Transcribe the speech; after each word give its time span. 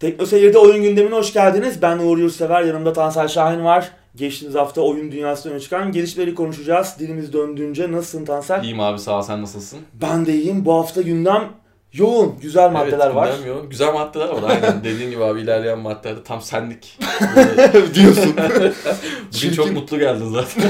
Tekno 0.00 0.26
Seyir'de 0.26 0.58
oyun 0.58 0.82
gündemine 0.82 1.14
hoş 1.14 1.32
geldiniz. 1.32 1.82
Ben 1.82 1.98
Uğur 1.98 2.18
Yurtsever, 2.18 2.62
yanımda 2.62 2.92
Tansel 2.92 3.28
Şahin 3.28 3.64
var. 3.64 3.90
Geçtiğimiz 4.16 4.54
hafta 4.54 4.80
oyun 4.80 5.12
dünyasında 5.12 5.52
öne 5.52 5.60
çıkan 5.60 5.92
gelişmeleri 5.92 6.34
konuşacağız. 6.34 6.96
Dilimiz 6.98 7.32
döndüğünce 7.32 7.92
nasılsın 7.92 8.24
Tansel? 8.24 8.62
İyiyim 8.62 8.80
abi 8.80 8.98
sağ 8.98 9.18
ol 9.18 9.22
sen 9.22 9.42
nasılsın? 9.42 9.78
Ben 10.00 10.26
de 10.26 10.34
iyiyim. 10.34 10.64
Bu 10.64 10.74
hafta 10.74 11.02
gündem 11.02 11.44
yoğun, 11.92 12.34
güzel 12.42 12.70
maddeler 12.70 13.06
evet, 13.06 13.14
var. 13.14 13.30
yoğun. 13.46 13.70
Güzel 13.70 13.92
maddeler 13.92 14.28
var 14.28 14.50
aynen. 14.50 14.84
Dediğin 14.84 15.10
gibi 15.10 15.24
abi 15.24 15.40
ilerleyen 15.40 15.78
maddelerde 15.78 16.22
tam 16.22 16.42
senlik. 16.42 16.98
Diyorsun. 17.94 18.34
Bugün 18.56 18.72
Çirkin. 19.30 19.56
çok 19.56 19.72
mutlu 19.72 19.98
geldin 19.98 20.32
zaten. 20.32 20.62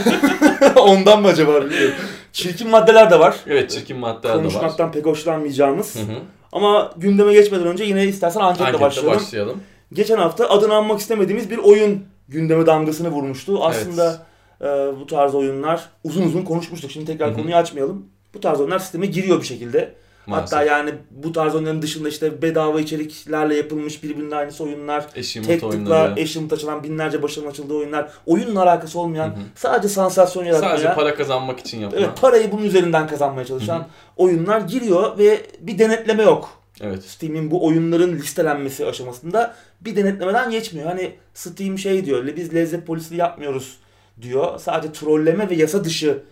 Ondan 0.77 1.23
mı 1.23 1.29
acaba 1.29 1.65
bilmiyorum. 1.65 1.95
Çirkin 2.33 2.71
maddeler 2.71 3.11
de 3.11 3.19
var. 3.19 3.37
evet 3.47 3.71
çirkin 3.71 3.97
maddeler 3.97 4.35
de 4.35 4.39
var. 4.39 4.43
Konuşmaktan 4.43 4.93
pek 4.93 5.07
hoşlanmayacağımız. 5.07 5.97
Hı 5.97 6.01
hı. 6.01 6.38
Ama 6.53 6.93
gündeme 6.96 7.33
geçmeden 7.33 7.67
önce 7.67 7.85
yine 7.85 8.05
istersen 8.07 8.41
Anketle 8.41 8.81
başlayalım. 8.81 9.14
başlayalım. 9.21 9.61
Geçen 9.93 10.17
hafta 10.17 10.49
adını 10.49 10.75
anmak 10.75 11.01
istemediğimiz 11.01 11.50
bir 11.50 11.59
oyun 11.59 12.05
gündeme 12.29 12.67
damgasını 12.67 13.09
vurmuştu. 13.09 13.64
Aslında 13.64 14.27
e, 14.61 14.67
bu 15.00 15.07
tarz 15.07 15.35
oyunlar 15.35 15.89
uzun 16.05 16.22
uzun 16.22 16.43
konuşmuştuk. 16.43 16.91
Şimdi 16.91 17.07
tekrar 17.07 17.29
Hı 17.29 17.32
hı. 17.32 17.36
konuyu 17.36 17.57
açmayalım. 17.57 18.07
Bu 18.35 18.41
tarz 18.41 18.61
oyunlar 18.61 18.79
sisteme 18.79 19.07
giriyor 19.07 19.41
bir 19.41 19.46
şekilde. 19.46 19.95
Maalesef. 20.29 20.59
Hatta 20.59 20.64
yani 20.64 20.91
bu 21.11 21.32
tarz 21.32 21.55
oyunların 21.55 21.82
dışında 21.82 22.09
işte 22.09 22.43
bedava 22.43 22.81
içeriklerle 22.81 23.57
yapılmış 23.57 24.03
birbirinin 24.03 24.31
aynısı 24.31 24.64
oyunlar. 24.64 25.13
Tek 25.13 25.45
tıkla 25.45 25.67
oyunları. 25.69 26.21
eşim 26.21 26.49
açılan 26.53 26.82
binlerce 26.82 27.23
başarılı 27.23 27.49
açıldığı 27.49 27.75
oyunlar. 27.75 28.11
Oyunla 28.27 28.63
alakası 28.63 28.99
olmayan 28.99 29.27
Hı 29.29 29.31
hı. 29.31 29.41
sadece 29.55 29.89
sansasyon 29.89 30.45
yaratmaya. 30.45 30.71
Sadece 30.71 30.95
para 30.95 31.14
kazanmak 31.14 31.61
için 31.61 31.81
yapılan. 31.81 32.03
Evet 32.03 32.20
parayı 32.20 32.53
bunun 32.53 32.64
üzerinden 32.64 33.06
kazanmaya 33.06 33.45
çalışan 33.47 33.78
Hı 33.78 33.83
hı. 33.83 33.86
oyunlar 34.17 34.61
giriyor 34.61 35.19
ve 35.19 35.41
bir 35.61 35.78
denetleme 35.78 36.22
yok. 36.22 36.50
Evet. 36.81 37.05
Steam'in 37.05 37.50
bu 37.50 37.67
oyunların 37.67 38.12
listelenmesi 38.12 38.86
aşamasında 38.86 39.55
bir 39.81 39.97
denetlemeden 39.97 40.50
geçmiyor. 40.50 40.86
Hani 40.86 41.12
Steam 41.34 41.78
şey 41.78 42.05
diyor, 42.05 42.27
biz 42.36 42.55
lezzet 42.55 42.86
polisliği 42.86 43.20
yapmıyoruz 43.20 43.78
diyor. 44.22 44.58
Sadece 44.58 44.92
trolleme 44.92 45.50
ve 45.50 45.55
yasa 45.55 45.84
dışı 45.84 46.22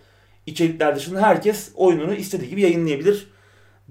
içerikler 0.45 0.95
dışında 0.95 1.21
herkes 1.21 1.71
oyununu 1.75 2.13
istediği 2.13 2.49
gibi 2.49 2.61
yayınlayabilir 2.61 3.27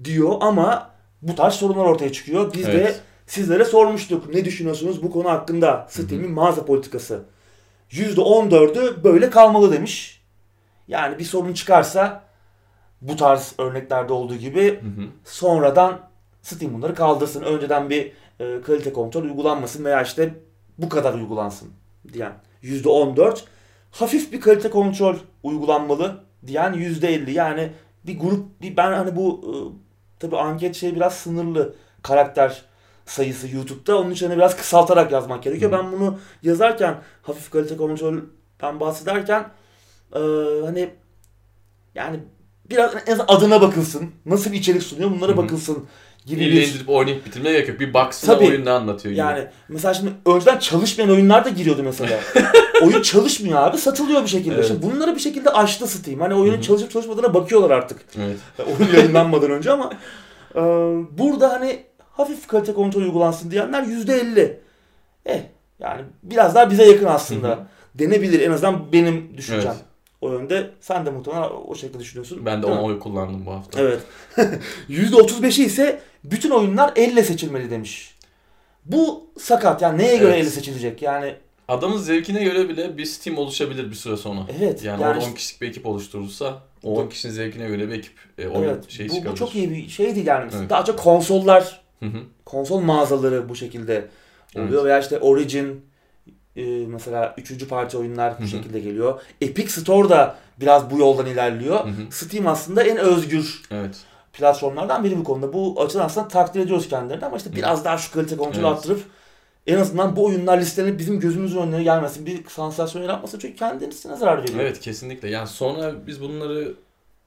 diyor 0.03 0.35
ama 0.41 0.89
bu 1.21 1.35
tarz 1.35 1.53
sorunlar 1.53 1.85
ortaya 1.85 2.11
çıkıyor. 2.11 2.53
Biz 2.53 2.67
de 2.67 2.71
Evet. 2.71 3.01
sizlere 3.27 3.65
sormuştuk. 3.65 4.33
Ne 4.33 4.45
düşünüyorsunuz 4.45 5.03
bu 5.03 5.11
konu 5.11 5.29
hakkında? 5.29 5.87
Steam'in 5.89 6.31
mağaza 6.31 6.65
politikası. 6.65 7.23
%14'ü 7.91 9.03
böyle 9.03 9.29
kalmalı 9.29 9.71
demiş. 9.71 10.21
Yani 10.87 11.19
bir 11.19 11.23
sorun 11.23 11.53
çıkarsa 11.53 12.23
bu 13.01 13.15
tarz 13.15 13.53
örneklerde 13.57 14.13
olduğu 14.13 14.35
gibi 14.35 14.69
Hı 14.81 14.85
hı. 15.01 15.07
sonradan 15.23 15.99
Steam 16.41 16.73
bunları 16.73 16.95
kaldırsın. 16.95 17.41
Önceden 17.41 17.89
bir 17.89 18.11
e, 18.39 18.61
kalite 18.61 18.93
kontrol 18.93 19.23
uygulanmasın 19.23 19.85
veya 19.85 20.01
işte 20.01 20.33
bu 20.77 20.89
kadar 20.89 21.13
uygulansın 21.13 21.69
diyen 22.13 22.33
%14. 22.63 23.39
Hafif 23.91 24.31
bir 24.31 24.41
kalite 24.41 24.69
kontrol 24.69 25.15
uygulanmalı 25.43 26.23
diyen 26.47 26.73
%50. 26.73 27.31
Yani 27.31 27.71
bir 28.07 28.19
grup 28.19 28.61
bir 28.61 28.77
ben 28.77 28.91
hani 28.91 29.15
bu 29.15 29.41
e, 29.43 29.51
tabi 30.19 30.37
anket 30.37 30.75
şey 30.75 30.95
biraz 30.95 31.13
sınırlı 31.13 31.75
karakter 32.03 32.65
sayısı 33.05 33.55
YouTube'da. 33.55 33.99
Onun 33.99 34.11
için 34.11 34.31
biraz 34.31 34.57
kısaltarak 34.57 35.11
yazmak 35.11 35.43
gerekiyor. 35.43 35.71
Hı. 35.71 35.77
Ben 35.77 35.91
bunu 35.91 36.19
yazarken 36.43 37.01
hafif 37.21 37.51
kalite 37.51 37.77
kontrolden 37.77 38.79
bahsederken 38.79 39.49
e, 40.15 40.19
hani 40.65 40.89
yani 41.95 42.19
biraz 42.69 42.95
en 42.95 43.11
azından 43.11 43.27
adına 43.27 43.61
bakılsın. 43.61 44.11
Nasıl 44.25 44.51
bir 44.51 44.57
içerik 44.57 44.83
sunuyor 44.83 45.11
bunlara 45.11 45.31
hı. 45.31 45.37
bakılsın 45.37 45.87
indirip 46.35 46.89
oynayıp 46.89 47.25
bitirmeye 47.25 47.53
gerek 47.53 47.69
yok. 47.69 47.79
Bir 47.79 47.93
baksana 47.93 48.35
Tabii. 48.35 48.45
oyun 48.45 48.65
ne 48.65 48.71
anlatıyor 48.71 49.11
gibi. 49.11 49.19
yani 49.19 49.47
mesela 49.69 49.93
şimdi 49.93 50.11
önceden 50.25 50.59
çalışmayan 50.59 51.11
oyunlar 51.11 51.45
da 51.45 51.49
giriyordu 51.49 51.83
mesela. 51.83 52.19
Oyun 52.81 53.01
çalışmıyor 53.01 53.59
abi 53.61 53.77
satılıyor 53.77 54.23
bir 54.23 54.27
şekilde. 54.27 54.55
Evet. 54.55 54.67
Şimdi 54.67 54.81
bunları 54.81 55.15
bir 55.15 55.19
şekilde 55.19 55.49
aştı 55.49 55.87
Steam. 55.87 56.19
Hani 56.19 56.33
oyunun 56.33 56.55
Hı 56.55 56.57
hı. 56.57 56.63
çalışıp 56.63 56.91
çalışmadığına 56.91 57.33
bakıyorlar 57.33 57.71
artık. 57.71 57.99
Evet. 58.17 58.37
Oyun 58.79 58.93
yayınlanmadan 58.93 59.51
önce 59.51 59.71
ama 59.71 59.93
e, 60.55 60.61
burada 61.17 61.53
hani 61.53 61.83
hafif 62.11 62.47
kalite 62.47 62.73
kontrol 62.73 63.01
uygulansın 63.01 63.51
diyenler 63.51 63.83
%50. 63.83 64.53
Eh 65.25 65.41
yani 65.79 66.01
biraz 66.23 66.55
daha 66.55 66.71
bize 66.71 66.85
yakın 66.85 67.05
aslında. 67.05 67.47
Hı 67.47 67.51
hı. 67.51 67.57
Denebilir 67.95 68.41
en 68.41 68.51
azından 68.51 68.91
benim 68.93 69.37
düşüncem. 69.37 69.71
Evet. 69.71 69.83
O 70.21 70.31
yönde 70.31 70.69
sen 70.81 71.05
de 71.05 71.09
muhtemelen 71.09 71.49
o 71.67 71.75
şekilde 71.75 71.99
düşünüyorsun. 71.99 72.45
Ben 72.45 72.59
de 72.59 72.63
Değil 72.63 72.73
mi? 72.73 72.79
ona 72.79 72.87
oy 72.87 72.99
kullandım 72.99 73.45
bu 73.45 73.51
hafta. 73.51 73.81
Evet. 73.81 73.99
%35'i 74.89 75.65
ise 75.65 75.99
bütün 76.23 76.49
oyunlar 76.49 76.93
elle 76.95 77.23
seçilmeli 77.23 77.71
demiş. 77.71 78.15
Bu 78.85 79.27
sakat. 79.39 79.81
Yani 79.81 79.97
neye 79.97 80.17
göre 80.17 80.29
Evet. 80.31 80.41
elle 80.43 80.49
seçilecek? 80.49 81.01
Yani 81.01 81.35
Adamın 81.67 81.97
zevkine 81.97 82.43
göre 82.43 82.69
bile 82.69 82.97
bir 82.97 83.05
Steam 83.05 83.37
oluşabilir 83.37 83.89
bir 83.89 83.95
süre 83.95 84.17
sonra. 84.17 84.39
evet. 84.59 84.83
Yani, 84.83 85.01
yani 85.01 85.09
orada 85.11 85.19
10 85.19 85.21
işte- 85.23 85.33
kişilik 85.35 85.61
bir 85.61 85.67
ekip 85.67 85.85
oluşturulsa 85.85 86.59
o 86.83 86.99
10 87.01 87.07
kişinin 87.09 87.33
zevkine 87.33 87.67
göre 87.67 87.89
bir 87.89 87.93
ekip 87.93 88.13
e, 88.37 88.47
oyun 88.47 88.69
evet. 88.69 88.89
şeyi 88.89 89.09
bu, 89.09 89.13
bu 89.13 89.15
çıkabilir. 89.17 89.37
çok 89.39 89.55
iyi 89.55 89.71
bir 89.71 89.89
şey 89.89 90.15
değil 90.15 90.27
yani. 90.27 90.51
Evet. 90.57 90.69
Daha 90.69 90.85
çok 90.85 90.99
konsollar, 90.99 91.81
Hı 91.99 92.05
hı. 92.05 92.17
konsol 92.45 92.79
mağazaları 92.79 93.49
bu 93.49 93.55
şekilde 93.55 94.07
oluyor 94.55 94.69
Evet. 94.73 94.83
veya 94.83 94.99
işte 94.99 95.19
Origin 95.19 95.81
e, 96.57 96.85
mesela 96.87 97.33
üçüncü 97.37 97.67
parça 97.67 97.97
oyunlar 97.97 98.33
bu 98.41 98.47
şekilde 98.47 98.79
geliyor. 98.79 99.21
Epic 99.41 99.69
Store 99.81 100.09
da 100.09 100.35
biraz 100.59 100.91
bu 100.91 100.99
yoldan 100.99 101.25
ilerliyor. 101.25 101.85
Hı 101.85 101.89
hı. 101.89 101.93
Steam 102.11 102.47
aslında 102.47 102.83
en 102.83 102.97
özgür 102.97 103.61
Evet. 103.71 103.95
platformlardan 104.33 105.03
biri 105.03 105.17
bu 105.19 105.23
konuda. 105.23 105.53
Bu 105.53 105.81
açıdan 105.81 106.05
aslında 106.05 106.27
takdir 106.27 106.59
ediyoruz 106.59 106.89
kendilerini 106.89 107.25
ama 107.25 107.37
işte 107.37 107.55
biraz 107.55 107.85
daha 107.85 107.97
şu 107.97 108.11
kalite 108.13 108.37
kontrolü 108.37 108.65
Evet. 108.65 108.77
arttırıp 108.77 109.01
en 109.67 109.77
azından 109.77 110.15
bu 110.15 110.25
oyunlar 110.25 110.57
listelenip 110.57 110.99
bizim 110.99 111.19
gözümüzün 111.19 111.61
önüne 111.61 111.83
gelmesin. 111.83 112.25
Bir 112.25 112.47
sansasyon 112.49 113.01
yaratmasın 113.01 113.39
çünkü 113.39 113.55
kendisine 113.55 114.15
zarar 114.15 114.43
veriyor. 114.43 114.59
Evet 114.59 114.79
kesinlikle. 114.79 115.29
Yani 115.29 115.47
sonra 115.47 116.07
biz 116.07 116.21
bunları 116.21 116.73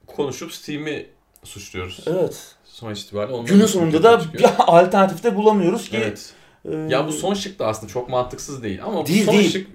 konuşup 0.07 0.51
Steam'i 0.53 1.05
suçluyoruz. 1.43 2.03
Evet. 2.07 2.55
Son 2.63 2.93
itibariyle 2.93 3.43
Günün 3.43 3.65
sonunda 3.65 4.03
da 4.03 4.19
çıkıyor. 4.19 4.49
bir 4.49 4.55
alternatif 4.67 5.23
de 5.23 5.35
bulamıyoruz 5.35 5.89
ki. 5.89 5.97
Evet. 5.97 6.33
E, 6.65 6.75
Ya 6.75 7.07
bu 7.07 7.11
son 7.11 7.33
şık 7.33 7.59
da 7.59 7.67
aslında 7.67 7.93
çok 7.93 8.09
mantıksız 8.09 8.63
değil 8.63 8.79
ama 8.85 9.05
Değil, 9.05 9.21
bu 9.27 9.31
son 9.31 9.39
değil. 9.39 9.51
şık 9.51 9.67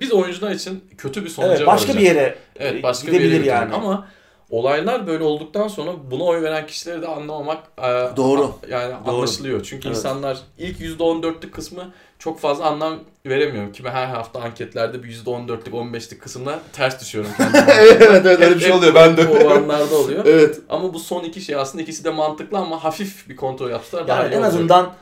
biz 0.00 0.12
oyuncular 0.12 0.50
için 0.50 0.84
kötü 0.98 1.24
bir 1.24 1.28
sonuca 1.30 1.54
evet, 1.54 1.66
başka 1.66 1.88
varacak. 1.88 1.96
bir 2.02 2.06
yere 2.06 2.38
Evet 2.56 2.82
başka 2.82 3.06
bir 3.06 3.12
gidebilir 3.12 3.30
yere 3.30 3.38
götürür. 3.38 3.54
yani. 3.56 3.74
Ama 3.74 4.08
olaylar 4.50 5.06
böyle 5.06 5.24
olduktan 5.24 5.68
sonra 5.68 5.90
buna 6.10 6.24
oy 6.24 6.42
veren 6.42 6.66
kişileri 6.66 7.02
de 7.02 7.06
anlamamak 7.06 7.58
e, 7.78 7.82
Doğru. 8.16 8.44
a- 8.44 8.66
yani 8.70 8.94
Doğru. 9.06 9.14
anlaşılıyor. 9.16 9.62
Çünkü 9.62 9.88
Evet. 9.88 9.96
insanlar 9.96 10.38
ilk 10.58 10.80
%14'lük 10.80 11.50
kısmı 11.52 11.92
çok 12.18 12.40
fazla 12.40 12.64
anlam 12.64 12.98
veremiyor. 13.26 13.72
Ki 13.72 13.84
ben 13.84 13.90
her 13.90 14.06
hafta 14.06 14.40
anketlerde 14.40 15.02
bir 15.02 15.08
%14'lük 15.24 15.70
15'lik 15.72 16.20
kısımda 16.22 16.58
ters 16.72 17.00
düşüyorum 17.00 17.30
evet 17.68 18.02
evet 18.02 18.26
öyle 18.26 18.54
bir 18.54 18.60
şey 18.60 18.72
oluyor 18.72 18.94
bende. 18.94 19.28
Bu 19.28 19.32
oranlarda 19.32 19.96
oluyor. 19.96 20.24
evet. 20.26 20.60
Ama 20.68 20.94
bu 20.94 20.98
son 20.98 21.24
iki 21.24 21.40
şey 21.40 21.54
aslında 21.56 21.82
ikisi 21.82 22.04
de 22.04 22.10
mantıklı 22.10 22.58
ama 22.58 22.84
hafif 22.84 23.28
bir 23.28 23.36
kontrol 23.36 23.70
yaptılar. 23.70 24.04
Yani 24.08 24.34
en 24.34 24.42
azından 24.42 24.92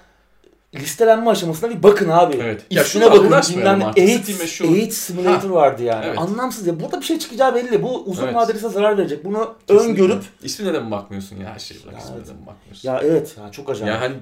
listelenme 0.75 1.31
aşamasına 1.31 1.71
bir 1.71 1.83
bakın 1.83 2.09
abi. 2.09 2.37
Evet. 2.43 2.63
Ya 2.71 2.85
şuna 2.85 3.11
bakın. 3.11 3.25
Bilmem. 3.57 3.83
AIDS, 3.97 4.61
AIDS 4.63 4.97
Simulator 4.97 5.51
vardı 5.51 5.83
yani. 5.83 6.05
Evet. 6.07 6.19
Anlamsız 6.19 6.67
ya. 6.67 6.81
Burada 6.81 7.01
bir 7.01 7.05
şey 7.07 7.19
çıkacağı 7.19 7.55
belli. 7.55 7.83
Bu 7.83 8.03
uzun 8.05 8.25
Evet. 8.25 8.35
vadede 8.35 8.53
size 8.59 8.69
zarar 8.69 8.99
verecek. 8.99 9.25
Bunu 9.25 9.55
Kesinlikle. 9.67 10.03
öngörüp 10.03 10.23
İsmine 10.43 10.75
de 10.75 10.81
mi 10.81 10.91
bakmıyorsun 10.91 11.37
ya 11.37 11.55
her 11.55 11.59
şeyi 11.59 11.83
bırak 11.83 11.93
Ya 11.95 11.99
ismine 12.01 12.17
evet. 12.19 12.29
de 12.29 12.33
mi 12.33 12.47
bakmıyorsun? 12.47 12.89
ya 12.89 13.01
evet 13.05 13.35
ya 13.45 13.51
çok 13.53 13.71
acayip. 13.71 13.95
Ya 13.95 14.01
hani 14.01 14.15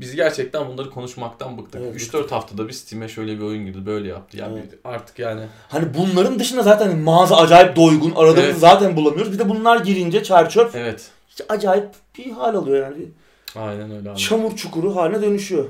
biz 0.00 0.14
gerçekten 0.14 0.68
bunları 0.68 0.90
konuşmaktan 0.90 1.58
bıktık. 1.58 1.80
Evet, 1.84 1.96
3-4 2.00 2.28
haftada 2.30 2.68
bir 2.68 2.72
Steam'e 2.72 3.08
şöyle 3.08 3.38
bir 3.38 3.42
oyun 3.44 3.66
girdi, 3.66 3.86
böyle 3.86 4.08
yaptı. 4.08 4.36
Yani 4.36 4.58
Evet. 4.58 4.78
artık 4.84 5.18
yani 5.18 5.40
Hani 5.68 5.86
bunların 5.94 6.38
dışında 6.38 6.62
zaten 6.62 6.98
mağaza 6.98 7.36
acayip 7.36 7.76
doygun. 7.76 8.10
Aradığımızı 8.16 8.42
Evet. 8.42 8.58
zaten 8.58 8.96
bulamıyoruz. 8.96 9.32
Bir 9.32 9.38
de 9.38 9.48
bunlar 9.48 9.76
girince 9.80 10.22
çer 10.24 10.50
çöp. 10.50 10.74
evet. 10.74 11.10
Hiç 11.28 11.40
acayip 11.48 11.88
bir 12.18 12.30
hal 12.30 12.54
alıyor 12.54 12.82
yani. 12.90 13.04
Aynen 13.56 13.90
öyle 13.96 14.10
abi. 14.10 14.18
çamur 14.18 14.56
çukuru 14.56 14.96
haline 14.96 15.22
dönüşüyor. 15.22 15.64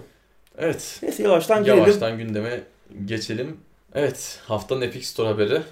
Evet. 0.58 0.98
Neyse 1.02 1.22
yavaştan 1.22 1.64
gelelim. 1.64 1.82
Yavaştan 1.82 2.18
gündeme 2.18 2.62
geçelim. 3.04 3.56
Evet, 3.94 4.40
haftanın 4.44 4.80
Epic 4.80 5.06
Store 5.06 5.28
haberi. 5.28 5.62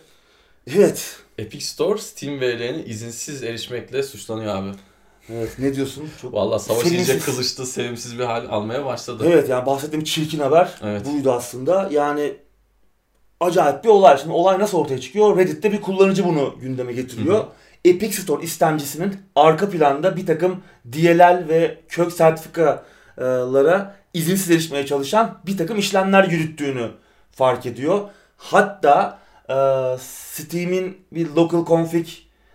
Evet. 0.77 1.17
Epic 1.39 1.65
Store 1.65 1.99
Steam 1.99 2.41
verilerine 2.41 2.85
izinsiz 2.85 3.43
erişmekle 3.43 4.03
suçlanıyor 4.03 4.57
abi. 4.57 4.71
Evet 5.33 5.59
ne 5.59 5.75
diyorsun? 5.75 6.11
Çok... 6.23 6.35
Vallahi 6.35 6.63
savaş 6.63 6.85
iyice 6.85 7.05
Sevimsiz. 7.05 7.25
kızıştı, 7.25 7.67
sevimsiz 7.67 8.19
bir 8.19 8.25
hal 8.25 8.47
almaya 8.49 8.85
başladı. 8.85 9.25
Evet 9.27 9.49
yani 9.49 9.67
bahsettiğim 9.67 10.05
çirkin 10.05 10.39
haber 10.39 10.75
Evet. 10.83 11.07
buydu 11.07 11.33
aslında. 11.33 11.89
Yani 11.93 12.35
acayip 13.41 13.85
bir 13.85 13.89
olay. 13.89 14.19
Şimdi 14.19 14.33
olay 14.33 14.59
nasıl 14.59 14.79
ortaya 14.79 15.01
çıkıyor? 15.01 15.37
Reddit'te 15.37 15.73
bir 15.73 15.81
kullanıcı 15.81 16.25
bunu 16.25 16.55
gündeme 16.61 16.93
getiriyor. 16.93 17.39
Hı 17.39 17.43
hı. 17.43 17.47
Epic 17.85 18.23
Store 18.23 18.45
istemcisinin 18.45 19.17
arka 19.37 19.71
planda 19.71 20.17
bir 20.17 20.27
takım 20.27 20.63
DLL 20.93 21.49
ve 21.49 21.79
kök 21.89 22.13
sertifikalara 22.13 23.97
izinsiz 24.15 24.51
erişmeye 24.51 24.87
çalışan 24.87 25.39
bir 25.47 25.57
takım 25.57 25.79
işlemler 25.79 26.25
yürüttüğünü 26.25 26.91
fark 27.33 27.67
ediyor. 27.67 28.01
Hatta 28.37 29.19
e, 29.49 29.55
Steam'in 30.01 30.99
bir 31.13 31.29
local 31.31 31.67
config 31.67 32.07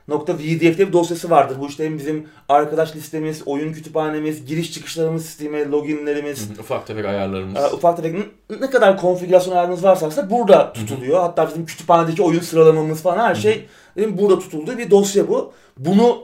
.vdf 0.09 0.59
diye 0.59 0.77
bir 0.77 0.93
dosyası 0.93 1.29
vardır. 1.29 1.57
Bu 1.59 1.67
işte 1.67 1.85
hem 1.85 1.97
bizim 1.97 2.27
arkadaş 2.49 2.95
listemiz, 2.95 3.41
oyun 3.45 3.73
kütüphanemiz, 3.73 4.45
giriş 4.45 4.73
çıkışlarımız, 4.73 5.25
Steam'e 5.25 5.65
loginlerimiz. 5.65 6.49
Ufak 6.59 6.87
tefek 6.87 7.05
ayarlarımız. 7.05 7.55
e, 7.55 7.67
ufak 7.67 7.97
tefek 7.97 8.15
ne 8.61 8.69
kadar 8.69 8.97
konfigürasyon 8.97 9.55
ayarınız 9.55 9.83
varsa 9.83 10.07
aslında 10.07 10.29
burada 10.29 10.73
tutuluyor. 10.73 11.19
Hatta 11.19 11.47
bizim 11.47 11.65
kütüphanedeki 11.65 12.21
oyun 12.23 12.39
sıralamamız 12.39 13.01
falan 13.01 13.17
her 13.17 13.35
şey 13.35 13.65
burada 13.97 14.39
tutulduğu 14.39 14.77
bir 14.77 14.91
dosya 14.91 15.27
bu. 15.27 15.53
Bunu 15.77 16.23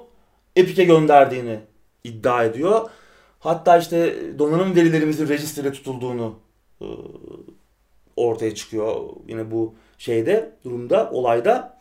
Epic'e 0.55 0.83
gönderdiğini 0.83 1.59
iddia 2.03 2.43
ediyor. 2.43 2.89
Hatta 3.43 3.77
işte 3.77 4.15
donanım 4.39 4.75
verilerimizin 4.75 5.27
register'e 5.27 5.71
tutulduğunu 5.71 6.35
e, 6.81 6.85
ortaya 8.15 8.55
çıkıyor 8.55 8.95
yine 9.27 9.51
bu 9.51 9.73
şeyde 9.97 10.51
durumda 10.65 11.09
olayda. 11.11 11.79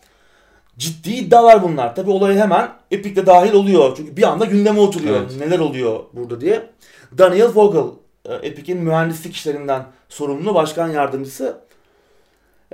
Ciddi 0.79 1.11
iddialar 1.11 1.63
bunlar. 1.63 1.95
Tabi 1.95 2.11
olaya 2.11 2.43
hemen 2.43 2.71
Epic 2.91 3.17
de 3.17 3.27
dahil 3.27 3.53
oluyor. 3.53 3.97
Çünkü 3.97 4.17
bir 4.17 4.23
anda 4.23 4.45
gündeme 4.45 4.81
oturuyor. 4.81 5.17
Evet. 5.21 5.37
Neler 5.39 5.59
oluyor 5.59 6.01
burada 6.13 6.41
diye. 6.41 6.71
Daniel 7.19 7.55
Vogel, 7.55 7.91
e, 8.25 8.35
Epic'in 8.35 8.79
mühendislik 8.79 9.35
işlerinden 9.35 9.87
sorumlu 10.09 10.55
başkan 10.55 10.89
yardımcısı. 10.89 11.61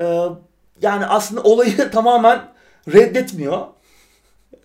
E, 0.00 0.04
Yani 0.82 1.06
aslında 1.06 1.42
olayı 1.42 1.90
tamamen 1.92 2.40
reddetmiyor. 2.92 3.66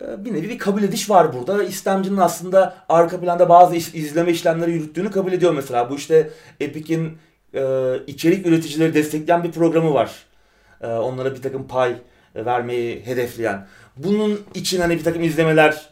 E, 0.01 0.25
Bir 0.25 0.33
nevi 0.33 0.49
bir 0.49 0.57
kabul 0.57 0.83
ediş 0.83 1.09
var 1.09 1.33
burada. 1.33 1.63
İstemcinin 1.63 2.17
aslında 2.17 2.75
arka 2.89 3.19
planda 3.19 3.49
bazı 3.49 3.75
iş- 3.75 3.93
izleme 3.95 4.31
işlemleri 4.31 4.71
yürüttüğünü 4.71 5.11
kabul 5.11 5.31
ediyor 5.33 5.53
mesela. 5.53 5.89
Bu 5.89 5.95
işte 5.95 6.29
Epic'in 6.59 7.17
e, 7.53 7.61
içerik 8.07 8.47
üreticileri 8.47 8.93
destekleyen 8.93 9.43
bir 9.43 9.51
programı 9.51 9.93
var. 9.93 10.11
E, 10.81 10.87
onlara 10.87 11.35
bir 11.35 11.41
takım 11.41 11.67
pay 11.67 11.95
vermeyi 12.35 13.05
hedefleyen. 13.05 13.67
Bunun 13.97 14.41
için 14.53 14.81
hani 14.81 14.97
bir 14.97 15.03
takım 15.03 15.23
izlemeler 15.23 15.89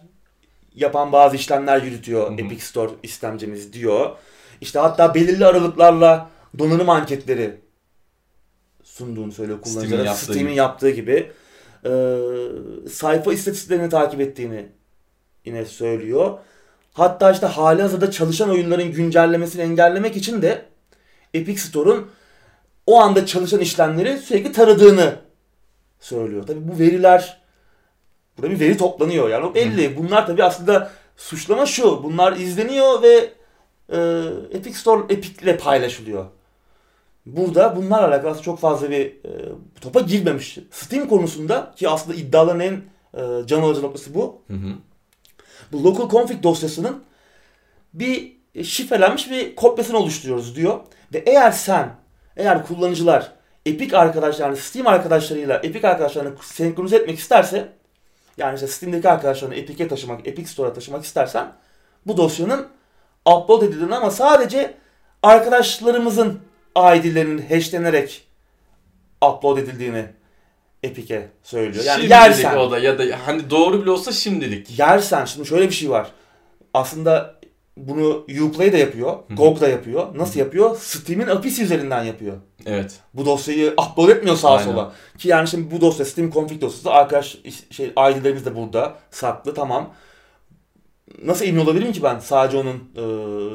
yapan 0.75 1.11
bazı 1.11 1.35
işlemler 1.35 1.81
yürütüyor 1.81 2.27
Hı 2.29 2.33
hı. 2.33 2.45
Epic 2.45 2.61
Store 2.65 2.91
istemcimiz 3.03 3.73
diyor. 3.73 4.09
İşte 4.61 4.79
hatta 4.79 5.15
belirli 5.15 5.45
aralıklarla 5.45 6.29
donanım 6.59 6.89
anketleri 6.89 7.55
sunduğunu 8.83 9.31
söylüyor 9.31 9.59
Steam'in 9.59 9.73
kullanıcılara. 9.75 10.05
yaptığı 10.05 10.25
Steam'in 10.33 10.53
yaptığı 10.53 10.89
gibi. 10.89 11.31
E, 11.85 11.91
sayfa 12.89 13.33
istatistiklerini 13.33 13.89
takip 13.89 14.21
ettiğini 14.21 14.65
yine 15.45 15.65
söylüyor. 15.65 16.37
Hatta 16.93 17.31
işte 17.31 17.45
hali 17.45 17.81
hazırda 17.81 18.11
çalışan 18.11 18.49
oyunların 18.49 18.91
güncellemesini 18.91 19.61
engellemek 19.61 20.17
için 20.17 20.41
de 20.41 20.65
Epic 21.33 21.61
Store'un 21.61 22.11
o 22.85 22.99
anda 22.99 23.25
çalışan 23.25 23.59
işlemleri 23.59 24.17
sürekli 24.17 24.51
taradığını 24.51 25.15
söylüyor. 25.99 26.47
Tabii 26.47 26.67
bu 26.67 26.79
veriler 26.79 27.41
burada 28.37 28.51
bir 28.51 28.59
veri 28.59 28.77
toplanıyor. 28.77 29.29
Yani 29.29 29.45
o 29.45 29.55
belli. 29.55 29.97
Bunlar 29.97 30.27
tabii 30.27 30.43
aslında 30.43 30.91
suçlama 31.17 31.65
şu. 31.65 32.03
Bunlar 32.03 32.37
izleniyor 32.37 33.01
ve 33.01 33.33
e, 33.89 33.97
Epic 34.57 34.77
Store 34.77 35.13
Epic 35.13 35.43
ile 35.43 35.57
paylaşılıyor. 35.57 36.25
Burada 37.25 37.75
bunlarla 37.75 38.07
alakalı 38.07 38.41
çok 38.41 38.59
fazla 38.59 38.89
bir 38.89 39.05
e, 39.05 39.51
topa 39.81 39.99
girmemiş. 40.01 40.57
Steam 40.71 41.07
konusunda 41.07 41.73
ki 41.75 41.89
aslında 41.89 42.17
iddiaların 42.17 42.59
en 42.59 42.73
e, 43.13 43.47
can 43.47 43.61
alıcı 43.61 43.81
noktası 43.81 44.15
bu. 44.15 44.41
Hı 44.47 44.53
hı. 44.53 44.73
Bu 45.71 45.83
local 45.83 46.09
config 46.09 46.43
dosyasının 46.43 47.03
bir 47.93 48.37
şifrelenmiş 48.63 49.31
bir 49.31 49.55
kopyasını 49.55 49.97
oluşturuyoruz 49.97 50.55
diyor. 50.55 50.79
Ve 51.13 51.17
eğer 51.17 51.51
sen, 51.51 51.95
eğer 52.37 52.67
kullanıcılar 52.67 53.31
Epic 53.65 53.97
arkadaşlarını 53.97 54.57
Steam 54.57 54.87
arkadaşlarıyla 54.87 55.57
Epic 55.57 55.87
arkadaşlarını 55.87 56.33
senkronize 56.41 56.95
etmek 56.95 57.19
isterse 57.19 57.69
yani 58.37 58.55
işte 58.55 58.67
Steam'deki 58.67 59.09
arkadaşlarını 59.09 59.55
Epic'e 59.55 59.87
taşımak, 59.87 60.27
Epic 60.27 60.49
Store'a 60.49 60.73
taşımak 60.73 61.05
istersen 61.05 61.53
bu 62.07 62.17
dosyanın 62.17 62.67
upload 63.25 63.61
edildiğini 63.61 63.95
ama 63.95 64.11
sadece 64.11 64.73
arkadaşlarımızın 65.23 66.39
ID'lerinin 66.75 67.49
hashlenerek 67.49 68.27
upload 69.21 69.57
edildiğini 69.57 70.05
Epic'e 70.83 71.29
söylüyor. 71.43 71.85
Yani 71.85 72.01
şimdilik 72.01 72.11
yersen 72.11 72.57
o 72.57 72.71
da 72.71 72.79
ya 72.79 72.99
da 72.99 73.03
hani 73.25 73.49
doğru 73.49 73.81
bile 73.81 73.91
olsa 73.91 74.11
şimdilik. 74.11 74.79
yersen 74.79 75.25
şimdi 75.25 75.47
şöyle 75.47 75.69
bir 75.69 75.73
şey 75.73 75.89
var. 75.89 76.11
Aslında 76.73 77.41
bunu 77.77 78.25
Uplay 78.41 78.73
da 78.73 78.77
yapıyor. 78.77 79.17
GOG 79.29 79.61
da 79.61 79.67
yapıyor. 79.67 80.17
Nasıl 80.17 80.39
yapıyor? 80.39 80.77
Steam'in 80.77 81.27
API'si 81.27 81.63
üzerinden 81.63 82.03
yapıyor. 82.03 82.37
Evet. 82.65 82.99
Bu 83.13 83.25
dosyayı 83.25 83.71
upload 83.71 84.09
etmiyor 84.09 84.37
sağa 84.37 84.51
Aynen. 84.51 84.71
sola. 84.71 84.93
Ki 85.17 85.27
yani 85.27 85.47
şimdi 85.47 85.75
bu 85.75 85.81
dosya 85.81 86.05
Steam 86.05 86.31
config 86.31 86.61
dosyası 86.61 86.91
arkadaş 86.91 87.37
şey 87.71 87.85
ID'lerimiz 87.87 88.45
de 88.45 88.55
burada 88.55 88.95
saklı 89.11 89.53
tamam. 89.53 89.93
Nasıl 91.23 91.45
emin 91.45 91.59
olabilirim 91.59 91.91
ki 91.91 92.03
ben 92.03 92.19
sadece 92.19 92.57
onun 92.57 92.91
e, 92.95 93.01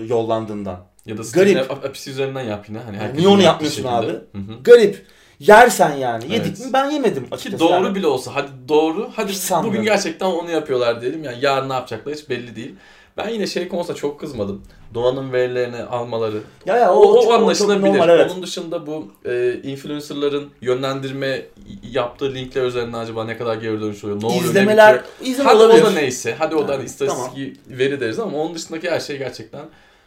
yollandığından? 0.06 0.86
Ya 1.06 1.18
da 1.18 1.22
Garip. 1.34 1.70
Apisi 1.70 2.10
üzerinden 2.10 2.42
yap 2.42 2.64
yine. 2.68 2.78
Hani 2.78 2.96
herkesin 2.96 3.18
Niye 3.18 3.28
onu 3.28 3.42
yapmıyorsun 3.42 3.84
abi? 3.84 4.06
Hı 4.06 4.12
hı. 4.38 4.62
Garip. 4.64 5.06
Yersen 5.40 5.92
yani. 5.96 6.24
Yedik 6.32 6.46
Evet. 6.46 6.60
mi? 6.60 6.72
Ben 6.72 6.90
yemedim 6.90 7.22
Ki 7.24 7.28
açıkçası. 7.34 7.64
doğru 7.64 7.72
yani. 7.84 7.94
bile 7.94 8.06
olsa 8.06 8.34
hadi 8.34 8.48
doğru 8.68 9.10
hadi 9.16 9.32
Hiç 9.32 9.38
sanmıyorum. 9.38 9.72
bugün 9.78 9.84
gerçekten 9.92 10.26
onu 10.26 10.50
yapıyorlar 10.50 11.00
diyelim 11.00 11.24
yani 11.24 11.36
yarın 11.40 11.68
ne 11.68 11.72
yapacaklar 11.72 12.14
hiç 12.14 12.30
belli 12.30 12.56
değil. 12.56 12.74
Ben 13.16 13.28
yine 13.28 13.46
şey 13.46 13.68
konusunda 13.68 13.96
çok 13.96 14.20
kızmadım. 14.20 14.62
Donanım 14.94 15.32
verilerini 15.32 15.82
almaları. 15.82 16.40
Ya 16.66 16.76
ya 16.76 16.92
O, 16.94 16.98
o, 17.00 17.26
o, 17.26 17.32
anlaşılabilir. 17.32 17.86
normal, 17.94 18.08
evet. 18.08 18.30
Onun 18.32 18.42
dışında 18.42 18.86
bu 18.86 19.12
e, 19.24 19.60
influencerların 19.62 20.50
yönlendirme 20.60 21.42
yaptığı 21.90 22.34
linkler 22.34 22.62
üzerinden 22.64 22.98
acaba 22.98 23.24
ne 23.24 23.36
kadar 23.38 23.56
geri 23.56 23.80
dönüş 23.80 24.04
oluyor? 24.04 24.22
Ne 24.22 24.26
oluyor? 24.26 24.42
ne 24.42 24.46
İzlemeler, 24.48 24.94
bitiyor? 24.94 25.32
izleme 25.32 25.48
Hadi 25.50 25.58
olabilir. 25.62 25.82
o 25.82 25.86
da 25.86 25.90
neyse. 25.90 26.34
Hadi 26.38 26.54
o 26.54 26.68
da 26.68 26.72
Yani, 26.72 26.84
istatistik 26.84 27.56
veri 27.68 28.00
deriz 28.00 28.18
ama 28.18 28.38
onun 28.38 28.54
dışındaki 28.54 28.90
her 28.90 29.00
şey 29.00 29.18
gerçekten 29.18 29.60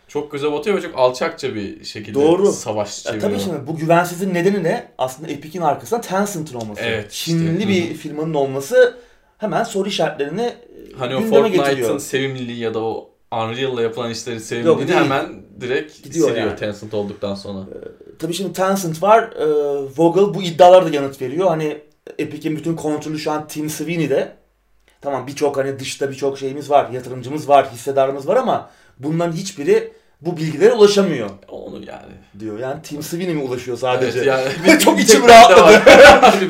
çok 0.09 0.31
göze 0.31 0.51
batıyor 0.51 0.77
ve 0.77 0.81
çok 0.81 0.91
alçakça 0.97 1.55
bir 1.55 1.83
şekilde 1.83 2.15
Doğru. 2.19 2.51
savaş 2.51 3.03
çeviriyor. 3.03 3.21
tabii 3.31 3.39
şimdi 3.39 3.67
bu 3.67 3.75
güvensizliğin 3.75 4.33
nedeni 4.33 4.63
ne? 4.63 4.91
Aslında 4.97 5.31
Epic'in 5.31 5.61
arkasında 5.61 6.01
Tencent'ın 6.01 6.55
olması. 6.55 6.81
Evet, 6.85 7.11
Çinli 7.11 7.57
işte. 7.57 7.67
bir 7.67 7.93
firmanın 7.93 8.33
olması 8.33 8.97
hemen 9.37 9.63
soru 9.63 9.89
işaretlerini 9.89 10.41
e, 10.41 10.55
Hani 10.97 11.15
o 11.15 11.19
gündeme 11.19 11.41
Fortnite'ın 11.41 11.65
getiriyor. 11.65 11.99
sevimliliği 11.99 12.59
ya 12.59 12.73
da 12.73 12.79
o 12.79 13.09
Unreal'la 13.31 13.81
yapılan 13.81 14.11
işlerin 14.11 14.37
sevimliliğini 14.37 14.93
hemen 14.93 15.25
direkt 15.61 16.03
Gidiyor 16.03 16.27
siliyor 16.29 16.47
yani. 16.47 16.59
Tencent 16.59 16.93
olduktan 16.93 17.35
sonra. 17.35 17.65
Tabii 18.19 18.33
şimdi 18.33 18.53
Tencent 18.53 19.03
var. 19.03 19.23
E, 19.23 19.45
Vogel 19.97 20.33
bu 20.33 20.43
iddialara 20.43 20.85
da 20.85 20.95
yanıt 20.95 21.21
veriyor. 21.21 21.47
Hani 21.47 21.77
Epic'in 22.19 22.55
bütün 22.57 22.75
kontrolü 22.75 23.19
şu 23.19 23.31
an 23.31 23.47
Tim 23.47 23.69
Sweeney'de. 23.69 24.31
Tamam 25.01 25.27
birçok 25.27 25.57
hani 25.57 25.79
dışta 25.79 26.09
birçok 26.11 26.37
şeyimiz 26.37 26.69
var. 26.69 26.89
Yatırımcımız 26.89 27.49
var, 27.49 27.71
hissedarımız 27.71 28.27
var 28.27 28.35
ama 28.35 28.69
bunların 28.99 29.31
hiçbiri 29.33 29.91
bu 30.21 30.37
bilgilere 30.37 30.73
ulaşamıyor 30.73 31.29
Onu 31.47 31.75
yani. 31.75 32.13
diyor. 32.39 32.59
Yani 32.59 32.81
Tim 32.81 33.03
Sweeney 33.03 33.35
mi 33.35 33.41
ulaşıyor 33.41 33.77
sadece? 33.77 34.19
Evet, 34.19 34.27
yani 34.67 34.79
Çok 34.83 34.97
bir 34.97 35.03
içim 35.03 35.27
rahatladı. 35.27 35.81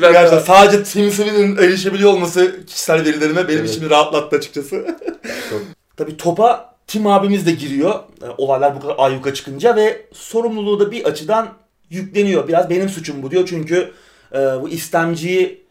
Gerçekten 0.00 0.38
sadece 0.38 0.82
Tim 0.82 1.10
Sweeney'nin 1.10 1.56
erişebiliyor 1.56 2.12
olması 2.12 2.66
kişisel 2.66 3.04
verilerime 3.04 3.48
benim 3.48 3.58
Evet. 3.60 3.70
içimi 3.70 3.90
rahatlattı 3.90 4.36
açıkçası. 4.36 4.86
Çok. 5.50 5.62
Tabii 5.96 6.16
topa 6.16 6.74
Tim 6.86 7.06
abimiz 7.06 7.46
de 7.46 7.52
giriyor. 7.52 7.94
E, 8.22 8.26
Olaylar 8.38 8.76
bu 8.76 8.80
kadar 8.80 8.94
ayyuka 8.98 9.34
çıkınca 9.34 9.76
ve 9.76 10.06
sorumluluğu 10.12 10.80
da 10.80 10.90
bir 10.90 11.04
açıdan 11.04 11.48
yükleniyor. 11.90 12.48
Biraz 12.48 12.70
benim 12.70 12.88
suçum 12.88 13.22
bu 13.22 13.30
diyor 13.30 13.46
çünkü 13.48 13.92
e, 14.32 14.38
bu 14.38 14.68
istemciyi 14.68 15.62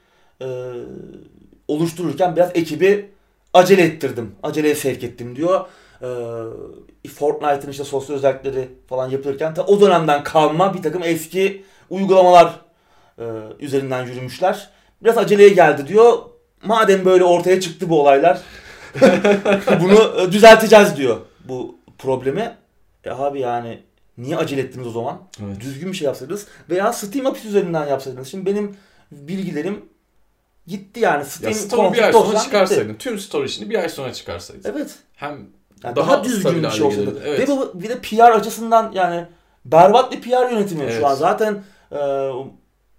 e, 0.41 0.47
oluştururken 1.67 2.35
biraz 2.35 2.49
ekibi 2.53 3.09
acele 3.53 3.81
ettirdim. 3.81 4.31
Aceleye 4.43 4.75
sevk 4.75 5.03
ettim 5.03 5.35
diyor. 5.35 5.65
E, 6.01 7.09
Fortnite'ın 7.09 7.71
işte 7.71 7.83
sosyal 7.83 8.15
özellikleri 8.15 8.69
falan 8.87 9.09
yapılırken 9.09 9.53
ta 9.53 9.65
o 9.65 9.81
dönemden 9.81 10.23
kalma 10.23 10.73
bir 10.73 10.81
takım 10.81 11.03
eski 11.03 11.65
uygulamalar 11.89 12.59
e, 13.19 13.23
üzerinden 13.59 14.05
yürümüşler. 14.05 14.69
Biraz 15.03 15.17
aceleye 15.17 15.49
geldi 15.49 15.87
diyor. 15.87 16.17
Madem 16.63 17.05
böyle 17.05 17.23
ortaya 17.23 17.61
çıktı 17.61 17.89
bu 17.89 18.01
olaylar 18.01 18.41
bunu 19.81 20.21
e, 20.21 20.31
düzelteceğiz 20.31 20.97
diyor 20.97 21.17
bu 21.45 21.75
problemi. 21.97 22.55
E 23.03 23.09
abi 23.09 23.39
yani 23.39 23.79
niye 24.17 24.37
acele 24.37 24.61
ettiniz 24.61 24.87
o 24.87 24.91
zaman? 24.91 25.21
Evet. 25.45 25.61
Düzgün 25.61 25.91
bir 25.91 25.97
şey 25.97 26.05
yapsaydınız 26.05 26.47
veya 26.69 26.93
Steam 26.93 27.25
APIS 27.25 27.45
üzerinden 27.45 27.87
yapsaydınız. 27.87 28.27
Şimdi 28.27 28.45
benim 28.45 28.75
bilgilerim 29.11 29.85
gitti 30.67 30.99
yani. 30.99 31.25
Steam 31.25 31.53
Ya 31.53 31.59
story 31.59 31.93
bir 31.93 32.03
ay 32.03 32.13
sonra 32.13 32.23
dosyan 32.23 32.35
gitti. 32.35 32.45
çıkarsaydın. 32.45 32.95
Tüm 32.95 33.19
story 33.19 33.45
işini 33.45 33.69
bir 33.69 33.75
ay 33.79 33.89
sonra 33.89 34.13
çıkarsaydın. 34.13 34.71
Evet. 34.71 34.95
Hem 35.15 35.47
Yani 35.83 35.95
Daha 35.95 36.11
daha, 36.13 36.23
düzgün 36.23 36.63
bir 36.63 36.69
şey 36.69 36.85
olsaydı. 36.85 37.05
gelirdi, 37.05 37.19
evet. 37.25 37.39
Ve 37.39 37.47
bu 37.47 37.71
bir 37.73 37.89
de 37.89 37.99
PR 38.01 38.31
açısından 38.35 38.91
yani 38.95 39.25
berbat 39.65 40.11
bir 40.11 40.21
PR 40.21 40.51
yönetimi 40.51 40.83
Evet. 40.83 40.99
şu 40.99 41.07
an. 41.07 41.15
Zaten 41.15 41.63
e, 41.91 41.97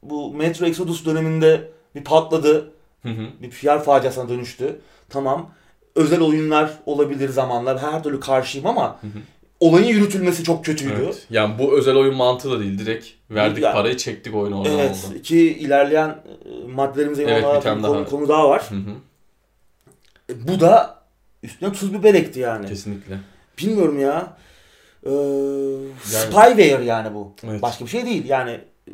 bu 0.02 0.32
Metro 0.34 0.66
Exodus 0.66 1.04
döneminde 1.06 1.68
bir 1.94 2.04
patladı. 2.04 2.70
Hı 3.02 3.08
hı. 3.08 3.26
bir 3.42 3.50
PR 3.50 3.82
faciasına 3.82 4.28
dönüştü. 4.28 4.80
Tamam. 5.08 5.50
Özel 5.94 6.20
oyunlar 6.20 6.70
olabilir 6.86 7.28
zamanlar. 7.28 7.78
Her 7.78 8.02
türlü 8.02 8.20
karşıyım 8.20 8.66
ama 8.66 8.86
Hı 9.00 9.06
hı. 9.06 9.10
olayın 9.60 9.86
yürütülmesi 9.86 10.44
çok 10.44 10.64
kötüydü. 10.64 10.92
Evet. 10.96 11.04
Evet. 11.04 11.26
Yani 11.30 11.58
bu 11.58 11.78
özel 11.78 11.96
oyun 11.96 12.14
mantığı 12.16 12.50
da 12.50 12.60
değil. 12.60 12.78
Direkt 12.78 13.06
verdik 13.30 13.62
Ya- 13.64 13.72
parayı 13.72 13.96
çektik 13.96 14.34
oyunu 14.34 14.60
oradan 14.60 14.74
oldu. 14.74 15.22
Ki 15.22 15.38
ilerleyen 15.58 16.08
e, 16.08 16.66
maddelerimize 16.72 17.22
Evet, 17.22 17.44
evet, 17.46 17.64
bir 17.64 17.70
konu, 17.70 17.82
daha. 17.82 18.04
konu 18.04 18.28
daha 18.28 18.48
var. 18.48 18.62
Hı 18.70 18.74
hı. 18.74 18.90
E, 20.32 20.48
bu 20.48 20.60
da 20.60 20.99
üstüne 21.42 21.72
tuz 21.72 21.94
biber 21.94 22.14
ekti 22.14 22.40
yani. 22.40 22.66
Kesinlikle. 22.66 23.18
Bilmiyorum 23.58 24.00
ya. 24.00 24.36
Ee, 25.06 25.10
spyware 26.04 26.84
yani 26.84 27.14
bu. 27.14 27.34
Evet. 27.48 27.62
Başka 27.62 27.84
bir 27.84 27.90
şey 27.90 28.06
değil. 28.06 28.24
Yani 28.28 28.50
e, 28.88 28.92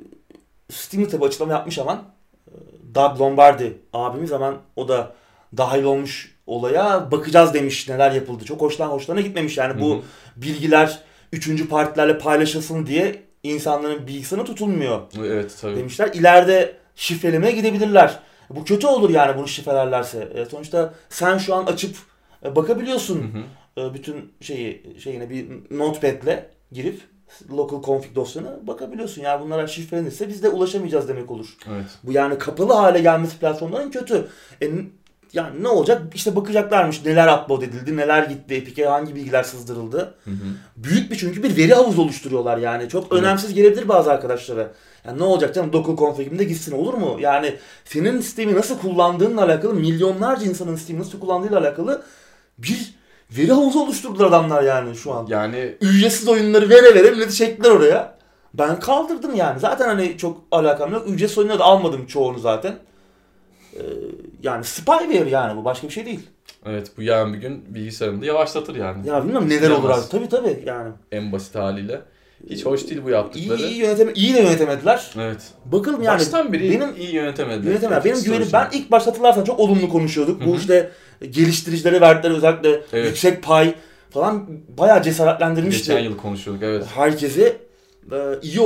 Steam'de 0.73 1.09
tabi 1.09 1.25
açıklama 1.25 1.53
yapmış 1.53 1.79
ama 1.79 2.05
e, 2.49 2.53
Doug 2.95 3.21
Lombardi 3.21 3.79
abimiz 3.93 4.33
hemen 4.33 4.55
o 4.77 4.89
da 4.89 5.13
dahil 5.57 5.83
olmuş 5.83 6.37
olaya 6.47 7.11
bakacağız 7.11 7.55
demiş 7.55 7.89
neler 7.89 8.11
yapıldı. 8.11 8.45
Çok 8.45 8.61
hoşlan 8.61 8.89
hoşlarına 8.89 9.21
gitmemiş 9.21 9.57
yani 9.57 9.81
bu 9.81 9.91
Hı 9.95 9.99
hı. 9.99 10.03
bilgiler 10.37 11.01
üçüncü 11.33 11.69
partilerle 11.69 12.19
paylaşılsın 12.19 12.87
diye 12.87 13.23
insanların 13.43 14.07
bilgisine 14.07 14.45
tutulmuyor 14.45 15.01
Evet 15.19 15.59
tabii. 15.61 15.77
demişler. 15.77 16.11
İleride 16.15 16.77
şifrelemeye 16.97 17.53
gidebilirler. 17.53 18.19
Bu 18.51 18.65
kötü 18.65 18.87
olur 18.87 19.11
yani 19.11 19.39
bunu 19.39 19.49
şifrelerlerse. 19.49 20.29
E, 20.35 20.45
sonuçta 20.45 20.95
sen 21.09 21.39
şu 21.39 21.55
an 21.55 21.67
açıp 21.67 21.97
bakabiliyorsun 22.43 23.23
Hı 23.23 23.81
hı. 23.81 23.87
e, 23.91 23.95
bütün 23.95 24.33
şeyi 24.41 24.97
şeyine 25.01 25.31
bir 25.31 25.47
notepad'le 25.71 26.45
girip 26.73 27.01
local 27.51 27.83
config 27.83 28.15
dosyana 28.15 28.67
bakabiliyorsun. 28.67 29.23
Yani 29.23 29.45
bunlara 29.45 29.67
şifrelenirse 29.67 30.29
biz 30.29 30.43
de 30.43 30.49
ulaşamayacağız 30.49 31.09
demek 31.09 31.31
olur. 31.31 31.57
Evet. 31.71 31.87
Bu 32.03 32.13
yani 32.13 32.39
kapalı 32.39 32.73
hale 32.73 33.01
gelmesi 33.01 33.39
platformların 33.39 33.91
kötü. 33.91 34.29
E, 34.63 34.71
yani 35.33 35.63
ne 35.63 35.69
olacak? 35.69 36.03
İşte 36.15 36.37
bakacaklarmış 36.37 37.05
neler 37.05 37.39
upload 37.39 37.63
edildi, 37.63 37.97
neler 37.97 38.23
gitti, 38.23 38.55
Epic'e 38.55 38.87
hangi 38.87 39.15
bilgiler 39.15 39.43
sızdırıldı. 39.43 40.15
Hı 40.25 40.31
hı. 40.31 40.35
Büyük 40.77 41.11
bir 41.11 41.17
çünkü 41.17 41.43
bir 41.43 41.57
veri 41.57 41.75
havuzu 41.75 42.03
oluşturuyorlar 42.03 42.59
yani. 42.59 42.89
Çok 42.89 43.13
Evet. 43.13 43.23
önemsiz 43.23 43.55
gelebilir 43.55 43.89
bazı 43.89 44.13
arkadaşlara. 44.13 44.73
Yani 45.07 45.19
ne 45.19 45.23
olacak 45.25 45.55
canım 45.55 45.73
local 45.73 45.97
config'imde 45.97 46.45
gitsin 46.45 46.73
olur 46.73 46.95
mu? 46.95 47.17
Yani 47.21 47.55
senin 47.85 48.21
sistemi 48.21 48.55
nasıl 48.55 48.79
kullandığınla 48.79 49.45
alakalı 49.45 49.75
milyonlarca 49.75 50.47
insanın 50.47 50.77
sistemi 50.77 51.01
nasıl 51.01 51.21
kullandığıyla 51.21 51.61
alakalı 51.61 52.03
bir 52.59 52.95
veri 53.31 53.53
havuzu 53.53 53.81
oluşturdular 53.81 54.27
adamlar 54.27 54.63
yani 54.63 54.97
şu 54.97 55.13
an. 55.15 55.27
Yani 55.29 55.77
Ücretsiz 55.81 56.29
oyunları 56.29 56.69
vere 56.69 56.95
vere 56.95 57.11
milleti 57.11 57.35
çektiler 57.35 57.71
oraya. 57.71 58.17
Ben 58.55 58.81
kaldırdım 58.81 59.35
yani. 59.35 59.61
Zaten 59.61 59.87
hani 59.89 60.19
çok 60.19 60.43
alakam 60.51 60.93
yok. 60.93 61.09
Ücretsiz 61.09 61.39
oyunları 61.39 61.59
da 61.59 61.65
almadım 61.65 62.07
çoğunu 62.07 62.39
zaten. 62.39 62.75
Ee, 63.75 63.81
yani 64.43 64.65
spyware 64.65 65.31
yani 65.31 65.57
bu 65.57 65.65
başka 65.65 65.89
bir 65.89 65.93
şey 65.93 66.07
değil. 66.07 66.21
evet 66.67 66.91
bu 66.97 67.03
yarın 67.03 67.33
bir 67.35 67.39
gün 67.39 67.65
bilgisayarımda 67.75 68.27
yavaşlatır 68.27 68.77
yani. 68.77 69.09
Ya 69.09 69.23
bilmiyorum 69.25 69.49
neler 69.49 69.71
olur 69.71 69.91
abi. 69.91 70.09
Tabii 70.11 70.29
tabii 70.29 70.63
yani. 70.67 70.93
En 71.13 71.33
basit 71.33 71.55
haliyle. 71.55 72.01
Hiç 72.51 72.65
hoş 72.67 72.89
değil 72.89 73.01
bu 73.05 73.11
İyi, 73.11 73.13
yaptıkları. 73.13 73.63
iyi, 73.63 73.77
yöneteme, 73.79 74.13
iyi 74.13 74.35
de 74.35 74.41
yönetemediler. 74.41 75.11
Evet. 75.19 75.41
Bakalım 75.65 76.03
yani. 76.03 76.19
Baştan 76.19 76.53
beri 76.53 76.71
benim 76.71 76.97
iyi 76.97 77.15
yönetemedi. 77.15 77.67
yönetemediler. 77.67 78.05
Benim 78.05 78.23
güvenim 78.25 78.49
ben 78.53 78.69
ilk 78.73 78.91
başta 78.91 79.11
hatırlarsan 79.11 79.45
çok 79.45 79.61
olumlu 79.61 79.89
konuşuyorduk. 79.89 80.41
Hı 80.43 80.47
Bu 80.47 80.57
işte 80.57 80.91
geliştiricilere 81.21 82.01
verdikleri 82.01 82.35
özellikle 82.35 82.81
Evet. 82.93 83.07
yüksek 83.07 83.43
pay 83.43 83.75
falan 84.11 84.49
bayağı 84.79 85.03
cesaretlendirmişti. 85.03 85.89
Geçen 85.89 86.05
yıl 86.05 86.17
konuşuyorduk 86.17 86.63
evet. 86.63 86.87
herkese 86.95 87.57
e, 88.13 88.17
iyi 88.43 88.59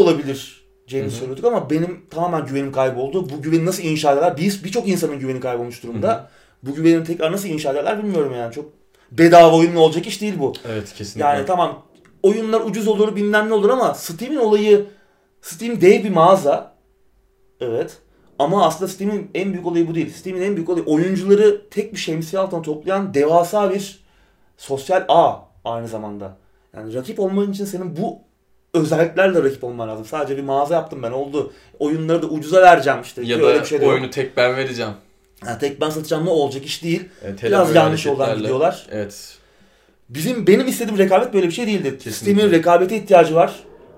Hı 1.02 1.07
hı. 1.07 1.11
söylüyorduk 1.11 1.45
ama 1.45 1.71
benim 1.71 2.07
tamamen 2.11 2.47
güvenim 2.47 2.73
kayboldu. 2.73 3.30
Bu 3.30 3.42
güveni 3.42 3.66
nasıl 3.66 3.83
inşa 3.83 4.12
ederler? 4.12 4.37
Biz 4.37 4.64
birçok 4.64 4.88
insanın 4.88 5.19
güveni 5.19 5.40
kaybolmuş 5.40 5.83
durumda. 5.83 6.09
Hı 6.14 6.19
hı. 6.19 6.26
Bu 6.62 6.75
güveni 6.75 7.04
tekrar 7.04 7.33
nasıl 7.33 7.49
inşa 7.49 7.73
ederler 7.73 7.99
bilmiyorum 7.99 8.33
yani. 8.37 8.54
Çok 8.54 8.73
bedava 9.12 9.57
oyun 9.57 9.76
olacak 9.76 10.07
iş 10.07 10.21
değil 10.21 10.35
bu. 10.38 10.52
Evet 10.69 10.95
kesinlikle. 10.95 11.28
Yani 11.28 11.47
tamam 11.47 11.83
oyunlar 12.23 12.61
ucuz 12.61 12.88
olur 12.88 13.16
bilmem 13.16 13.49
ne 13.49 13.54
olur 13.54 13.71
ama 13.71 13.95
Steam'in 13.95 14.37
olayı 14.37 14.87
Steam 15.42 15.80
dev 15.80 16.04
bir 16.04 16.11
mağaza. 16.11 16.75
Evet. 17.61 17.99
Ama 18.40 18.66
aslında 18.66 18.90
Steam'in 18.90 19.30
en 19.35 19.52
büyük 19.52 19.66
olayı 19.66 19.88
bu 19.88 19.94
değil. 19.94 20.12
Steam'in 20.12 20.42
en 20.42 20.56
büyük 20.56 20.68
olayı 20.68 20.85
oyuncuları 20.85 21.68
tek 21.70 21.92
bir 21.92 21.99
şemsiye 21.99 22.42
altına 22.42 22.62
toplayan 22.62 23.14
devasa 23.14 23.75
bir 23.75 24.00
sosyal 24.56 25.04
ağ 25.09 25.37
aynı 25.64 25.88
zamanda. 25.88 26.37
Yani 26.76 26.94
rakip 26.94 27.20
olman 27.20 27.50
için 27.50 27.64
senin 27.64 27.97
bu 27.97 28.18
özelliklerle 28.75 29.42
rakip 29.42 29.64
olman 29.64 29.88
lazım. 29.88 30.04
Sadece 30.04 30.37
bir 30.37 30.42
mağaza 30.42 30.75
yaptım 30.75 31.02
ben 31.02 31.11
oldu. 31.11 31.52
Oyunları 31.78 32.23
da 32.23 32.26
ucuza 32.26 32.62
vereceğim 32.62 33.00
işte. 33.02 33.23
ya 33.23 33.37
öyle 33.37 33.59
da 33.59 33.61
bir 33.61 33.66
şey 33.66 33.80
de 33.80 33.85
yok. 33.85 33.94
oyunu 33.94 34.11
tek 34.11 34.37
ben 34.37 34.56
vereceğim. 34.56 34.92
Yani 35.47 35.59
tek 35.59 35.80
ben 35.80 35.90
satacağım 35.90 36.26
ne 36.26 36.30
olacak 36.30 36.64
iş 36.64 36.82
değil. 36.82 37.09
Evet, 37.25 37.42
Biraz 37.42 37.75
yanlış 37.75 38.06
yoldan 38.06 38.38
gidiyorlar. 38.38 38.87
Evet. 38.90 39.38
Bizim 40.09 40.47
benim 40.47 40.68
istediğim 40.68 40.99
rekabet 40.99 41.35
böyle 41.35 41.47
bir 41.47 41.52
şey 41.52 41.66
değildi. 41.66 41.99
Kesinlikle. 41.99 42.12
Steam'in 42.12 42.52
rekabete 42.52 42.97
ihtiyacı 42.97 43.35
var. 43.35 43.54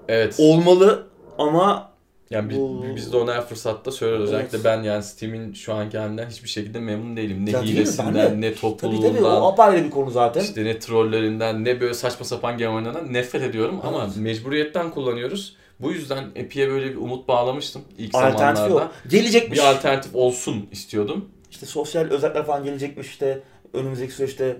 Evet. 0.09 0.35
Olmalı 0.39 1.07
ama 1.39 1.92
Yani 2.33 2.51
biz, 2.51 2.59
Bu- 2.59 2.85
biz 2.97 3.13
de 3.13 3.17
ona 3.17 3.35
her 3.35 3.47
fırsatta 3.47 3.91
söylüyoruz. 3.91 4.31
Evet. 4.33 4.45
Özellikle 4.47 4.71
ben 4.71 4.83
yani 4.83 5.03
Steam'in 5.03 5.53
şu 5.53 5.75
anki 5.75 5.99
halinden 5.99 6.31
hiçbir 6.31 6.49
şekilde 6.49 6.81
memnun 6.81 7.17
değilim. 7.17 7.47
Ne 7.47 7.51
Ya 7.51 7.63
değil 7.63 7.75
hilesinden, 7.77 8.15
de. 8.15 8.21
ne 8.41 8.55
tabii 8.55 8.55
tabii 8.55 8.55
topluluğundan, 8.61 9.43
o 9.43 9.47
apayrı 9.53 9.85
bir 9.85 9.91
konu 9.91 10.11
zaten. 10.11 10.41
işte 10.41 10.65
ne 10.65 10.79
trollerinden, 10.79 11.65
ne 11.65 11.81
böyle 11.81 11.95
saçma 11.95 12.25
sapan 12.27 12.59
game 12.59 12.75
oyunlarından 12.75 13.13
nefret 13.13 13.43
ediyorum. 13.43 13.81
Ama 13.85 14.05
Evet. 14.05 14.17
mecburiyetten 14.17 14.91
kullanıyoruz. 14.91 15.57
Bu 15.81 15.93
yüzden 15.93 16.25
Epic'e 16.37 16.69
böyle 16.71 16.91
bir 16.91 16.97
umut 16.97 17.29
bağlamıştım 17.29 17.83
ilk 17.99 18.15
Alternatif 18.15 18.57
zamanlarda. 18.57 18.81
yok. 18.85 18.93
Gelecekmiş. 19.11 19.59
Bir 19.59 19.65
alternatif 19.71 20.15
olsun 20.15 20.67
istiyordum. 20.73 21.25
İşte 21.51 21.67
sosyal 21.67 22.05
özellikler 22.05 22.47
falan 22.47 22.65
gelecekmiş 22.65 23.07
işte 23.09 23.41
önümüzdeki 23.73 24.13
süreçte 24.13 24.57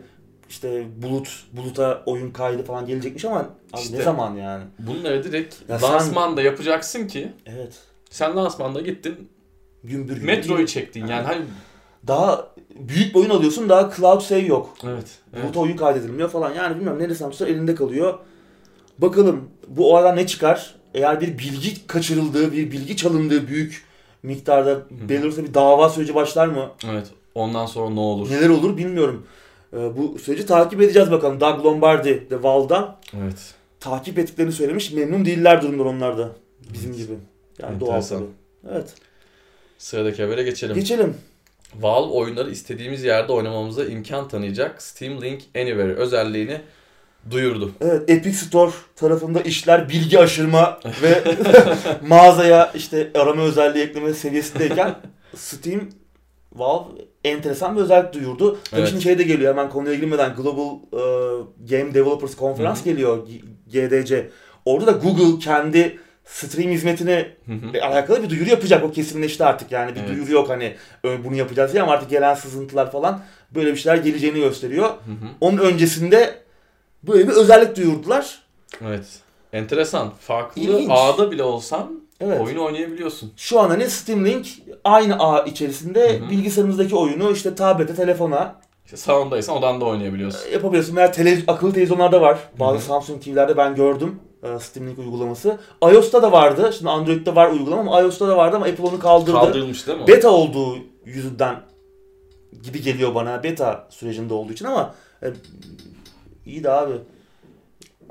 işte 0.53 0.85
bulut 1.03 1.45
buluta 1.53 2.03
oyun 2.07 2.31
kaydı 2.31 2.65
falan 2.65 2.87
gelecekmiş 2.87 3.25
ama 3.25 3.39
abi 3.73 3.83
İşte. 3.83 3.99
ne 3.99 4.03
zaman 4.03 4.35
yani? 4.37 4.65
Bunları 4.79 5.25
direkt 5.25 5.55
Ya 5.69 5.79
sen- 5.79 5.93
lansmanda 5.93 6.43
yapacaksın 6.43 7.07
ki 7.07 7.33
Evet. 7.47 7.73
sen 8.11 8.37
lansmanda 8.37 8.81
gittin 8.81 9.29
Gümbür 9.85 10.15
gümbür. 10.15 10.27
metroyu 10.27 10.67
çektin 10.67 11.07
yani 11.07 11.23
hani 11.27 11.43
Daha 12.07 12.49
büyük 12.81 13.15
bir 13.15 13.21
oyun 13.21 13.31
alıyorsun 13.31 13.69
daha 13.69 13.91
cloud 13.97 14.21
save 14.21 14.41
yok. 14.41 14.75
evet, 14.85 15.07
evet. 15.35 15.45
Buluta 15.45 15.61
oyun 15.61 15.77
kaydedilmiyor 15.77 16.29
falan. 16.29 16.55
Yani 16.55 16.77
bilmiyorum 16.77 17.03
neresi 17.03 17.25
tutsa 17.25 17.47
elinde 17.47 17.75
kalıyor. 17.75 18.19
Bakalım 18.99 19.49
bu 19.69 19.93
oradan 19.93 20.17
ne 20.17 20.27
çıkar? 20.27 20.75
Eğer 20.95 21.21
bir 21.21 21.39
bilgi 21.39 21.87
kaçırıldığı, 21.87 22.53
bir 22.53 22.71
bilgi 22.71 22.97
çalındığı 22.97 23.49
büyük 23.49 23.85
miktarda 24.23 24.79
belli 24.91 25.25
olursa 25.25 25.45
bir 25.45 25.55
dava 25.55 25.89
süreci 25.89 26.15
başlar 26.15 26.47
mı? 26.47 26.71
evet. 26.91 27.07
Ondan 27.35 27.67
sonra 27.67 27.91
ne 27.91 28.01
olur? 28.01 28.31
Neler 28.31 28.49
olur 28.49 28.77
bilmiyorum. 28.77 29.27
Ee, 29.73 29.97
bu 29.97 30.19
süreci 30.19 30.47
takip 30.47 30.81
edeceğiz 30.83 31.11
bakalım. 31.11 31.41
Doug 31.41 31.65
Lombardi 31.65 32.27
de 32.31 32.43
Valve'dan 32.43 32.97
Evet. 33.23 33.55
takip 33.81 34.19
ettiklerini 34.19 34.53
söylemiş. 34.53 34.93
Memnun 34.93 35.25
değiller 35.25 35.63
durumlar 35.63 35.85
onlar 35.85 36.19
da. 36.19 36.29
Bizim 36.73 36.97
gibi. 36.97 37.13
Yani 37.63 37.81
doğal 37.81 37.89
Enteresan. 37.89 38.19
tabii. 38.19 38.31
Evet. 38.75 38.95
Sıradaki 39.79 40.23
habere 40.23 40.43
geçelim. 40.43 40.75
Geçelim. 40.75 41.15
Valve 41.81 42.13
oyunları 42.13 42.51
istediğimiz 42.51 43.05
yerde 43.05 43.33
oynamamıza 43.33 43.85
imkan 43.85 44.29
tanıyacak 44.29 44.83
Steam 44.83 45.23
Link 45.23 45.43
Anywhere 45.57 45.95
özelliğini 45.95 46.61
duyurdu. 47.31 47.73
Evet 47.81 48.11
Epic 48.11 48.37
Store 48.37 48.71
tarafında 48.97 49.41
işler 49.41 49.89
bilgi 49.89 50.19
aşırma 50.19 50.81
ve 51.03 51.23
mağazaya 52.09 52.73
işte 52.75 53.11
arama 53.15 53.43
özelliği 53.43 53.85
ekleme 53.85 54.15
seviyesindeyken 54.15 54.95
Steam 55.37 55.81
Valve 56.53 56.89
enteresan 57.25 57.77
bir 57.77 57.81
özellik 57.81 58.13
duyurdu. 58.15 58.59
Tabii 58.71 58.81
Evet. 58.81 58.91
şimdi 58.91 59.03
şey 59.03 59.19
de 59.19 59.23
geliyor 59.23 59.51
hemen 59.53 59.71
konuya 59.71 59.95
girmeden 59.95 60.35
Global 60.37 60.75
e, 60.93 61.01
Game 61.71 61.95
Developers 61.95 62.37
Conference 62.39 62.81
Hı 62.81 62.85
geliyor 62.85 63.27
GDC. 63.73 64.31
Orada 64.65 64.87
da 64.87 64.91
Google 64.93 65.39
kendi 65.39 65.99
stream 66.25 66.71
hizmetine 66.71 67.29
Hı 67.47 67.53
hı. 67.53 67.77
E, 67.77 67.81
alakalı 67.81 68.23
bir 68.23 68.31
duyuru 68.31 68.51
yapacak. 68.51 68.85
O 68.85 68.91
kesinleşti 68.93 69.45
artık 69.45 69.73
yani. 69.73 69.95
Bir 69.95 70.01
Evet. 70.01 70.09
duyuru 70.09 70.33
yok 70.33 70.49
hani 70.49 70.77
"Ö, 71.05 71.25
bunu 71.25 71.37
yapacağız 71.37 71.73
diye 71.73 71.83
ama 71.83 71.93
artık 71.93 72.11
gelen 72.11 72.35
sızıntılar 72.35 72.93
falan 72.93 73.23
böyle 73.55 73.71
bir 73.73 73.77
şeyler 73.77 73.97
geleceğini 73.97 74.41
gösteriyor. 74.41 74.87
Hı 74.89 74.93
hı. 74.93 75.29
Onun 75.41 75.59
öncesinde 75.59 76.35
böyle 77.03 77.29
bir 77.29 77.33
özellik 77.33 77.77
duyurdular. 77.77 78.43
Evet. 78.87 79.05
Enteresan. 79.53 80.13
Farklı 80.21 80.63
İlginç. 80.63 80.89
ağda 80.91 81.31
bile 81.31 81.43
olsan 81.43 82.02
Evet. 82.23 82.41
oyunu 82.41 82.65
oynayabiliyorsun. 82.65 83.33
Şu 83.37 83.61
an 83.61 83.69
hani 83.71 83.91
Steam 83.91 84.25
Link 84.25 84.47
aynı 84.85 85.19
ağ 85.19 85.43
içerisinde 85.45 86.21
Hı 86.21 86.25
hı. 86.27 86.31
bilgisayarımızdaki 86.31 86.97
oyunu 86.97 87.31
işte 87.31 87.55
tablete, 87.55 87.95
telefona 87.95 88.55
İşte 88.85 88.97
salondaysan 88.97 89.57
odanda 89.57 89.85
oynayabiliyorsun. 89.85 90.51
yapabiliyorsun. 90.53 90.97
Veya 90.97 91.13
tele, 91.13 91.39
akıllı 91.47 91.73
televizyonlarda 91.73 92.21
var. 92.21 92.39
Bazı 92.61 92.75
Hı 92.75 92.79
hı. 92.79 92.85
Samsung 92.85 93.23
TV'lerde 93.25 93.57
ben 93.57 93.75
gördüm. 93.75 94.19
e, 94.43 94.59
Steam 94.59 94.87
Link 94.89 94.99
uygulaması. 94.99 95.59
iOS'ta 95.93 96.23
da 96.23 96.33
vardı. 96.33 96.71
Şimdi 96.79 96.91
Android'de 96.91 97.35
var 97.37 97.51
uygulama 97.51 97.81
ama 97.81 98.01
iOS'ta 98.01 98.29
da 98.29 98.37
vardı 98.37 98.57
ama 98.57 98.67
Apple 98.67 98.85
onu 98.85 98.99
kaldırdı. 98.99 99.33
Kaldırılmış 99.33 99.87
değil 99.87 99.99
mi? 99.99 100.07
beta 100.09 100.31
olduğu 100.31 100.77
yüzünden 101.05 101.57
gibi 102.63 102.83
geliyor 102.83 103.15
bana 103.15 103.43
beta 103.43 103.87
sürecinde 103.91 104.35
olduğu 104.35 104.53
için 104.53 104.65
ama 104.65 104.95
e, 105.23 105.27
iyi 106.47 106.65
de 106.65 106.71
abi. 106.71 106.93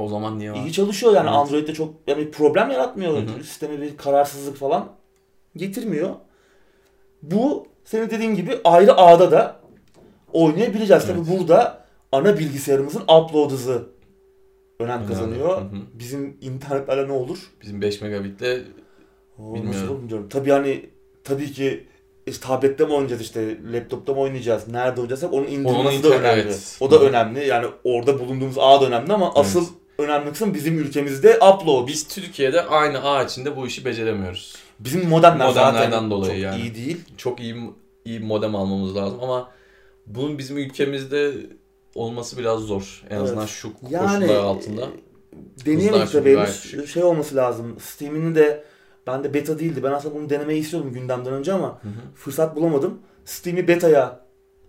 O 0.01 0.07
zaman 0.07 0.39
niye 0.39 0.51
var? 0.51 0.57
İyi 0.57 0.71
çalışıyor 0.73 1.13
yani 1.13 1.29
Evet. 1.29 1.37
Android'de 1.39 1.73
çok 1.73 1.93
yani 2.07 2.31
problem 2.31 2.71
yaratmıyor. 2.71 3.13
Hı 3.13 3.17
hı. 3.21 3.43
Sisteme 3.43 3.81
bir 3.81 3.97
kararsızlık 3.97 4.57
falan 4.57 4.87
getirmiyor. 5.55 6.09
Bu 7.21 7.67
senin 7.85 8.09
dediğin 8.09 8.35
gibi 8.35 8.57
ayrı 8.63 8.93
ağda 8.97 9.31
da 9.31 9.59
oynayabileceğiz. 10.33 11.03
Evet. 11.05 11.15
Tabi 11.27 11.37
burada 11.39 11.85
ana 12.11 12.37
bilgisayarımızın 12.37 13.01
upload 13.01 13.51
hızı 13.51 13.89
önem 14.79 14.97
Önemli. 14.97 15.07
kazanıyor. 15.07 15.57
Hı 15.57 15.65
hı. 15.65 15.75
Bizim 15.93 16.37
internetlerle 16.41 17.07
ne 17.07 17.11
olur? 17.11 17.51
Bizim 17.61 17.81
5 17.81 18.01
megabitle 18.01 18.61
Oo, 19.39 19.53
Bilmiyorum. 19.53 19.81
Nasıl 19.83 19.97
bilmiyorum. 20.01 20.29
Tabii 20.29 20.51
hani 20.51 20.89
tabii 21.23 21.51
ki 21.51 21.87
işte 22.27 22.47
tablette 22.47 22.85
mi 22.85 22.93
oynayacağız 22.93 23.21
işte 23.21 23.57
laptopta 23.73 24.13
mı 24.13 24.19
oynayacağız 24.19 24.67
nerede 24.67 25.01
oynayacaksak 25.01 25.33
onun 25.33 25.47
indirilmesi 25.47 26.03
de 26.03 26.07
önemli. 26.07 26.41
evet. 26.41 26.77
O 26.79 26.91
da 26.91 26.95
Hı. 26.95 26.99
önemli 26.99 27.47
yani 27.47 27.67
orada 27.83 28.19
bulunduğumuz 28.19 28.57
ağ 28.57 28.81
da 28.81 28.85
önemli 28.87 29.13
ama 29.13 29.33
asıl 29.35 29.65
önemli 29.97 30.31
kısım 30.31 30.53
bizim 30.53 30.79
ülkemizde 30.79 31.35
upload. 31.37 31.87
Biz 31.87 32.07
Türkiye'de 32.07 32.61
aynı 32.61 33.03
ağ 33.03 33.23
içinde 33.23 33.55
bu 33.57 33.67
işi 33.67 33.85
beceremiyoruz. 33.85 34.55
Bizim 34.79 35.09
modemler 35.09 35.47
Modemlerden 35.47 35.91
zaten 35.91 36.11
dolayı 36.11 36.31
çok 36.33 36.41
yani. 36.41 36.61
iyi 36.61 36.75
değil. 36.75 36.97
Çok 37.17 37.39
iyi 37.39 37.55
iyi 38.05 38.19
modem 38.19 38.55
almamız 38.55 38.95
lazım 38.95 39.19
ama 39.21 39.51
bunun 40.07 40.37
bizim 40.37 40.57
ülkemizde 40.57 41.33
olması 41.95 42.37
biraz 42.37 42.59
zor. 42.59 43.03
En 43.09 43.15
Evet. 43.15 43.23
azından 43.23 43.45
şu 43.45 43.71
Yani 43.89 44.19
koşullar 44.19 44.43
altında. 44.43 44.87
deneyemedik 45.65 46.05
Hızlar 46.05 46.21
tabii 46.21 46.37
henüz. 46.37 46.63
düşük. 46.63 46.87
Şey 46.87 47.03
olması 47.03 47.35
lazım. 47.35 47.77
Steam'in 47.79 48.35
de 48.35 48.63
bende 49.07 49.33
beta 49.33 49.59
değildi. 49.59 49.83
Ben 49.83 49.91
aslında 49.91 50.15
bunu 50.15 50.29
denemeyi 50.29 50.59
istiyordum 50.61 50.93
gündemden 50.93 51.33
önce 51.33 51.53
ama 51.53 51.67
Hı 51.67 51.87
hı. 51.87 51.91
fırsat 52.15 52.55
bulamadım. 52.55 52.99
Steam'i 53.25 53.67
beta'ya, 53.67 54.19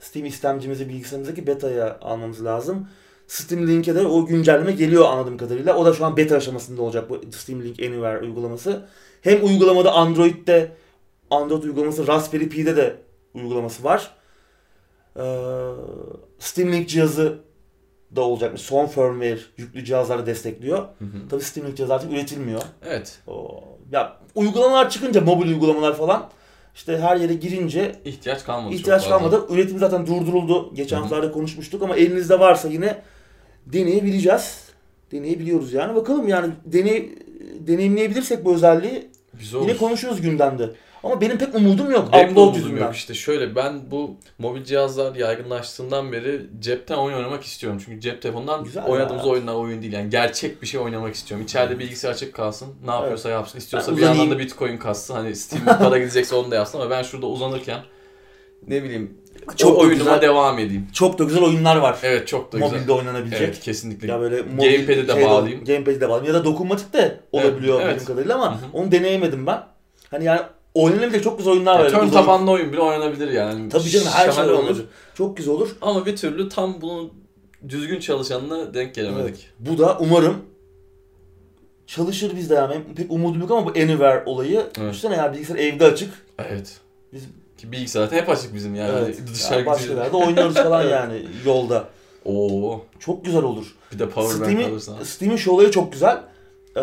Steam 0.01 0.27
istemcimizi 0.27 0.89
bilgisayarımızdaki 0.89 1.47
beta'ya 1.47 1.99
almamız 2.01 2.45
lazım. 2.45 2.89
Steam 3.27 3.67
Link'e 3.67 3.95
de 3.95 4.07
o 4.07 4.27
güncelleme 4.27 4.73
geliyor 4.73 5.05
anladığım 5.05 5.37
kadarıyla. 5.37 5.77
O 5.77 5.85
da 5.85 5.93
şu 5.93 6.05
an 6.05 6.17
beta 6.17 6.37
aşamasında 6.37 6.83
olacak 6.83 7.11
bu 7.11 7.21
Steam 7.33 7.63
Link 7.63 7.81
Anywhere 7.81 8.21
uygulaması. 8.21 8.89
Hem 9.23 9.45
uygulamada 9.45 9.93
Android'de 9.93 10.73
Android 11.31 11.63
uygulaması 11.63 12.07
Raspberry 12.07 12.49
Pi'de 12.49 12.77
de 12.77 12.97
uygulaması 13.35 13.85
var. 13.85 14.11
Ee, 15.17 15.23
Steam 16.39 16.73
Link 16.73 16.89
cihazı 16.89 17.39
da 18.17 18.21
olacakmış. 18.21 18.61
Son 18.61 18.87
firmware 18.87 19.39
yüklü 19.57 19.85
cihazları 19.85 20.27
destekliyor. 20.27 20.79
Hı 20.79 21.05
hı. 21.05 21.29
Tabii 21.31 21.43
Steam 21.43 21.67
Link 21.67 21.77
cihazı 21.77 21.95
artık 21.95 22.13
üretilmiyor. 22.13 22.63
Evet. 22.87 23.19
O, 23.27 23.65
ya 23.93 24.17
uygulamalar 24.35 24.91
çıkınca 24.91 25.21
mobil 25.21 25.49
uygulamalar 25.49 25.97
falan 25.97 26.31
işte 26.75 26.99
her 26.99 27.17
yere 27.17 27.35
girince 27.35 27.97
ihtiyaç 28.05 28.45
kalmadı. 28.45 28.75
ihtiyaç 28.75 29.09
kalmadı. 29.09 29.47
Üretim 29.51 29.79
zaten 29.79 30.07
durduruldu. 30.07 30.75
Geçen 30.75 30.97
haftalarda 30.97 31.33
konuşmuştuk 31.33 31.83
ama 31.83 31.97
elinizde 31.97 32.41
varsa 32.41 32.69
yine 32.69 33.03
deneyebileceğiz. 33.67 34.65
Deneyebiliyoruz 35.13 35.73
yani. 35.73 35.95
Bakalım 35.95 36.29
yani 36.29 36.53
deney 36.65 37.19
deneyimleyebilirsek 37.61 38.45
bu 38.45 38.55
özelliği 38.55 39.11
Olur. 39.55 39.63
yine 39.69 39.77
konuşuruz 39.77 40.21
gündemde. 40.21 40.71
Ama 41.05 41.21
benim 41.21 41.39
pek 41.39 41.55
umudum 41.55 41.91
yok. 41.91 42.09
Benim 42.13 42.31
Upload 42.33 42.55
yüzünden. 42.55 42.81
yok 42.83 42.95
işte 42.95 43.15
şöyle 43.15 43.57
ben 43.57 43.91
bu 43.91 44.17
mobil 44.39 44.65
cihazlar 44.65 45.15
yaygınlaştığından 45.15 46.13
beri 46.13 46.41
cepten 46.61 46.97
oyun 46.97 47.17
oynamak 47.17 47.45
istiyorum. 47.45 47.83
Çünkü 47.87 48.01
cep 48.01 48.23
telefonundan 48.23 48.65
Güzel 48.65 48.85
oynadığımız 48.85 49.25
ya. 49.27 49.31
oyunlar 49.31 49.55
oyun 49.55 49.83
değil. 49.83 49.93
Yani 49.93 50.11
gerçek 50.11 50.63
bir 50.63 50.67
şey 50.67 50.81
oynamak 50.81 51.15
istiyorum. 51.15 51.45
İçeride 51.47 51.79
bilgisayar 51.79 52.11
açık 52.11 52.35
kalsın. 52.35 52.69
Ne 52.87 52.91
yapıyorsa 52.91 53.29
yapsın. 53.31 53.59
İstiyorsa 53.59 53.91
Ben 53.91 53.97
bir 53.97 54.03
yandan 54.03 54.17
uzanayım. 54.17 54.39
da 54.39 54.45
bitcoin 54.45 54.77
kassın. 54.77 55.15
Hani 55.15 55.37
Steam'de 55.37 55.79
para 55.79 55.99
gidecekse 55.99 56.35
onu 56.35 56.51
da 56.51 56.55
yapsın 56.55 56.81
ama 56.81 56.91
ben 56.91 57.03
şurada 57.03 57.27
uzanırken 57.27 57.81
ne 58.69 58.83
bileyim 58.83 59.19
Çok 59.57 59.77
da 59.77 59.81
oyunuma 59.81 59.99
güzel- 59.99 60.23
devam 60.23 60.59
edeyim. 60.59 60.87
Çok 60.93 61.19
da 61.19 61.25
güzel 61.25 61.43
oyunlar 61.43 61.77
var. 61.77 61.99
Evet 62.03 62.29
çok 62.29 62.53
da 62.53 62.59
güzel. 62.59 62.73
Mobilde 62.73 62.93
oynanabilecek. 62.93 63.41
Evet 63.43 63.61
kesinlikle. 63.61 64.09
Ya 64.09 64.21
böyle 64.21 64.37
Gamepad'i 64.37 65.09
de 65.09 65.25
bağlayayım. 65.27 65.65
Gamepad'i 65.65 66.01
de 66.01 66.09
bağlayayım. 66.09 66.35
Ya 66.35 66.41
da 66.41 66.45
dokunmatik 66.45 66.93
de 66.93 67.21
olabiliyor 67.33 67.81
Evet, 67.81 67.93
evet. 67.97 68.05
kadarıyla 68.05 68.35
ama 68.35 68.51
Hı 68.51 68.55
hı. 68.55 68.69
onu 68.73 68.93
deneyemedim 68.93 69.47
ben. 69.47 69.63
Hani 70.11 70.25
yani 70.25 70.41
oynanabilecek 70.75 71.25
çok 71.25 71.39
güzel 71.39 71.53
oyunlar 71.53 71.81
var. 71.81 71.91
Turn 71.91 72.09
tabanlı 72.09 72.51
oyun 72.51 72.73
bile 72.73 72.81
oynanabilir 72.81 73.29
yani. 73.33 73.69
Tabii 73.69 73.89
canım 73.91 74.07
her 74.13 74.33
şey 74.33 74.45
olur. 74.45 74.77
Çok 75.15 75.37
güzel 75.37 75.55
olur. 75.55 75.69
Ama 75.81 76.07
bir 76.07 76.17
türlü 76.17 76.49
tam 76.49 76.81
bunun 76.81 77.13
düzgün 77.69 78.01
çalışanına 78.01 78.75
denk 78.75 78.95
gelemedik. 78.95 79.49
Bu 79.59 79.79
da 79.79 79.97
umarım 80.01 80.37
çalışır 81.87 82.37
bizde 82.37 82.55
yani. 82.55 82.71
Benim 82.75 82.95
pek 82.95 83.13
umudum 83.13 83.41
yok 83.41 83.51
ama 83.51 83.67
bu 83.67 83.71
Anywhere 83.71 84.23
olayı. 84.27 84.63
Evet. 84.79 84.91
Düşünsene 84.91 85.15
ya 85.17 85.33
bilgisayar 85.33 85.57
evde 85.59 85.85
açık. 85.85 86.13
Evet. 86.39 86.81
Biz- 87.13 87.29
Ki 87.63 87.73
bilgisayar 87.73 88.01
zaten 88.01 88.17
hep 88.17 88.29
açık 88.29 88.55
bizim 88.55 88.75
yani. 88.75 88.91
evet. 88.99 89.19
Hani 89.19 89.27
Dışarı 89.35 89.59
Yani 89.59 89.67
başka 89.67 89.93
yerde 89.95 90.17
oynuyoruz 90.17 90.55
falan 90.55 90.83
yani 90.89 91.27
yolda. 91.47 91.89
Oo. 92.25 92.81
Çok 92.99 93.25
güzel 93.25 93.43
olur. 93.43 93.67
Bir 93.93 93.99
de 93.99 94.09
power 94.09 94.41
bank 94.41 94.51
Steam'in 94.51 94.71
alırsan. 94.71 95.03
Steam'in 95.03 95.37
şu 95.37 95.51
olayı 95.51 95.71
çok 95.71 95.93
güzel. 95.93 96.23
Ee, 96.77 96.81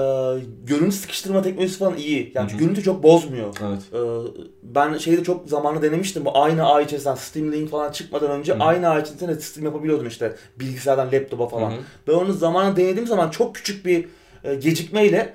görüntü 0.64 0.96
sıkıştırma 0.96 1.42
teknolojisi 1.42 1.80
falan 1.80 1.98
iyi. 1.98 2.32
Yani 2.36 2.52
Hı 2.52 2.56
hı. 2.56 2.60
görüntü 2.60 2.84
çok 2.84 3.04
bozmuyor. 3.04 3.56
Evet. 3.68 3.82
Ee, 3.94 4.44
ben 4.64 4.98
şeyde 4.98 5.24
çok 5.24 5.50
zamanlı 5.50 5.82
denemiştim. 5.82 6.26
Bu 6.26 6.38
aynı 6.38 6.66
ağ 6.74 6.82
içerisinden 6.82 7.16
Steam 7.16 7.52
Link 7.52 7.70
falan 7.70 7.92
çıkmadan 7.92 8.32
önce 8.32 8.54
Hı 8.54 8.58
hı. 8.58 8.64
aynı 8.64 8.90
ağ 8.90 9.00
içerisinde 9.00 9.40
Steam 9.40 9.66
yapabiliyordum 9.66 10.08
işte. 10.08 10.36
Bilgisayardan 10.60 11.12
laptopa 11.12 11.48
falan. 11.48 11.72
Hı 11.72 11.76
hı. 11.76 11.80
Ben 12.08 12.14
onu 12.14 12.34
zamanı 12.34 12.76
denediğim 12.76 13.08
zaman 13.08 13.30
çok 13.30 13.56
küçük 13.56 13.86
bir 13.86 14.08
e, 14.44 14.56
gecikmeyle 14.56 15.34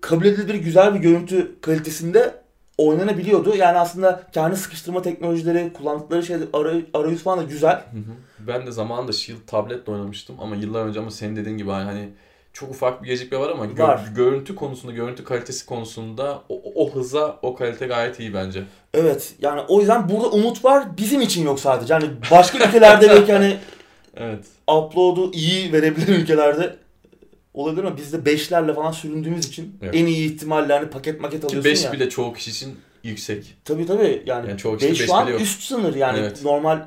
kabul 0.00 0.24
edilebilir 0.24 0.54
güzel 0.54 0.94
bir 0.94 1.00
görüntü 1.00 1.60
kalitesinde 1.60 2.43
oynanabiliyordu. 2.78 3.56
Yani 3.56 3.78
aslında 3.78 4.22
kendi 4.32 4.56
sıkıştırma 4.56 5.02
teknolojileri, 5.02 5.72
kullandıkları 5.72 6.22
şey, 6.22 6.36
aray- 6.36 6.84
arayüz 6.94 7.22
falan 7.22 7.38
da 7.38 7.42
güzel. 7.42 7.72
Hı 7.74 7.96
hı. 7.98 8.14
Ben 8.46 8.66
de 8.66 8.72
zamanında 8.72 9.12
Shield 9.12 9.38
tabletle 9.46 9.92
oynamıştım 9.92 10.36
ama 10.40 10.56
yıllar 10.56 10.84
önce 10.86 11.00
ama 11.00 11.10
senin 11.10 11.36
dediğin 11.36 11.58
gibi 11.58 11.70
hani 11.70 12.08
çok 12.52 12.70
ufak 12.70 13.02
bir 13.02 13.08
gecikme 13.08 13.38
var 13.38 13.50
ama 13.50 13.64
gö- 13.66 13.78
Var. 13.78 14.00
görüntü 14.16 14.54
konusunda, 14.54 14.92
görüntü 14.92 15.24
kalitesi 15.24 15.66
konusunda 15.66 16.42
o, 16.48 16.62
o 16.74 16.94
hıza, 16.94 17.38
o 17.42 17.54
kalite 17.54 17.86
gayet 17.86 18.20
iyi 18.20 18.34
bence. 18.34 18.62
Evet 18.94 19.34
yani 19.40 19.60
o 19.68 19.80
yüzden 19.80 20.08
burada 20.08 20.28
umut 20.30 20.64
var. 20.64 20.84
Bizim 20.98 21.20
için 21.20 21.44
yok 21.44 21.60
sadece. 21.60 21.94
Hani 21.94 22.06
başka 22.30 22.58
ülkelerde 22.58 23.08
belki 23.08 23.32
hani 23.32 23.56
Evet. 24.16 24.44
upload'u 24.68 25.32
iyi 25.32 25.72
verebilen 25.72 26.12
ülkelerde 26.12 26.76
olabilir 27.54 27.84
ama 27.84 27.96
biz 27.96 28.12
de 28.12 28.16
5'lerle 28.16 28.74
falan 28.74 28.90
süründüğümüz 28.92 29.46
için 29.48 29.76
Evet. 29.82 29.94
en 29.94 30.06
iyi 30.06 30.32
ihtimalle 30.34 30.72
hani 30.72 30.90
paket 30.90 31.20
maket 31.20 31.40
Ki 31.40 31.46
alıyorsun 31.46 31.70
5 31.70 31.84
ya. 31.84 31.92
bile 31.92 32.08
çoğu 32.08 32.32
kişi 32.32 32.50
için 32.50 32.76
yüksek. 33.02 33.54
Tabii 33.64 33.86
tabii 33.86 34.22
yani, 34.26 34.48
Yani 34.48 34.58
çoğu 34.58 34.72
5 34.74 34.80
kişi 34.80 35.00
beş 35.02 35.06
şu 35.06 35.14
an 35.14 35.26
yok. 35.28 35.40
üst 35.40 35.62
sınır 35.62 35.94
yani 35.94 36.18
Evet. 36.18 36.42
normal 36.44 36.78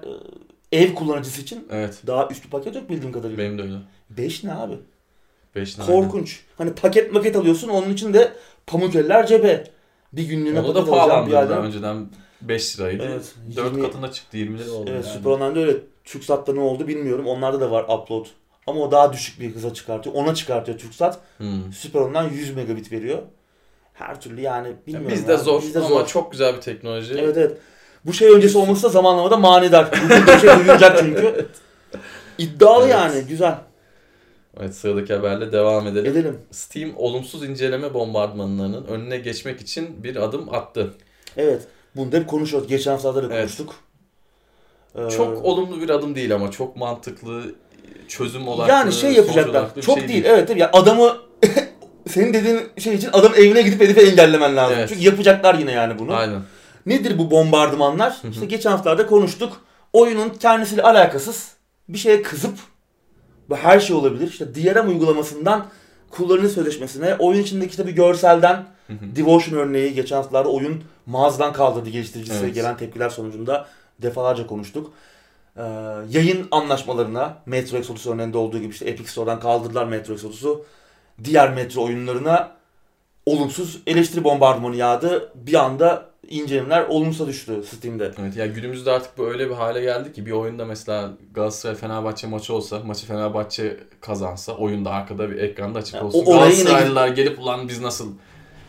e, 0.71 0.77
ev 0.77 0.93
kullanıcısı 0.95 1.41
için 1.41 1.67
Evet. 1.71 2.01
daha 2.07 2.27
üst 2.31 2.45
bir 2.45 2.49
paket 2.49 2.75
yok 2.75 2.89
bildiğim 2.89 3.11
kadarıyla. 3.13 3.43
Benim 3.43 3.57
de 3.57 3.61
öyle. 3.61 3.73
5 4.09 4.43
ne 4.43 4.53
abi? 4.53 4.73
5 5.55 5.75
tane. 5.75 5.87
Korkunç. 5.87 6.39
Hani 6.57 6.73
paket 6.73 7.13
maket 7.13 7.35
alıyorsun 7.35 7.69
onun 7.69 7.93
için 7.93 8.13
de 8.13 8.33
pamuk 8.67 8.95
eller 8.95 9.27
cebe. 9.27 9.63
Bir 10.13 10.23
günlüğüne 10.23 10.59
Onu 10.59 10.75
da 10.75 10.85
paket 10.85 10.93
alacağım 10.93 11.27
bir 11.27 11.33
aydan. 11.33 11.65
Önceden 11.65 12.07
5 12.41 12.79
liraydı. 12.79 13.03
Evet, 13.03 13.35
4 13.55 13.65
yirmi- 13.73 13.81
katına 13.81 14.11
çıktı 14.11 14.37
20 14.37 14.59
lira 14.59 14.71
oldu 14.71 14.89
Evet 14.93 15.05
yani. 15.15 15.27
Online'da 15.27 15.59
öyle. 15.59 15.77
TürkSat'ta 16.05 16.53
ne 16.53 16.59
oldu 16.59 16.87
bilmiyorum. 16.87 17.27
Onlarda 17.27 17.61
da 17.61 17.71
var 17.71 17.83
upload. 17.83 18.25
Ama 18.67 18.81
o 18.81 18.91
daha 18.91 19.13
düşük 19.13 19.39
bir 19.39 19.55
hıza 19.55 19.73
çıkartıyor. 19.73 20.15
Ona 20.15 20.35
çıkartıyor 20.35 20.77
TürkSat. 20.79 21.19
Hmm. 21.37 21.73
Super 21.73 21.99
Online 21.99 22.33
100 22.33 22.55
megabit 22.55 22.91
veriyor. 22.91 23.19
Her 23.93 24.21
türlü 24.21 24.41
yani 24.41 24.73
bilmiyorum. 24.87 25.11
Bizde 25.11 25.31
ya. 25.31 25.37
zor 25.37 25.61
Bizde 25.61 25.79
ama 25.79 25.87
zor. 25.87 26.07
çok 26.07 26.31
güzel 26.31 26.55
bir 26.55 26.61
teknoloji. 26.61 27.13
Evet 27.13 27.37
evet. 27.37 27.57
Bu 28.05 28.13
şey 28.13 28.29
öncesi 28.35 28.57
olması 28.57 28.83
da 28.83 28.89
zamanlamada 28.89 29.37
manidar. 29.37 29.91
Bir 29.91 30.39
şey 30.39 30.59
duyulacak 30.59 30.97
çünkü. 30.99 31.45
İddialı 32.37 32.83
Evet. 32.83 32.93
yani. 32.93 33.21
Güzel. 33.29 33.57
Evet 34.59 34.75
sıradaki 34.75 35.13
haberle 35.13 35.51
devam 35.51 35.87
edelim. 35.87 36.11
Edelim. 36.11 36.37
Steam 36.51 36.91
olumsuz 36.97 37.43
inceleme 37.43 37.93
bombardımanlarının 37.93 38.85
önüne 38.85 39.17
geçmek 39.17 39.61
için 39.61 40.03
bir 40.03 40.15
adım 40.15 40.53
attı. 40.53 40.93
Evet. 41.37 41.61
Bunu 41.95 42.11
da 42.11 42.17
hep 42.17 42.27
konuşuyoruz. 42.27 42.67
Geçen 42.69 42.91
haftalarda 42.91 43.29
da 43.29 43.33
Evet. 43.33 43.37
konuştuk. 43.43 43.75
Ee, 44.95 45.09
Çok 45.09 45.45
olumlu 45.45 45.81
bir 45.81 45.89
adım 45.89 46.15
değil 46.15 46.35
ama 46.35 46.51
çok 46.51 46.75
mantıklı, 46.75 47.43
çözüm 48.07 48.47
odaklı. 48.47 48.71
Yani 48.71 48.93
şey 48.93 49.13
yapacaklar. 49.13 49.65
Çok 49.81 49.99
şey 49.99 50.07
değil. 50.07 50.23
Evet 50.25 50.47
tabii. 50.47 50.59
Ya 50.59 50.69
adamı 50.73 51.17
senin 52.07 52.33
dediğin 52.33 52.61
şey 52.77 52.93
için 52.93 53.09
adam 53.13 53.33
evine 53.35 53.61
gidip 53.61 53.81
herifi 53.81 53.99
engellemen 53.99 54.55
lazım. 54.55 54.75
Evet. 54.79 54.89
Çünkü 54.89 55.03
yapacaklar 55.03 55.55
yine 55.55 55.71
yani 55.71 55.99
bunu. 55.99 56.13
Aynen. 56.13 56.41
Nedir 56.85 57.17
bu 57.17 57.31
bombardımanlar? 57.31 58.17
hı. 58.21 58.27
İşte 58.27 58.45
geçen 58.45 58.71
haftalarda 58.71 59.07
konuştuk. 59.07 59.61
Oyunun 59.93 60.29
kendisiyle 60.29 60.81
alakasız 60.81 61.51
bir 61.89 61.97
şeye 61.97 62.21
kızıp 62.21 62.57
bu 63.49 63.55
her 63.55 63.79
şey 63.79 63.95
olabilir. 63.95 64.27
İşte 64.27 64.55
DRM 64.55 64.87
uygulamasından 64.87 65.65
kullanıcı 66.11 66.49
sözleşmesine, 66.49 67.15
oyun 67.19 67.41
içindeki 67.41 67.69
işte 67.69 67.87
bir 67.87 67.91
görselden 67.91 68.65
Hı 68.87 68.93
hı. 68.93 69.15
Devotion 69.15 69.59
örneği 69.59 69.93
geçen 69.93 70.15
haftalarda 70.15 70.49
oyun 70.49 70.83
mağazadan 71.05 71.53
kaldırdı 71.53 71.89
geliştiricisi 71.89 72.43
Evet. 72.43 72.55
gelen 72.55 72.77
tepkiler 72.77 73.09
sonucunda 73.09 73.67
defalarca 74.01 74.47
konuştuk. 74.47 74.91
Ee, 75.57 75.61
yayın 76.09 76.47
anlaşmalarına 76.51 77.37
Metro 77.45 77.77
Exodus 77.77 78.07
örneğinde 78.07 78.37
olduğu 78.37 78.59
gibi 78.59 78.69
işte 78.73 78.85
Epic 78.85 79.09
Store'dan 79.11 79.39
kaldırdılar 79.39 79.85
Metro 79.85 80.13
Exodus'u. 80.13 80.65
Diğer 81.23 81.53
Metro 81.53 81.83
oyunlarına 81.83 82.51
olumsuz 83.25 83.81
eleştiri 83.87 84.23
bombardımanı 84.23 84.75
yağdı. 84.75 85.31
Bir 85.35 85.53
anda 85.53 86.05
incelemeler 86.29 86.83
olumsuza 86.87 87.27
düştü 87.27 87.63
Steam'de. 87.77 88.11
Evet 88.21 88.35
ya 88.35 88.45
günümüzde 88.45 88.91
artık 88.91 89.17
bu 89.17 89.27
öyle 89.27 89.49
bir 89.49 89.55
hale 89.55 89.81
geldi 89.81 90.13
ki 90.13 90.25
bir 90.25 90.31
oyunda 90.31 90.65
mesela 90.65 91.09
Galatasaray 91.33 91.75
Fenerbahçe 91.75 92.27
maçı 92.27 92.53
olsa, 92.53 92.79
maçı 92.79 93.05
Fenerbahçe 93.05 93.77
kazansa 94.01 94.53
oyunda 94.53 94.91
arkada 94.91 95.29
bir 95.31 95.37
ekranda 95.37 95.79
açık 95.79 95.95
Ya, 95.95 96.03
olsun. 96.05 96.23
o 96.25 96.31
olaya 96.31 96.45
yine- 96.51 96.63
Galatasaraylılar 96.63 97.07
gelip 97.07 97.39
ulan 97.39 97.67
biz 97.69 97.81
nasıl 97.81 98.13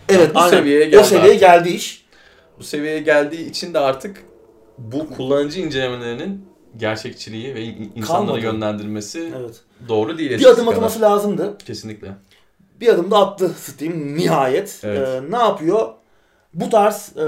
Evet 0.08 0.34
bu 0.34 0.38
aynen. 0.38 0.50
seviyeye 0.50 0.86
o 0.86 0.90
geldi 0.90 1.04
seviyeye 1.04 1.28
artık. 1.30 1.40
geldi 1.40 1.68
iş. 1.68 2.04
bu 2.58 2.62
seviyeye 2.62 2.98
geldiği 3.00 3.50
için 3.50 3.74
de 3.74 3.78
artık 3.78 4.22
bu 4.78 5.10
kullanıcı 5.10 5.60
incelemelerinin 5.60 6.47
gerçekçiliği 6.78 7.54
ve 7.54 7.62
in- 7.62 7.92
insanları 7.96 8.26
Kalmadı. 8.26 8.40
yönlendirmesi 8.44 9.32
Evet. 9.40 9.60
doğru 9.88 10.18
değil. 10.18 10.30
Bir 10.30 10.46
adım 10.46 10.64
kadar. 10.64 10.76
atması 10.76 11.00
lazımdı. 11.00 11.58
Kesinlikle. 11.66 12.08
Bir 12.80 12.88
adım 12.88 13.10
da 13.10 13.18
attı 13.18 13.48
Steam 13.58 14.16
nihayet. 14.16 14.80
Evet. 14.84 15.08
Ee, 15.08 15.30
ne 15.30 15.36
yapıyor? 15.36 15.88
Bu 16.54 16.70
tarz 16.70 17.16
e, 17.16 17.24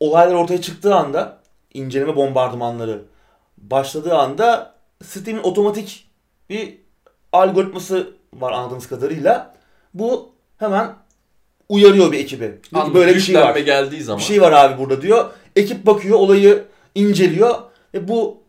olaylar 0.00 0.34
ortaya 0.34 0.60
çıktığı 0.60 0.94
anda 0.94 1.38
inceleme 1.74 2.16
bombardımanları 2.16 3.02
başladığı 3.58 4.14
anda 4.14 4.74
Steam'in 5.04 5.42
otomatik 5.42 6.06
bir 6.50 6.78
algoritması 7.32 8.14
var 8.34 8.52
anladığımız 8.52 8.88
kadarıyla. 8.88 9.54
Bu 9.94 10.28
hemen 10.58 10.94
uyarıyor 11.68 12.12
bir 12.12 12.18
ekibi. 12.18 12.58
Anlık 12.74 12.94
böyle 12.94 13.14
bir 13.14 13.20
şey 13.20 13.34
var. 13.34 13.56
geldiği 13.56 14.02
zaman 14.02 14.18
Bir 14.18 14.24
şey 14.24 14.40
var 14.40 14.52
abi 14.52 14.78
burada 14.78 15.02
diyor. 15.02 15.30
Ekip 15.56 15.86
bakıyor, 15.86 16.18
olayı 16.18 16.64
inceliyor 16.94 17.54
ve 17.94 18.08
bu 18.08 18.42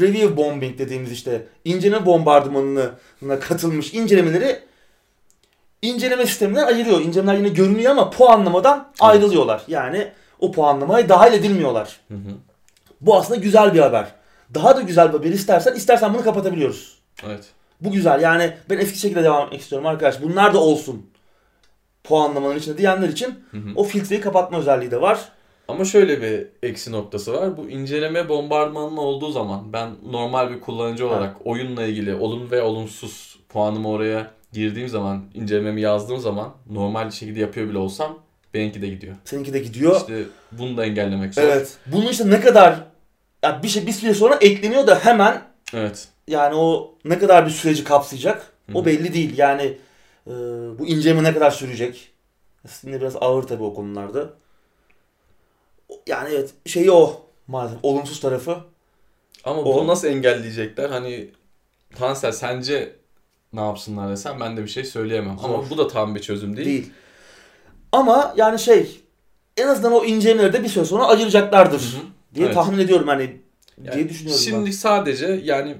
review 0.00 0.36
bombing 0.36 0.78
dediğimiz 0.78 1.12
işte 1.12 1.46
inceleme 1.64 2.06
bombardımanına 2.06 3.40
katılmış 3.40 3.94
incelemeleri 3.94 4.58
inceleme 5.82 6.26
sisteminden 6.26 6.66
ayırıyor. 6.66 7.00
İncelemeler 7.00 7.38
yine 7.38 7.48
görünüyor 7.48 7.90
ama 7.90 8.10
puanlamadan 8.10 8.92
ayrılıyorlar. 9.00 9.62
Yani 9.68 10.12
o 10.40 10.52
puanlamaya 10.52 11.08
dahil 11.08 11.32
edilmiyorlar. 11.32 12.00
Hı 12.08 12.14
hı. 12.14 12.30
Bu 13.00 13.16
aslında 13.16 13.40
güzel 13.40 13.74
bir 13.74 13.80
haber. 13.80 14.06
Daha 14.54 14.76
da 14.76 14.80
güzel 14.80 15.08
bir 15.08 15.18
haber 15.18 15.30
istersen, 15.30 15.74
istersen 15.74 16.14
bunu 16.14 16.24
kapatabiliyoruz. 16.24 16.98
Evet. 17.26 17.44
Bu 17.80 17.90
güzel. 17.92 18.20
Yani 18.20 18.52
ben 18.70 18.78
eski 18.78 18.98
şekilde 18.98 19.24
devam 19.24 19.46
etmek 19.46 19.60
istiyorum 19.60 19.86
arkadaş. 19.86 20.22
Bunlar 20.22 20.54
da 20.54 20.58
olsun. 20.58 21.10
Puanlamanın 22.04 22.58
içinde 22.58 22.78
diyenler 22.78 23.08
için 23.08 23.44
Hı 23.50 23.56
hı. 23.56 23.68
o 23.76 23.84
filtreyi 23.84 24.20
kapatma 24.20 24.58
özelliği 24.58 24.90
de 24.90 25.00
var. 25.00 25.28
Ama 25.68 25.84
şöyle 25.84 26.22
bir 26.22 26.46
eksi 26.68 26.92
noktası 26.92 27.32
var. 27.32 27.56
Bu 27.56 27.70
inceleme 27.70 28.28
bombardımanı 28.28 29.00
olduğu 29.00 29.30
zaman 29.30 29.72
ben 29.72 29.90
normal 30.10 30.50
bir 30.50 30.60
kullanıcı 30.60 31.08
olarak 31.08 31.36
oyunla 31.44 31.84
ilgili 31.84 32.14
olumlu 32.14 32.50
ve 32.50 32.62
olumsuz 32.62 33.38
puanımı 33.48 33.88
oraya 33.88 34.30
girdiğim 34.52 34.88
zaman, 34.88 35.24
incelememi 35.34 35.80
yazdığım 35.80 36.18
zaman 36.20 36.54
normal 36.70 37.06
bir 37.06 37.12
şekilde 37.12 37.40
yapıyor 37.40 37.68
bile 37.68 37.78
olsam 37.78 38.18
benimki 38.54 38.82
de 38.82 38.88
gidiyor. 38.88 39.16
Seninki 39.24 39.52
de 39.52 39.58
gidiyor. 39.58 39.96
İşte 39.96 40.22
bunu 40.52 40.76
da 40.76 40.84
engellemek 40.84 41.34
zor. 41.34 41.42
evet. 41.42 41.78
Bunun 41.86 42.06
işte 42.06 42.30
ne 42.30 42.40
kadar 42.40 42.84
ya 43.42 43.62
bir 43.62 43.68
şey 43.68 43.86
bir 43.86 43.92
süre 43.92 44.14
sonra 44.14 44.34
ekleniyor 44.34 44.86
da 44.86 44.98
hemen 44.98 45.42
Evet. 45.74 46.08
yani 46.28 46.54
o 46.54 46.94
ne 47.04 47.18
kadar 47.18 47.46
bir 47.46 47.50
süreci 47.50 47.84
kapsayacak 47.84 48.52
Hı 48.72 48.78
o 48.78 48.84
belli 48.84 49.14
değil. 49.14 49.38
Yani 49.38 49.76
e, 50.26 50.32
bu 50.78 50.86
inceleme 50.86 51.22
ne 51.22 51.34
kadar 51.34 51.50
sürecek? 51.50 52.10
Aslında 52.64 53.00
biraz 53.00 53.16
ağır 53.20 53.42
tabii 53.42 53.62
o 53.62 53.74
konularda. 53.74 54.30
Yani 56.06 56.28
evet 56.34 56.50
şeyi 56.66 56.90
o 56.90 57.22
maalesef 57.46 57.78
olumsuz 57.82 58.20
tarafı. 58.20 58.56
Ama 59.44 59.60
O- 59.60 59.64
bunu 59.74 59.86
nasıl 59.88 60.08
engelleyecekler? 60.08 60.90
Hani 60.90 61.30
Tansel 61.96 62.32
sence 62.32 62.96
ne 63.52 63.60
yapsınlar 63.60 64.10
desem 64.10 64.40
ben 64.40 64.56
de 64.56 64.62
bir 64.62 64.68
şey 64.68 64.84
söyleyemem. 64.84 65.38
Ama 65.42 65.56
Zor. 65.56 65.70
bu 65.70 65.78
da 65.78 65.88
tam 65.88 66.14
bir 66.14 66.20
çözüm 66.20 66.56
değil. 66.56 66.66
Değil. 66.66 66.90
Ama 67.92 68.34
yani 68.36 68.58
şey 68.58 69.00
en 69.56 69.68
azından 69.68 69.92
o 69.92 70.04
incelemeleri 70.04 70.52
de 70.52 70.62
bir 70.64 70.68
süre 70.68 70.84
sonra 70.84 71.04
ayıracaklardır 71.06 71.80
Hı 71.80 71.84
hı. 71.96 72.00
diye 72.34 72.46
Evet. 72.46 72.54
tahmin 72.54 72.78
ediyorum 72.78 73.08
hani 73.08 73.36
Yani 73.84 73.94
diye 73.94 74.08
düşünüyorum 74.08 74.42
Şimdi 74.42 74.72
sadece 74.72 75.40
yani 75.44 75.76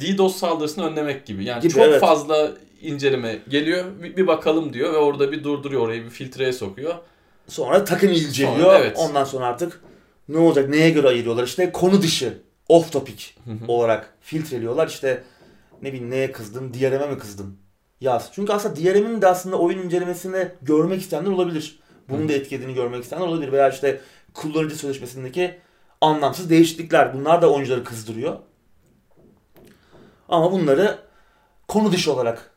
DDoS 0.00 0.36
saldırısını 0.36 0.86
önlemek 0.86 1.26
gibi. 1.26 1.44
Yani 1.44 1.62
Gibi, 1.62 1.72
çok 1.72 1.82
evet. 1.82 2.00
fazla 2.00 2.50
inceleme 2.82 3.38
geliyor. 3.48 3.84
Bir, 4.02 4.16
bir 4.16 4.26
bakalım 4.26 4.72
diyor 4.72 4.92
ve 4.92 4.96
orada 4.96 5.32
bir 5.32 5.44
durduruyor 5.44 5.82
orayı 5.82 6.04
bir 6.04 6.10
filtreye 6.10 6.52
sokuyor. 6.52 6.94
Sonra 7.48 7.84
takım 7.84 8.10
inceliyor. 8.10 8.56
Sonra, 8.56 8.78
evet. 8.78 8.96
Ondan 8.98 9.24
sonra 9.24 9.46
artık 9.46 9.80
ne 10.28 10.38
olacak 10.38 10.68
neye 10.68 10.90
göre 10.90 11.08
ayırıyorlar 11.08 11.44
işte 11.44 11.72
konu 11.72 12.02
dışı 12.02 12.38
off 12.68 12.92
topic 12.92 13.24
olarak 13.68 14.14
filtreliyorlar 14.20 14.88
işte 14.88 15.24
ne 15.82 15.88
bileyim 15.92 16.10
neye 16.10 16.32
kızdın 16.32 16.74
DRM'e 16.74 17.06
mi 17.06 17.18
kızdın 17.18 17.56
yaz. 18.00 18.30
Çünkü 18.32 18.52
aslında 18.52 18.76
DRM'in 18.76 19.22
de 19.22 19.26
aslında 19.26 19.58
oyun 19.58 19.78
incelemesini 19.78 20.48
görmek 20.62 21.00
isteyenler 21.00 21.30
olabilir. 21.30 21.78
Bunun 22.08 22.28
da 22.28 22.32
etkilediğini 22.32 22.74
görmek 22.74 23.02
isteyenler 23.02 23.26
olabilir. 23.26 23.52
Veya 23.52 23.68
işte 23.68 24.00
kullanıcı 24.34 24.76
sözleşmesindeki 24.76 25.54
anlamsız 26.00 26.50
değişiklikler. 26.50 27.14
Bunlar 27.14 27.42
da 27.42 27.52
oyuncuları 27.52 27.84
kızdırıyor. 27.84 28.38
Ama 30.28 30.52
bunları 30.52 30.98
konu 31.68 31.92
dışı 31.92 32.12
olarak 32.12 32.50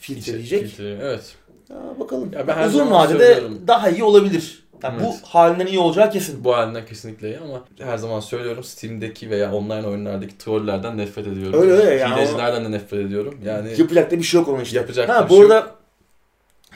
filtreleyecek. 0.00 0.66
Filtre, 0.66 0.98
Evet. 1.02 1.36
Ya 1.70 1.76
bakalım. 2.00 2.32
Ya 2.32 2.46
ben 2.46 2.54
her 2.54 2.66
Uzun 2.66 2.78
zaman 2.78 2.92
vadede 2.92 3.18
söylüyorum. 3.34 3.62
daha 3.66 3.90
iyi 3.90 4.04
olabilir. 4.04 4.64
Yani 4.82 4.94
Evet. 5.00 5.14
Bu 5.22 5.28
halinden 5.28 5.66
iyi 5.66 5.78
olacağı 5.78 6.10
kesin. 6.10 6.44
Bu 6.44 6.56
halinden 6.56 6.86
kesinlikle 6.86 7.28
iyi 7.28 7.38
ama 7.38 7.64
her 7.78 7.98
zaman 7.98 8.20
söylüyorum 8.20 8.64
Steam'deki 8.64 9.30
veya 9.30 9.52
online 9.52 9.86
oyunlardaki 9.86 10.38
trollerden 10.38 10.98
nefret 10.98 11.26
ediyorum. 11.26 11.60
Öyle 11.62 11.72
öyle 11.72 11.94
yani 11.94 12.16
Hilecilerden 12.16 12.64
de 12.64 12.70
nefret 12.70 13.06
ediyorum. 13.06 13.38
Yani 13.44 13.74
Yapacak 13.78 14.10
da 14.10 14.18
bir 14.18 14.22
şey 14.22 14.40
yok 14.40 14.48
onun 14.48 14.60
işte. 14.60 14.76
Yapacak 14.76 15.08
ha, 15.08 15.28
bu 15.28 15.34
şey 15.34 15.42
arada 15.44 15.66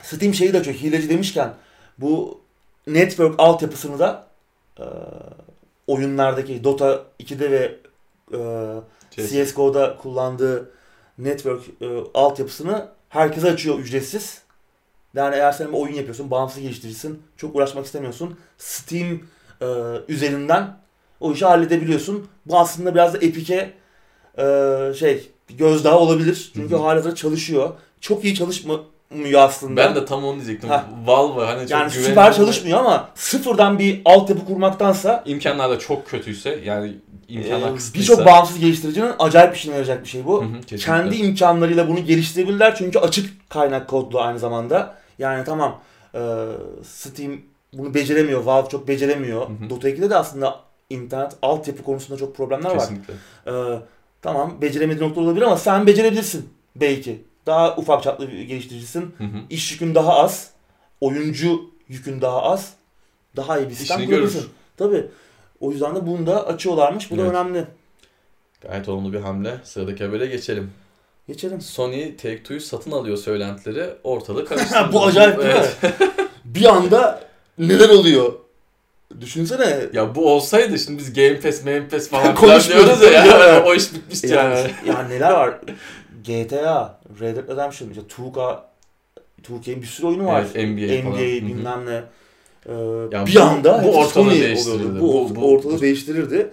Steam 0.02 0.34
şeyi 0.34 0.52
de 0.52 0.62
çok 0.62 0.74
hileci 0.74 1.08
demişken 1.08 1.54
bu 1.98 2.40
network 2.86 3.34
altyapısını 3.38 3.98
da 3.98 4.26
e, 4.78 4.84
oyunlardaki 5.86 6.64
Dota 6.64 7.02
2'de 7.20 7.50
ve 7.50 7.76
e, 8.32 8.38
şey- 9.26 9.44
CSGO'da 9.44 9.96
kullandığı 9.96 10.70
network 11.18 11.62
e, 11.80 11.86
altyapısını 12.14 12.88
herkese 13.08 13.50
açıyor 13.50 13.78
ücretsiz. 13.78 14.43
Yani 15.14 15.36
eğer 15.36 15.52
sen 15.52 15.68
bir 15.68 15.78
oyun 15.78 15.94
yapıyorsun, 15.94 16.30
bağımsız 16.30 16.62
geliştiricisin, 16.62 17.22
çok 17.36 17.56
uğraşmak 17.56 17.86
istemiyorsun. 17.86 18.38
Steam 18.58 19.20
e, 19.60 19.66
üzerinden 20.08 20.76
o 21.20 21.32
işi 21.32 21.44
halledebiliyorsun. 21.44 22.28
Bu 22.46 22.58
aslında 22.58 22.94
biraz 22.94 23.14
da 23.14 23.18
Epic'e 23.18 23.72
e, 24.38 24.94
şey 24.98 25.30
gözdağı 25.48 25.98
olabilir. 25.98 26.52
Çünkü 26.54 26.76
halihazırda 26.76 27.14
çalışıyor. 27.14 27.70
Çok 28.00 28.24
iyi 28.24 28.34
çalışmıyor 28.34 28.80
aslında. 29.36 29.76
ben 29.76 29.94
de 29.94 30.04
tam 30.04 30.24
onu 30.24 30.36
diyecektim. 30.36 30.70
Ha. 30.70 30.84
Valve 31.04 31.44
hani 31.44 31.60
çok 31.60 31.70
yani 31.70 31.90
süper 31.90 32.34
çalışmıyor 32.34 32.78
ama 32.78 33.08
sıfırdan 33.14 33.78
bir 33.78 34.02
altyapı 34.04 34.44
kurmaktansa 34.44 35.22
imkanlar 35.26 35.70
da 35.70 35.78
çok 35.78 36.06
kötüyse 36.06 36.60
yani 36.64 36.94
imkanlar 37.28 37.72
e, 37.72 37.74
kısıtlıysa. 37.74 38.12
birçok 38.12 38.26
bağımsız 38.26 38.58
geliştiricinin 38.58 39.12
acayip 39.18 39.56
işine 39.56 39.72
yarayacak 39.72 40.04
bir 40.04 40.08
şey 40.08 40.24
bu. 40.24 40.42
Hı 40.42 40.46
hı, 40.46 40.60
kesinlikle. 40.60 40.84
kendi 40.84 41.16
imkanlarıyla 41.16 41.88
bunu 41.88 42.04
geliştirebilirler 42.04 42.76
çünkü 42.76 42.98
açık 42.98 43.50
kaynak 43.50 43.88
kodlu 43.88 44.20
aynı 44.20 44.38
zamanda. 44.38 45.03
Yani 45.18 45.44
tamam 45.44 45.80
e, 46.14 46.20
Steam 46.84 47.40
bunu 47.72 47.94
beceremiyor, 47.94 48.40
Valve 48.44 48.68
çok 48.68 48.88
beceremiyor. 48.88 49.48
Hı 49.48 49.52
hı. 49.64 49.70
Dota 49.70 49.90
2'de 49.90 50.10
de 50.10 50.16
aslında 50.16 50.60
internet 50.90 51.32
altyapı 51.42 51.82
konusunda 51.82 52.18
çok 52.18 52.36
problemler 52.36 52.70
var. 52.70 52.78
Kesinlikle. 52.78 53.14
E, 53.46 53.52
tamam 54.22 54.62
beceremediği 54.62 55.08
nokta 55.08 55.20
olabilir 55.20 55.44
ama 55.44 55.56
sen 55.56 55.86
becerebilirsin 55.86 56.48
belki. 56.76 57.24
Daha 57.46 57.76
ufak 57.76 58.02
çaplı 58.02 58.28
bir 58.28 58.42
geliştiricisin. 58.42 59.14
Hı 59.18 59.24
hı. 59.24 59.38
İş 59.50 59.72
yükün 59.72 59.94
daha 59.94 60.14
az. 60.14 60.50
Oyuncu 61.00 61.60
yükün 61.88 62.20
daha 62.20 62.42
az. 62.42 62.72
Daha 63.36 63.58
iyi 63.58 63.68
bir 63.68 63.74
sistem 63.74 64.06
kurabilirsin. 64.06 64.46
Tabii. 64.76 65.06
O 65.60 65.70
yüzden 65.70 65.96
de 65.96 66.06
bunu 66.06 66.26
da 66.26 66.46
açıyorlarmış. 66.46 67.10
Bu 67.10 67.16
da 67.16 67.22
Evet. 67.22 67.30
önemli. 67.30 67.64
Gayet 68.60 68.88
olumlu 68.88 69.12
bir 69.12 69.20
hamle. 69.20 69.60
Sıradaki 69.64 70.04
habere 70.04 70.26
geçelim. 70.26 70.70
Geçelim. 71.28 71.60
Sony 71.60 72.02
Take-Two'yu 72.16 72.60
satın 72.60 72.90
alıyor 72.90 73.16
söylentileri 73.16 73.90
ortalığı 74.04 74.44
karıştırdı. 74.48 74.92
Bu 74.92 75.04
acayip 75.06 75.38
değil 75.38 75.50
Evet. 75.56 75.82
mi? 75.82 75.90
bir 76.44 76.64
anda 76.64 77.20
neler 77.58 77.88
oluyor? 77.88 78.32
Düşünsene. 79.20 79.78
Ya 79.92 80.14
bu 80.14 80.32
olsaydı 80.32 80.78
şimdi 80.78 80.98
biz 80.98 81.12
Game 81.12 81.40
Pass, 81.40 81.64
Game 81.64 81.88
Pass 81.88 82.08
falan 82.08 82.36
diyoruz 82.68 83.02
ya. 83.02 83.10
ya. 83.10 83.26
yani 83.26 83.64
o 83.66 83.74
iş 83.74 83.94
bitmişti 83.94 84.26
yani. 84.26 84.54
Yani, 84.58 84.70
ya 84.86 85.02
neler 85.08 85.30
var? 85.32 85.54
GTA, 86.24 87.00
Red 87.20 87.36
Dead 87.36 87.48
Redemption, 87.48 87.88
işte 87.90 88.02
2K, 88.16 88.58
2K'nin 89.42 89.82
bir 89.82 89.86
sürü 89.86 90.06
oyunu 90.06 90.26
var. 90.26 90.44
Evet, 90.54 90.68
NBA, 90.68 91.08
NBA 91.10 91.18
bilmem 91.48 91.86
ne. 91.86 92.02
Ee, 92.66 93.26
bir 93.26 93.34
bu- 93.36 93.40
anda 93.42 93.84
bu 93.84 93.96
ortalığı 93.98 94.30
değiştirirdi. 94.30 95.00
Bu- 95.00 95.30
Bu, 95.30 95.36
bu- 95.36 95.52
ortalığı 95.52 95.80
değiştirirdi. 95.80 96.48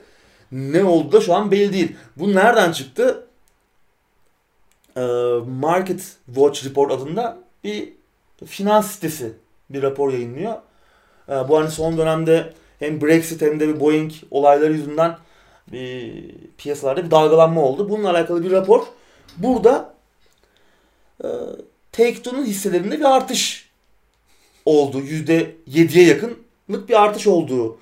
Ne 0.52 0.84
oldu 0.84 1.12
da 1.12 1.22
şu 1.22 1.34
an 1.34 1.52
belli 1.52 1.74
değil. 1.74 1.96
Bu 2.18 2.36
nereden 2.36 2.72
çıktı? 2.72 3.24
Ee, 4.98 5.02
Market 5.60 6.18
Watch 6.26 6.66
Report 6.66 6.92
adında 6.92 7.38
bir 7.64 7.94
finans 8.46 8.92
sitesi 8.92 9.34
bir 9.70 9.82
rapor 9.82 10.14
yayınlıyor. 10.14 10.54
Ee, 11.30 11.32
bu 11.32 11.58
hani 11.58 11.72
son 11.72 11.98
dönemde 11.98 12.54
hem 12.80 13.02
Brexit 13.02 13.42
hem 13.42 13.60
de 13.60 13.68
bir 13.68 13.80
Boeing 13.80 14.12
olayları 14.32 14.74
yüzünden 14.74 15.18
bir 15.72 16.24
piyasalarda 16.58 17.06
bir 17.06 17.12
dalgalanma 17.12 17.62
oldu. 17.62 17.90
Bununla 17.90 18.10
alakalı 18.10 18.44
bir 18.44 18.52
rapor. 18.52 18.84
Burada 19.38 19.94
e, 21.24 21.28
Take-Two'nun 21.92 22.46
hisselerinde 22.46 23.00
bir 23.00 23.16
artış 23.16 23.70
oldu. 24.66 25.02
%7'ye 25.02 26.08
yakınlık 26.08 26.90
bir 26.90 27.04
artış 27.04 27.28
olduğu 27.28 27.78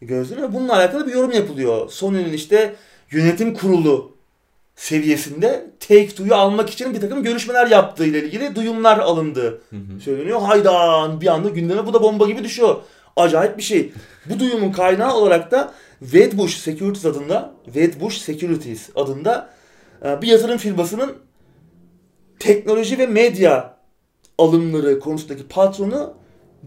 gözleniyor. 0.00 0.52
Bununla 0.52 0.76
alakalı 0.76 1.06
bir 1.06 1.12
yorum 1.12 1.32
yapılıyor. 1.32 1.90
Sony'nin 1.90 2.32
işte 2.32 2.74
yönetim 3.10 3.54
kurulu 3.54 4.13
seviyesinde 4.76 5.70
Take-Two'yu 5.80 6.34
almak 6.34 6.70
için 6.70 6.94
bir 6.94 7.00
takım 7.00 7.22
görüşmeler 7.22 7.66
yaptığı 7.66 8.06
ile 8.06 8.24
ilgili 8.24 8.54
duyumlar 8.54 8.98
alındı 8.98 9.62
söyleniyor. 10.04 10.40
Haydan 10.40 11.20
bir 11.20 11.26
anda 11.26 11.48
gündeme 11.48 11.86
bu 11.86 11.94
da 11.94 12.02
bomba 12.02 12.26
gibi 12.26 12.44
düşüyor. 12.44 12.76
Acayip 13.16 13.58
bir 13.58 13.62
şey. 13.62 13.92
Bu 14.26 14.40
duyumun 14.40 14.72
kaynağı 14.72 15.14
olarak 15.14 15.50
da 15.50 15.74
Wedbush 16.00 16.56
Securities 16.56 17.06
adında 17.06 17.52
Wedbush 17.64 18.18
Securities 18.18 18.90
adında 18.96 19.50
e, 20.04 20.22
bir 20.22 20.26
yatırım 20.26 20.58
firmasının 20.58 21.16
teknoloji 22.38 22.98
ve 22.98 23.06
medya 23.06 23.76
alımları 24.38 25.00
konusundaki 25.00 25.48
patronu 25.48 26.14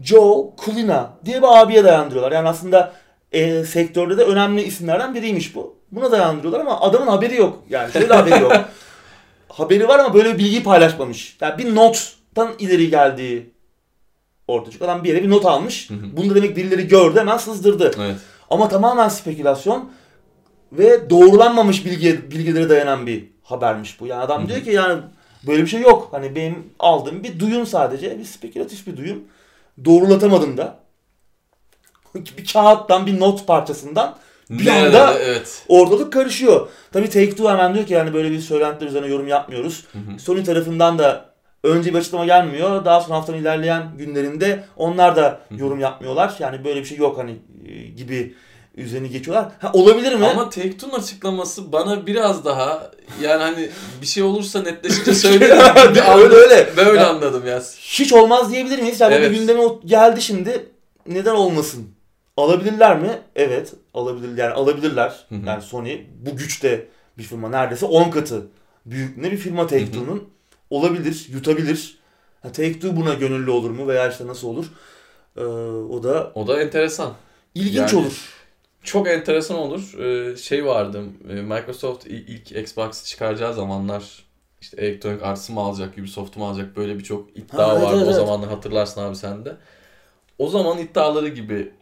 Joe 0.02 0.54
Kulina 0.56 1.10
diye 1.24 1.42
bir 1.42 1.60
abiye 1.60 1.84
dayandırıyorlar. 1.84 2.32
Yani 2.32 2.48
aslında 2.48 2.92
e, 3.32 3.64
sektörde 3.64 4.18
de 4.18 4.22
önemli 4.22 4.62
isimlerden 4.62 5.14
biriymiş 5.14 5.54
bu. 5.54 5.76
Buna 5.92 6.12
dayandırıyorlar 6.12 6.60
ama 6.60 6.80
adamın 6.80 7.06
haberi 7.06 7.36
yok. 7.36 7.64
Yani 7.70 7.92
şöyle 7.92 8.14
haberi 8.14 8.42
yok. 8.42 8.52
haberi 9.48 9.88
var 9.88 9.98
ama 9.98 10.14
böyle 10.14 10.34
bir 10.34 10.38
bilgiyi 10.38 10.62
paylaşmamış. 10.62 11.36
Yani 11.40 11.58
bir 11.58 11.74
nottan 11.74 12.52
ileri 12.58 12.90
geldiği 12.90 13.50
ortaya 14.48 14.70
çıkıyor. 14.70 14.90
Adam 14.90 15.04
bir 15.04 15.08
yere 15.08 15.22
bir 15.22 15.30
not 15.30 15.46
almış. 15.46 15.90
Hı 15.90 15.94
hı. 15.94 16.16
Bunu 16.16 16.30
da 16.30 16.34
demek 16.34 16.56
birileri 16.56 16.88
gördü 16.88 17.18
hemen 17.18 17.36
sızdırdı. 17.36 17.92
Evet. 17.98 18.16
Ama 18.50 18.68
tamamen 18.68 19.08
spekülasyon 19.08 19.90
ve 20.72 21.10
doğrulanmamış 21.10 21.84
bilgi, 21.84 22.30
bilgilere 22.30 22.68
dayanan 22.68 23.06
bir 23.06 23.24
habermiş 23.42 24.00
bu. 24.00 24.06
Yani 24.06 24.22
adam 24.22 24.48
diyor 24.48 24.60
ki 24.60 24.70
yani 24.70 25.00
böyle 25.46 25.62
bir 25.62 25.66
şey 25.66 25.80
yok. 25.80 26.08
Hani 26.10 26.34
benim 26.36 26.66
aldığım 26.78 27.24
bir 27.24 27.40
duyum 27.40 27.66
sadece. 27.66 28.18
Bir 28.18 28.24
spekülatif 28.24 28.86
bir 28.86 28.96
duyum. 28.96 29.24
Doğrulatamadım 29.84 30.56
da. 30.56 30.78
Bir 32.14 32.46
kağıttan 32.52 33.06
bir 33.06 33.20
not 33.20 33.46
parçasından 33.46 34.16
Bir 34.50 34.66
Nerede? 34.66 35.00
anda- 35.00 35.18
evet. 35.18 35.62
ortalık 35.68 36.12
karışıyor. 36.12 36.68
Tabii 36.92 37.06
Take-Two 37.08 37.50
hemen 37.50 37.74
diyor 37.74 37.86
ki 37.86 37.92
yani 37.94 38.14
böyle 38.14 38.30
bir 38.30 38.40
söylentiler 38.40 38.88
üzerine 38.90 39.06
yorum 39.08 39.28
yapmıyoruz. 39.28 39.84
Hı 39.92 39.98
hı. 39.98 40.18
Sony 40.18 40.44
tarafından 40.44 40.98
da 40.98 41.24
önce 41.64 41.94
bir 41.94 41.98
açıklama 41.98 42.24
gelmiyor. 42.26 42.84
Daha 42.84 43.00
sonra 43.00 43.14
haftanın 43.18 43.38
ilerleyen 43.38 43.82
günlerinde 43.98 44.64
onlar 44.76 45.16
da 45.16 45.40
yorum 45.50 45.80
yapmıyorlar. 45.80 46.34
Yani 46.38 46.64
böyle 46.64 46.80
bir 46.80 46.84
şey 46.84 46.98
yok 46.98 47.18
hani 47.18 47.36
e, 47.68 47.74
gibi 47.86 48.34
üzerine 48.76 49.08
geçiyorlar. 49.08 49.48
Ha, 49.58 49.70
olabilir 49.72 50.14
mi? 50.14 50.26
Ama 50.26 50.42
Take-Two'nun 50.50 50.92
açıklaması 50.98 51.72
bana 51.72 52.06
biraz 52.06 52.44
daha 52.44 52.90
yani 53.22 53.42
hani 53.42 53.68
bir 54.02 54.06
şey 54.06 54.22
olursa 54.22 54.62
netleşince 54.62 55.14
söylerim. 55.14 55.56
öyle 56.18 56.34
öyle. 56.34 56.68
Ben 56.76 56.86
öyle 56.86 57.00
Ya- 57.00 57.08
anladım 57.10 57.46
ya. 57.46 57.62
Hiç 57.78 58.12
olmaz 58.12 58.52
diyebilir 58.52 58.78
miyiz? 58.78 59.00
Yani 59.00 59.14
Evet. 59.14 59.30
bir 59.30 59.36
gündeme 59.38 59.62
geldi 59.84 60.22
şimdi. 60.22 60.66
Neden 61.06 61.34
olmasın? 61.34 61.88
Alabilirler 62.38 62.98
mi? 63.00 63.18
Evet. 63.36 63.74
Alabilir, 63.94 64.36
yani 64.36 64.52
alabilirler. 64.52 65.26
Hı 65.28 65.34
hı. 65.34 65.46
Yani 65.46 65.62
Sony 65.62 66.00
bu 66.26 66.36
güçte 66.36 66.86
bir 67.18 67.22
firma 67.22 67.48
neredeyse 67.48 67.86
10 67.86 68.10
katı 68.10 68.46
büyüklüğünde 68.86 69.30
bir 69.32 69.36
firma 69.36 69.62
Take-Two'nun. 69.66 70.28
Olabilir, 70.70 71.26
yutabilir. 71.30 71.98
Ha, 72.42 72.48
Take-Two 72.48 72.96
buna 72.96 73.14
gönüllü 73.14 73.50
olur 73.50 73.70
mu 73.70 73.88
veya 73.88 74.08
işte 74.10 74.26
nasıl 74.26 74.48
olur? 74.48 74.66
Ee, 75.36 75.40
o 75.94 76.02
da 76.02 76.32
O 76.34 76.46
da 76.46 76.62
enteresan. 76.62 77.12
ilginç 77.54 77.92
Yani- 77.92 77.96
olur. 78.02 78.34
Çok 78.82 79.08
enteresan 79.08 79.58
olur. 79.58 79.98
Ee, 79.98 80.36
şey 80.36 80.66
vardı. 80.66 81.02
e, 81.30 81.32
Microsoft 81.34 82.06
ilk 82.06 82.52
Xbox 82.52 83.04
çıkaracağı 83.04 83.54
zamanlar 83.54 84.24
işte 84.60 84.76
Electronic 84.76 85.24
Arts'ı 85.24 85.52
mı 85.52 85.60
alacak, 85.60 85.98
Ubisoft'u 85.98 86.40
mu 86.40 86.48
alacak 86.48 86.76
böyle 86.76 86.98
birçok 86.98 87.36
iddia 87.36 87.68
Ha, 87.68 87.72
evet, 87.72 87.82
vardı 87.86 87.96
evet, 88.04 88.08
o 88.08 88.12
zamanlar 88.12 88.48
hatırlarsın 88.50 89.00
abi 89.00 89.16
sen 89.16 89.44
de. 89.44 89.56
O 90.38 90.48
zaman 90.48 90.78
iddiaları 90.78 91.28
gibi 91.28 91.72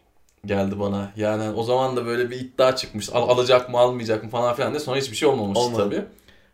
geldi 0.45 0.79
bana. 0.79 1.11
Yani 1.15 1.49
o 1.55 1.63
zaman 1.63 1.95
da 1.97 2.05
böyle 2.05 2.29
bir 2.29 2.39
iddia 2.39 2.75
çıkmış. 2.75 3.09
Al, 3.13 3.29
alacak 3.29 3.69
mı 3.69 3.77
almayacak 3.79 4.23
mı 4.23 4.29
falan 4.29 4.55
filan 4.55 4.73
de 4.73 4.79
sonra 4.79 4.97
hiçbir 4.97 5.15
şey 5.15 5.29
olmamıştı 5.29 5.65
Olmadı. 5.65 5.83
tabii. 5.83 6.01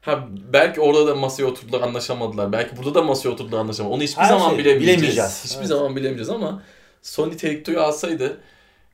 Ha 0.02 0.28
belki 0.54 0.82
orada 0.82 1.08
da 1.08 1.15
masaya 1.15 1.46
oturdular 1.46 1.82
anlaşamadılar. 1.82 2.52
Belki 2.52 2.78
burada 2.78 2.96
da 2.96 3.02
masaya 3.04 3.30
oturdular 3.30 3.60
anlaşamadılar. 3.60 3.96
Onu 3.98 4.04
hiçbir 4.04 4.22
Her 4.22 4.30
zaman 4.30 4.50
şey 4.50 4.58
bilemeyeceğiz. 4.58 4.98
bilemeyeceğiz. 4.98 5.41
Hiçbir 5.46 5.58
Evet. 5.58 5.67
zaman 5.67 5.96
bilemeyeceğiz 5.96 6.30
ama 6.30 6.62
Sony 7.02 7.32
Take-Two'yu 7.34 7.82
alsaydı 7.82 8.38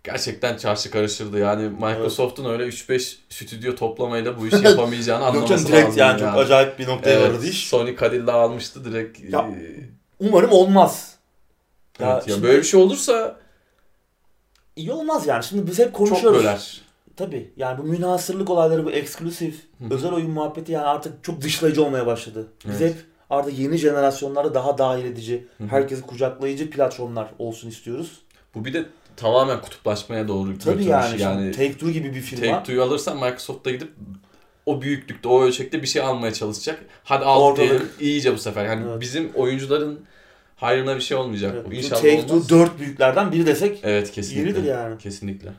gerçekten 0.03 0.57
çarşı 0.57 0.91
karışırdı. 0.91 1.39
Yani 1.39 1.69
Microsoft'un 1.69 2.45
öyle 2.45 2.63
3-5 2.63 3.15
stüdyo 3.29 3.75
toplamayla 3.75 4.39
bu 4.39 4.47
işi 4.47 4.55
yapamayacağını 4.65 5.25
anlaması 5.25 5.47
canım 5.49 5.65
direkt 5.67 5.87
lazım. 5.87 5.99
yani 5.99 6.19
çok 6.19 6.37
acayip 6.37 6.79
bir 6.79 6.87
noktaya 6.87 7.19
Evet, 7.19 7.33
vardı 7.33 7.45
iş. 7.45 7.67
Sony 7.67 7.95
Cadillac 7.97 8.31
almıştı 8.37 8.85
direkt. 8.85 9.19
Ya, 9.33 9.49
Umarım 10.19 10.51
olmaz. 10.51 11.15
Ya 11.99 12.13
evet, 12.13 12.27
ya 12.27 12.33
şimdi- 12.35 12.47
böyle 12.47 12.57
bir 12.59 12.63
şey 12.63 12.79
olursa 12.81 13.35
İyi 14.79 14.91
olmaz 14.91 15.27
yani. 15.27 15.43
Şimdi 15.43 15.67
biz 15.67 15.79
hep 15.79 15.85
çok 15.85 15.95
konuşuyoruz. 15.95 16.39
böler. 16.39 16.81
Tabii 17.15 17.51
yani 17.57 17.77
bu 17.77 17.83
münhasırlık 17.83 18.49
olayları 18.49 18.85
bu 18.85 18.91
eksklusif 18.91 19.55
özel 19.91 20.11
oyun 20.13 20.31
muhabbeti 20.31 20.71
yani 20.71 20.85
artık 20.85 21.23
çok 21.23 21.41
dışlayıcı 21.41 21.83
olmaya 21.85 22.05
başladı. 22.05 22.47
Biz 22.67 22.81
Evet. 22.81 22.93
hep 22.95 23.01
artık 23.29 23.59
yeni 23.59 23.77
jenerasyonlara 23.77 24.53
daha 24.53 24.77
dahil 24.77 25.05
edici, 25.05 25.47
herkesi 25.69 26.01
kucaklayıcı 26.01 26.69
platformlar 26.69 27.27
olsun 27.39 27.69
istiyoruz. 27.69 28.21
Bu 28.55 28.65
bir 28.65 28.73
de 28.73 28.85
tamamen 29.15 29.61
kutuplaşmaya 29.61 30.27
doğru 30.27 30.47
Tabii 30.47 30.55
götürmüş. 30.57 30.85
yani, 30.85 31.21
yani 31.21 31.51
Take-Two 31.51 31.91
gibi 31.91 32.15
bir 32.15 32.21
firma 32.21 32.45
Take-Two'yu 32.45 32.83
alırsan 32.83 33.15
Microsoft'ta 33.17 33.71
gidip 33.71 33.91
o 34.65 34.81
büyüklükte, 34.81 35.29
o 35.29 35.41
ölçekte 35.41 35.81
bir 35.81 35.87
şey 35.87 36.01
almaya 36.01 36.33
çalışacak. 36.33 36.85
Hadi 37.03 37.25
al 37.25 37.41
Ortalık- 37.41 37.57
diyelim 37.69 37.89
iyice 37.99 38.33
bu 38.33 38.37
sefer. 38.37 38.65
Yani 38.65 38.85
Evet. 38.89 39.01
bizim 39.01 39.31
oyuncuların 39.35 39.99
hayrına 40.59 40.95
bir 40.95 41.01
şey 41.01 41.17
olmayacak. 41.17 41.51
Evet, 41.55 41.65
bu 41.69 41.73
inşallah 41.73 42.01
Take-Two 42.01 42.31
olmaz. 42.33 42.49
dört 42.49 42.79
büyüklerden 42.79 43.31
biri 43.31 43.45
desek 43.45 43.79
Evet 43.83 44.11
kesinlikle. 44.11 44.49
yeridir 44.49 44.63
yani. 44.63 44.97
Kesinlikle. 44.97 45.49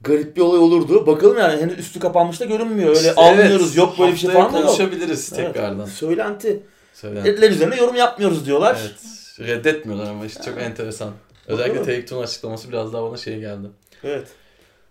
Garip 0.00 0.36
bir 0.36 0.40
olay 0.40 0.58
olurdu. 0.58 1.06
Bakalım 1.06 1.38
yani 1.38 1.62
henüz 1.62 1.78
üstü 1.78 2.00
kapanmış 2.00 2.40
da 2.40 2.44
görünmüyor. 2.44 2.88
Öyle 2.88 2.98
İşte 2.98 3.14
almıyoruz 3.14 3.66
evet, 3.66 3.76
yok 3.76 3.98
böyle 3.98 4.12
bir 4.12 4.18
şey 4.18 4.30
falan 4.30 4.52
da 4.52 4.58
yok. 4.58 4.66
konuşabiliriz 4.66 5.32
Evet, 5.36 5.54
tekrardan. 5.54 5.84
Söylenti. 5.86 6.62
Söylen. 6.94 7.24
Dediler 7.24 7.50
üzerine 7.50 7.76
yorum 7.76 7.94
yapmıyoruz 7.94 8.46
diyorlar. 8.46 8.78
Evet. 8.80 9.48
Reddetmiyorlar 9.48 10.10
ama 10.10 10.26
işte 10.26 10.42
çok 10.42 10.58
enteresan. 10.62 11.12
Özellikle. 11.46 11.80
Take-Two'nun 11.82 12.22
açıklaması 12.22 12.68
biraz 12.68 12.92
daha 12.92 13.02
bana 13.02 13.16
şey 13.16 13.40
geldi. 13.40 13.66
Evet. 14.04 14.28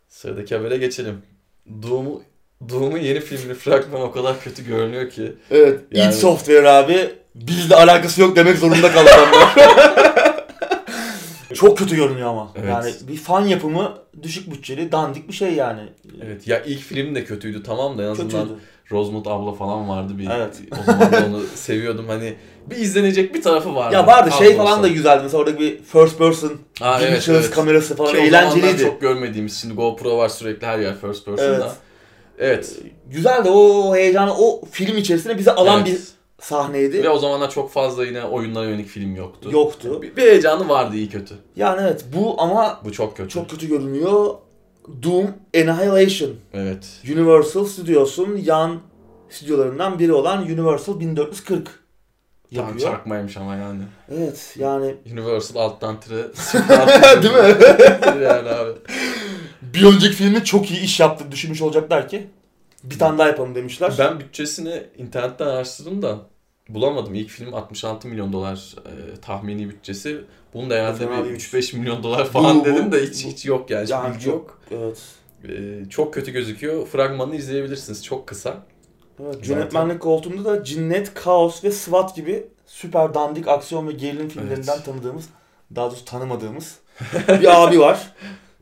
Sıradaki 0.07 0.55
habere 0.55 0.77
geçelim. 0.77 1.21
Doom'u 1.83 2.23
Doom'un 2.69 2.97
yeni 2.97 3.19
filminin 3.19 3.53
fragmanı 3.59 4.03
o 4.03 4.11
kadar 4.11 4.39
kötü 4.41 4.65
görünüyor 4.67 5.09
ki. 5.09 5.33
Evet. 5.51 5.79
Yani- 5.91 6.13
id 6.13 6.17
Software 6.17 6.69
abi 6.69 7.09
bizle 7.35 7.75
alakası 7.75 8.21
yok 8.21 8.35
demek 8.35 8.57
zorunda 8.57 8.91
kaldı. 8.91 9.09
Çok 11.53 11.77
kötü 11.77 11.95
görünüyor 11.95 12.29
ama. 12.29 12.51
Evet. 12.55 12.69
Yani 12.69 12.91
bir 13.07 13.17
fan 13.17 13.45
yapımı 13.45 13.97
düşük 14.23 14.51
bütçeli 14.51 14.91
dandik 14.91 15.27
bir 15.27 15.33
şey 15.33 15.53
yani. 15.53 15.81
Evet 16.25 16.47
ya 16.47 16.63
ilk 16.63 16.79
film 16.79 17.15
de 17.15 17.25
kötüydü 17.25 17.63
tamam 17.63 17.97
da 17.97 18.03
en 18.03 18.07
azından 18.07 18.43
Kötüydü. 18.43 18.59
Rosemont 18.91 19.27
abla 19.27 19.53
falan 19.53 19.89
vardı 19.89 20.13
bir. 20.17 20.29
Evet. 20.29 20.61
O 20.81 20.83
zaman 20.85 21.11
da 21.11 21.25
onu 21.27 21.41
seviyordum. 21.55 22.07
Hani 22.07 22.33
bir 22.69 22.75
izlenecek 22.75 23.33
bir 23.35 23.41
tarafı 23.41 23.75
vardı. 23.75 23.95
Ya 23.95 24.07
vardı 24.07 24.29
şey 24.37 24.47
olsa. 24.47 24.57
falan 24.57 24.83
da 24.83 24.87
güzeldi. 24.87 25.19
Mesela 25.23 25.43
orada 25.43 25.59
bir 25.59 25.83
first 25.83 26.17
person 26.17 26.51
Ha, 26.79 26.97
birinci 26.99 27.13
evet, 27.15 27.29
evet. 27.29 27.51
kamerası 27.51 27.95
falan 27.95 28.11
Ki 28.11 28.17
o 28.17 28.25
zamanlar 28.25 28.39
eğlenceliydi. 28.57 28.81
çok 28.81 29.01
görmediğimiz. 29.01 29.57
Şimdi 29.61 29.73
GoPro 29.73 30.17
var 30.17 30.29
sürekli 30.29 30.67
her 30.67 30.79
yer 30.79 30.95
first 31.01 31.25
person 31.25 31.45
Evet. 31.45 31.59
da. 31.59 31.73
Evet. 32.39 32.75
Güzeldi 33.11 33.49
o 33.49 33.95
heyecanı 33.95 34.33
o 34.37 34.61
film 34.71 34.97
içerisine 34.97 35.37
bizi 35.37 35.51
alan 35.51 35.77
evet. 35.77 35.87
bir 35.87 36.01
sahneydi. 36.45 37.03
Ve 37.03 37.09
o 37.09 37.17
zamanlar 37.19 37.49
çok 37.49 37.71
fazla 37.71 38.05
yine 38.05 38.23
oyunlara 38.23 38.65
yönelik 38.65 38.87
film 38.87 39.15
yoktu. 39.15 39.49
Yoktu. 39.51 40.01
Bir, 40.01 40.15
bir 40.15 40.21
heyecanı 40.21 40.69
vardı 40.69 40.95
iyi 40.95 41.09
kötü. 41.09 41.35
Yani 41.55 41.81
evet 41.83 42.05
bu 42.15 42.41
ama 42.41 42.81
Bu 42.85 42.91
çok 42.91 43.17
kötü. 43.17 43.29
çok 43.29 43.49
kötü 43.49 43.67
görünüyor. 43.67 44.35
Doom 45.03 45.27
Annihilation. 45.55 46.31
Evet. 46.53 46.85
Universal 47.13 47.65
Studios'un 47.65 48.35
yan 48.37 48.79
stüdyolarından 49.29 49.99
biri 49.99 50.13
olan 50.13 50.41
Universal 50.43 50.99
1440 50.99 51.65
Tam 52.55 52.65
yapıyor. 52.67 52.91
çakmaymış 52.91 53.37
ama 53.37 53.55
yani. 53.55 53.81
Evet 54.11 54.55
yani 54.59 54.95
Universal 55.13 55.59
alttan 55.59 55.99
tire. 55.99 56.15
Değil 57.23 57.33
mi? 57.33 58.23
yani 58.23 58.49
abi. 58.49 58.71
bir 59.61 59.83
önceki 59.85 60.13
filmi 60.15 60.43
çok 60.43 60.71
iyi 60.71 60.79
iş 60.81 60.99
yaptı 60.99 61.31
düşünmüş 61.31 61.61
olacaklar 61.61 62.09
ki 62.09 62.27
bir 62.83 62.99
tane 62.99 63.17
daha 63.17 63.27
yapalım 63.27 63.55
demişler. 63.55 63.93
Ben 63.99 64.19
bütçesini 64.19 64.83
internetten 64.97 65.47
araştırdım 65.47 66.01
da 66.01 66.17
bulamadım. 66.69 67.15
İlk 67.15 67.29
film 67.29 67.53
66 67.53 68.07
milyon 68.07 68.33
dolar 68.33 68.75
e, 68.85 69.21
tahmini 69.21 69.69
bütçesi. 69.69 70.21
Bunun 70.53 70.69
da 70.69 70.93
bir 70.99 71.23
değilmiş. 71.25 71.53
3-5 71.53 71.77
milyon 71.77 72.03
dolar 72.03 72.25
falan 72.25 72.59
Bu- 72.59 72.65
dedim 72.65 72.91
de 72.91 73.03
hiç 73.03 73.25
bu- 73.25 73.29
hiç 73.29 73.45
yok 73.45 73.69
yani. 73.69 73.91
Yani 73.91 74.19
çok- 74.19 74.33
yok. 74.33 74.61
Evet. 74.71 75.01
E, 75.49 75.89
çok 75.89 76.13
kötü 76.13 76.31
gözüküyor. 76.31 76.87
Fragmanını 76.87 77.35
izleyebilirsiniz. 77.35 78.03
Çok 78.05 78.27
kısa. 78.27 78.65
Evet, 79.23 79.49
yönetmenlik 79.49 79.99
koltuğunda 79.99 80.45
da 80.45 80.63
Cinnet, 80.63 81.13
Kaos 81.13 81.63
ve 81.63 81.71
SWAT 81.71 82.15
gibi 82.15 82.47
süper 82.65 83.13
dandik 83.13 83.47
aksiyon 83.47 83.87
ve 83.87 83.91
gerilim 83.91 84.29
filmlerinden 84.29 84.73
Evet. 84.75 84.85
tanıdığımız, 84.85 85.25
daha 85.75 85.89
doğrusu 85.89 86.05
tanımadığımız 86.05 86.79
bir 87.27 87.63
abi 87.63 87.79
var. 87.79 88.11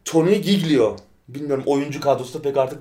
Tony 0.05 0.35
Giglio. 0.35 0.95
Bilmiyorum 1.27 1.63
oyuncu 1.67 2.01
kadrosu 2.01 2.41
pek 2.41 2.57
artık 2.57 2.79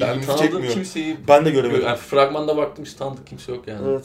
tanıdığım 0.00 0.36
çekmiyor. 0.36 0.72
kimseyi 0.72 1.16
Ben 1.28 1.44
de 1.44 1.50
göremedim. 1.50 1.86
yani 1.86 1.96
fragmanda 1.96 2.56
baktım 2.56 2.84
hiç 2.84 2.94
tanıdık 2.94 3.26
kimse 3.26 3.52
yok 3.52 3.68
yani. 3.68 3.88
Evet. 3.88 4.04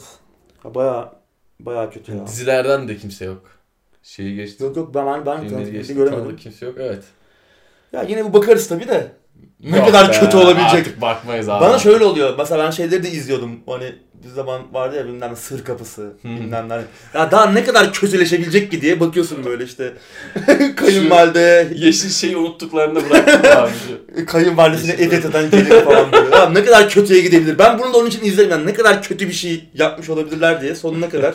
Ha, 0.68 0.74
baya 0.74 1.12
baya 1.60 1.90
kötü 1.90 2.16
ya. 2.16 2.26
Dizilerden 2.26 2.88
de 2.88 2.96
kimse 2.96 3.24
yok. 3.24 3.42
Şeyi 4.02 4.36
geçti. 4.36 4.64
Yok 4.64 4.76
yok 4.76 4.94
ben 4.94 5.06
ben, 5.06 5.26
ben 5.26 5.48
tanıdık 5.48 5.88
göremedim. 5.88 6.18
Tanıdık 6.18 6.38
kimse 6.38 6.66
yok. 6.66 6.74
Evet. 6.78 7.04
Ya 7.92 8.02
yine 8.02 8.24
bu 8.24 8.32
bakarız 8.32 8.68
tabii 8.68 8.88
de. 8.88 9.12
Ne 9.60 9.76
Yok 9.76 9.86
kadar 9.86 10.08
be, 10.08 10.12
kötü 10.12 10.36
olabilecek. 10.36 10.74
Artık 10.74 11.00
bakmayız 11.00 11.48
abi. 11.48 11.64
Bana 11.64 11.78
şöyle 11.78 12.04
oluyor. 12.04 12.34
Mesela 12.38 12.64
ben 12.64 12.70
şeyleri 12.70 13.02
de 13.02 13.10
izliyordum. 13.10 13.60
Hani 13.66 13.94
bir 14.24 14.28
zaman 14.28 14.74
vardı 14.74 14.96
ya 14.96 15.04
bilmem 15.06 15.36
sır 15.36 15.64
kapısı 15.64 16.12
Hmm. 16.22 16.36
bilmem 16.36 16.68
ne. 16.68 16.80
Ya 17.14 17.30
daha 17.30 17.46
ne 17.50 17.64
kadar 17.64 17.92
kötüleşebilecek 17.92 18.70
ki 18.70 18.80
diye 18.82 19.00
bakıyorsun 19.00 19.44
böyle 19.44 19.64
işte. 19.64 19.92
Kayınvalide, 20.76 21.68
Yeşil 21.76 22.10
şeyi 22.10 22.36
unuttuklarını 22.36 23.10
bıraktım 23.10 23.40
abi. 23.56 24.26
kayınvalidesine 24.26 24.92
edit 24.92 25.24
eden 25.24 25.50
gelin 25.50 25.84
falan 25.84 26.12
böyle. 26.12 26.36
Ya 26.36 26.50
ne 26.50 26.64
kadar 26.64 26.88
kötüye 26.90 27.20
gidebilir. 27.22 27.58
Ben 27.58 27.78
bunu 27.78 27.92
da 27.92 27.98
onun 27.98 28.06
için 28.08 28.24
izlerim 28.24 28.50
yani 28.50 28.66
ne 28.66 28.72
kadar 28.72 29.02
kötü 29.02 29.28
bir 29.28 29.32
şey 29.32 29.64
yapmış 29.74 30.10
olabilirler 30.10 30.60
diye 30.62 30.74
sonuna 30.74 31.08
kadar. 31.08 31.34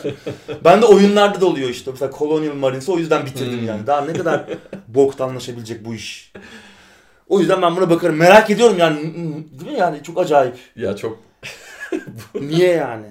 ben 0.64 0.82
de 0.82 0.86
oyunlarda 0.86 1.40
da 1.40 1.46
oluyor 1.46 1.68
işte. 1.70 1.90
Mesela 1.90 2.12
Colonial 2.18 2.54
Marines'i 2.54 2.90
o 2.92 2.98
yüzden 2.98 3.26
bitirdim 3.26 3.58
Hmm. 3.60 3.66
yani. 3.66 3.86
Daha 3.86 4.00
ne 4.04 4.12
kadar 4.12 4.44
boktanlaşabilecek 4.88 5.84
bu 5.84 5.94
iş. 5.94 6.32
O 7.28 7.40
yüzden 7.40 7.62
ben 7.62 7.76
buna 7.76 7.90
bakarım. 7.90 8.16
Merak 8.16 8.50
ediyorum 8.50 8.76
yani. 8.78 9.00
Değil 9.60 9.72
mi 9.72 9.78
yani? 9.78 10.02
Çok 10.02 10.18
acayip. 10.20 10.54
Ya 10.76 10.96
çok 10.96 11.18
Niye 12.40 12.68
yani? 12.72 13.06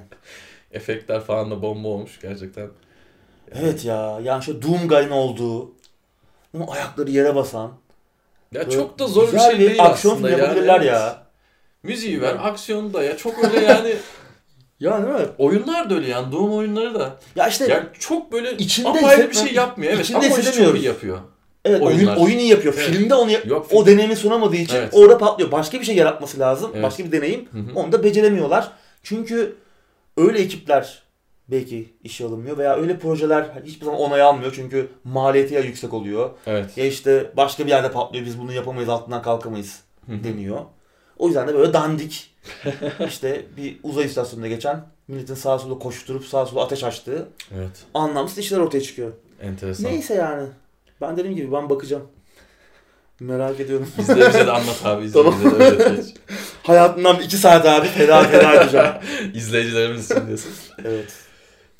efektler 0.71 1.21
falan 1.21 1.51
da 1.51 1.61
bomba 1.61 1.87
olmuş 1.87 2.19
gerçekten. 2.21 2.67
Evet 3.55 3.85
ya. 3.85 4.19
Yani 4.23 4.43
şu 4.43 4.61
Doomguy'ın 4.61 5.09
olduğu. 5.09 5.71
Ama 6.53 6.71
ayakları 6.71 7.11
yere 7.11 7.35
basan. 7.35 7.71
Ya 8.51 8.61
Böyle 8.61 8.71
çok 8.71 8.99
da 8.99 9.07
zor 9.07 9.33
bir 9.33 9.39
şey 9.39 9.59
değil 9.59 9.83
aksiyon 9.83 10.13
aslında 10.13 10.29
yani. 10.29 10.41
yapabilirler 10.41 10.75
Evet. 10.75 10.87
ya. 10.87 11.23
Müziği 11.83 12.21
ver, 12.21 12.35
aksiyonu 12.41 12.93
da 12.93 13.03
ya. 13.03 13.17
Çok 13.17 13.43
öyle 13.43 13.65
yani 13.65 13.95
Ya 14.79 15.03
değil 15.03 15.13
mi? 15.13 15.27
oyunlar 15.37 15.89
da 15.89 15.95
öyle 15.95 16.07
yani. 16.09 16.31
Doom 16.31 16.53
oyunları 16.53 16.95
da. 16.99 17.19
Ya 17.35 17.47
işte 17.47 17.67
Yani 17.67 17.85
çok 17.99 18.31
böyle 18.31 18.57
İçinde 18.57 18.89
apayrı 18.89 19.29
bir 19.29 19.35
şey 19.35 19.53
yapmıyor. 19.53 19.93
Evet 19.93 20.03
içinde 20.05 20.17
ama 20.25 20.35
o 20.35 20.39
işi 20.39 20.51
çok 20.53 20.75
iyi 20.75 20.85
yapıyor. 20.85 21.19
Evet 21.65 21.81
oyun, 21.81 21.97
oyunlar. 21.97 22.17
oyun 22.17 22.37
iyi 22.37 22.49
yapıyor. 22.49 22.73
Evet. 22.77 22.87
Filmde 22.87 23.15
onu 23.15 23.31
yap- 23.31 23.45
Yok 23.45 23.67
o 23.71 23.85
deneyimi 23.85 24.15
sunamadığı 24.15 24.55
için 24.55 24.75
Evet. 24.75 24.89
orada 24.93 25.17
patlıyor. 25.17 25.51
Başka 25.51 25.79
bir 25.79 25.85
şey 25.85 25.95
yaratması 25.95 26.39
lazım. 26.39 26.71
Evet. 26.73 26.83
Başka 26.83 27.05
bir 27.05 27.11
deneyim. 27.11 27.45
Hı 27.51 27.57
hı. 27.59 27.75
Onu 27.75 27.91
da 27.91 28.03
beceremiyorlar. 28.03 28.71
Çünkü 29.03 29.55
öyle 30.17 30.39
ekipler 30.39 31.03
belki 31.47 31.93
işe 32.03 32.25
alınmıyor 32.25 32.57
veya 32.57 32.75
öyle 32.75 32.99
projeler 32.99 33.45
hiçbir 33.65 33.85
zaman 33.85 33.99
onay 33.99 34.21
almıyor 34.21 34.51
çünkü 34.55 34.87
maliyeti 35.03 35.53
ya 35.53 35.59
yüksek 35.61 35.93
oluyor 35.93 36.29
Evet. 36.47 36.77
ya 36.77 36.85
işte 36.85 37.31
başka 37.37 37.65
bir 37.65 37.69
yerde 37.69 37.91
patlıyor 37.91 38.25
biz 38.25 38.39
bunu 38.39 38.53
yapamayız 38.53 38.89
altından 38.89 39.21
kalkamayız 39.21 39.79
Hı 40.05 40.11
hı. 40.13 40.23
deniyor. 40.23 40.59
O 41.17 41.27
yüzden 41.27 41.47
de 41.47 41.53
böyle 41.53 41.73
dandik 41.73 42.29
işte 43.07 43.45
bir 43.57 43.79
uzay 43.83 44.05
istasyonunda 44.05 44.47
geçen 44.47 44.81
milletin 45.07 45.35
sağa 45.35 45.59
sola 45.59 45.79
koşturup 45.79 46.25
sağa 46.25 46.45
sola 46.45 46.63
ateş 46.63 46.83
açtığı 46.83 47.27
Evet. 47.57 47.71
anlamsız 47.93 48.37
işler 48.37 48.57
ortaya 48.57 48.81
çıkıyor. 48.81 49.11
Enteresan. 49.41 49.91
Neyse 49.91 50.13
yani. 50.13 50.43
Ben 51.03 51.17
dediğim 51.17 51.35
gibi 51.35 51.51
ben 51.51 51.69
bakacağım. 51.69 52.03
Merak 53.19 53.59
ediyorum. 53.59 53.89
İzleyicize 53.99 54.47
de 54.47 54.51
anlat 54.51 54.85
abi. 54.85 55.11
Tamam. 55.11 55.33
İzleyicize 55.33 55.89
de 55.89 57.19
bir 57.19 57.23
iki 57.23 57.37
saat 57.37 57.65
abi 57.65 57.87
feda 57.87 58.23
feda 58.23 58.53
edeceğim. 58.53 58.87
İzleyicilerimiz 59.33 60.11
için 60.11 60.27
diyorsun. 60.27 60.51
Evet. 60.85 61.13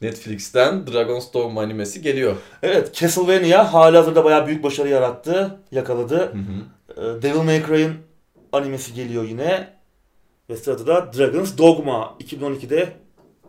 Netflix'ten 0.02 0.88
Dragon's 0.88 1.34
Dogma 1.34 1.62
animesi 1.62 2.02
geliyor. 2.02 2.36
Evet 2.64 2.94
Castlevania 2.94 3.74
hali 3.74 3.98
hazırda 3.98 4.26
bayağı 4.26 4.48
büyük 4.48 4.64
başarı 4.64 4.90
yarattı. 4.90 5.60
Yakaladı. 5.72 6.18
Hı 6.18 6.24
hı. 6.24 7.18
Ee, 7.18 7.22
Devil 7.22 7.42
May 7.42 7.66
Cry'ın 7.66 7.96
animesi 8.52 8.94
geliyor 8.94 9.24
yine. 9.24 9.74
Ve 10.50 10.58
sırada 10.58 10.88
da 10.88 11.14
Dragon's 11.18 11.58
Dogma 11.58 12.18
2012'de 12.20 12.94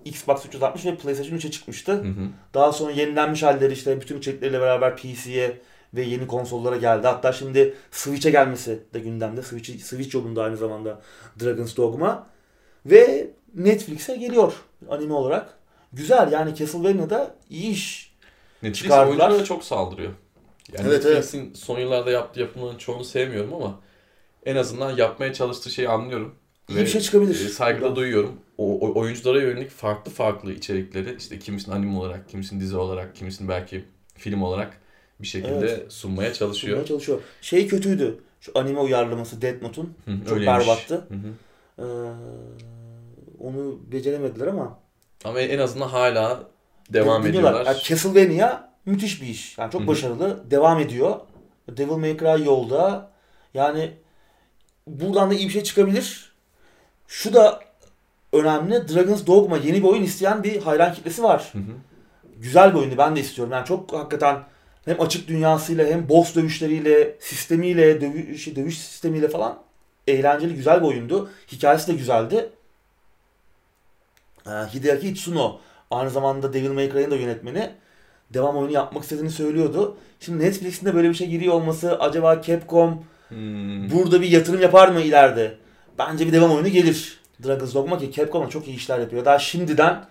Xbox 0.05 0.47
360 0.47 0.85
ve 0.87 0.97
PlayStation 0.97 1.39
3'e 1.39 1.51
çıkmıştı. 1.51 1.93
Hı 1.93 1.97
hı. 2.09 2.29
Daha 2.55 2.73
sonra 2.73 2.93
yenilenmiş 2.93 3.43
halleri 3.43 3.73
işte 3.73 4.01
bütün 4.01 4.19
içerikleriyle 4.19 4.61
beraber 4.61 4.97
PC'ye 4.97 5.61
ve 5.95 6.03
yeni 6.03 6.27
konsollara 6.27 6.77
geldi. 6.77 7.07
Hatta 7.07 7.33
şimdi 7.33 7.75
Switch'e 7.91 8.31
gelmesi 8.31 8.83
de 8.95 9.01
gündemde. 9.01 9.43
Switch, 9.43 9.79
Switch 9.83 10.15
yolunda 10.15 10.43
aynı 10.43 10.57
zamanda 10.57 11.01
Dragon's 11.41 11.77
Dogma. 11.77 12.27
Ve 12.87 13.31
Netflix'e 13.55 14.17
geliyor 14.17 14.53
anime 14.91 15.15
olarak. 15.15 15.59
Güzel 15.93 16.33
yani 16.33 16.55
Castlevania'da 16.55 17.35
iyi 17.51 17.71
iş. 17.71 18.15
Netflix 18.63 18.83
Çıkardılar. 18.83 19.07
oyunculara 19.29 19.45
çok 19.45 19.65
saldırıyor. 19.65 20.13
Yani 20.73 20.89
Evet, 20.89 21.05
Netflix'in 21.05 21.55
son 21.55 21.79
yıllarda 21.79 22.11
yaptığı 22.11 22.41
yapımların 22.41 22.79
çoğunu 22.79 23.05
sevmiyorum 23.05 23.55
ama 23.55 23.81
en 24.47 24.57
azından 24.57 24.97
yapmaya 24.97 25.33
çalıştığı 25.33 25.71
şeyi 25.71 25.89
anlıyorum. 25.89 26.35
İyi 26.69 26.79
bir 26.79 26.87
şey 26.87 27.01
çıkabilir. 27.01 27.35
e, 27.35 27.49
Saygı 27.49 27.79
da 27.79 27.83
Buradan. 27.83 27.97
duyuyorum. 27.97 28.41
O, 28.59 28.79
o- 28.81 29.01
oyunculara 29.01 29.41
yönelik 29.41 29.71
farklı 29.71 30.11
farklı 30.13 30.53
içerikleri 30.53 31.17
işte 31.19 31.39
kimisinin 31.39 31.77
anime 31.77 31.99
olarak, 31.99 32.29
kimisinin 32.29 32.61
dizi 32.61 32.77
olarak, 32.77 33.17
kimisinin 33.17 33.49
belki 33.49 33.85
film 34.15 34.43
olarak 34.43 34.79
bir 35.21 35.27
şekilde 35.27 35.55
Evet. 35.67 35.93
sunmaya 35.93 36.33
çalışıyor. 36.33 36.73
Sunmaya 36.77 36.87
çalışıyor. 36.89 37.21
Şey 37.41 37.69
kötüydü. 37.69 38.21
Şu 38.41 38.53
anime 38.55 38.81
uyarlaması 38.81 39.43
Death 39.43 39.63
Note'un. 39.63 39.95
Çok 40.29 40.37
öyleymiş. 40.37 40.47
berbattı. 40.67 40.95
Hı 41.09 41.15
hı. 41.15 41.33
Ee, 41.79 41.85
onu 43.41 43.79
beceremediler 43.93 44.47
ama 44.47 44.79
Ama 45.25 45.41
en 45.41 45.59
azından 45.59 45.89
hala 45.89 46.43
devam 46.93 47.25
Dinliyorlar. 47.25 47.51
ediyorlar. 47.53 47.73
Yani 47.75 47.83
Castlevania 47.85 48.69
müthiş 48.87 49.23
bir 49.23 49.27
iş. 49.27 49.59
Yani 49.59 49.71
çok 49.73 49.81
Hı 49.81 49.85
hı. 49.85 49.89
başarılı. 49.89 50.51
Devam 50.51 50.81
ediyor. 50.81 51.21
Devil 51.69 51.93
May 51.97 52.19
Cry 52.19 52.45
yolda. 52.45 53.11
Yani 53.55 53.91
buradan 54.87 55.31
da 55.31 55.35
iyi 55.35 55.47
bir 55.49 55.53
şey 55.53 55.63
çıkabilir. 55.63 56.35
Şu 57.09 57.35
da 57.35 57.61
önemli. 58.35 58.89
Dragon's 58.89 59.27
Dogma 59.27 59.57
yeni 59.57 59.77
bir 59.83 59.89
oyun 59.89 60.03
isteyen 60.03 60.43
bir 60.43 60.63
hayran 60.63 60.95
kitlesi 60.95 61.23
var. 61.23 61.49
Hı 61.53 61.59
hı. 61.59 61.63
Güzel 62.39 62.75
bir 62.75 62.79
oyunu 62.79 62.99
ben 62.99 63.17
de 63.17 63.21
istiyorum. 63.21 63.53
Yani 63.53 63.67
çok 63.67 63.93
hakikaten 63.93 64.37
hem 64.85 65.01
açık 65.01 65.29
dünyasıyla 65.29 65.87
hem 65.87 66.09
boss 66.09 66.35
dövüşleriyle, 66.35 67.17
sistemiyle, 67.21 68.01
dövüş, 68.01 68.57
dövüş 68.57 68.79
sistemiyle 68.79 69.29
falan 69.29 69.59
eğlenceli 70.07 70.55
güzel 70.55 70.83
bir 70.83 70.87
oyundu. 70.87 71.31
Hikayesi 71.53 71.89
de 71.89 71.97
güzeldi. 71.97 72.51
Ee, 74.47 74.51
Hideaki 74.51 75.09
Itsuno 75.09 75.61
aynı 75.91 76.11
zamanda 76.11 76.53
Devil 76.53 76.71
May 76.71 76.93
Cry'ın 76.93 77.11
da 77.11 77.17
yönetmeni 77.17 77.71
devam 78.35 78.57
oyunu 78.57 78.73
yapmak 78.73 79.03
istediğini 79.03 79.31
söylüyordu. 79.31 79.97
Şimdi 80.21 80.45
Netflix'in 80.45 80.87
de 80.87 80.95
böyle 80.95 81.09
bir 81.09 81.15
şey 81.15 81.29
giriyor 81.29 81.55
olması 81.55 82.01
acaba 82.01 82.43
Capcom 82.43 83.05
Hmm. 83.29 83.91
burada 83.91 84.21
bir 84.21 84.27
yatırım 84.31 84.61
yapar 84.61 84.89
mı 84.89 85.01
ileride? 85.01 85.55
Bence 85.99 86.27
bir 86.27 86.33
devam 86.33 86.51
oyunu 86.53 86.69
gelir. 86.69 87.21
Dragon's 87.45 87.75
Dogma 87.75 87.99
ki 87.99 88.13
Capcom 88.13 88.49
çok 88.49 88.69
iyi 88.69 88.77
işler 88.77 88.99
yapıyor. 88.99 89.25
Daha 89.25 89.39
şimdiden 89.39 90.05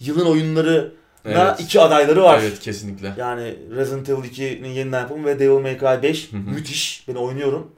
yılın 0.00 0.26
oyunları 0.26 0.92
Evet. 1.24 1.60
iki 1.60 1.80
adayları 1.80 2.22
var. 2.22 2.40
Evet 2.42 2.60
kesinlikle. 2.60 3.12
Yani 3.18 3.54
Resident 3.76 4.08
Evil 4.08 4.24
2'nin 4.30 4.68
yeniden 4.68 5.00
yapımı 5.00 5.26
ve 5.26 5.38
Devil 5.38 5.60
May 5.62 5.78
Cry 5.78 6.02
5 6.02 6.32
Hı 6.32 6.36
hı. 6.36 6.40
müthiş. 6.40 7.04
Ben 7.08 7.14
oynuyorum. 7.14 7.72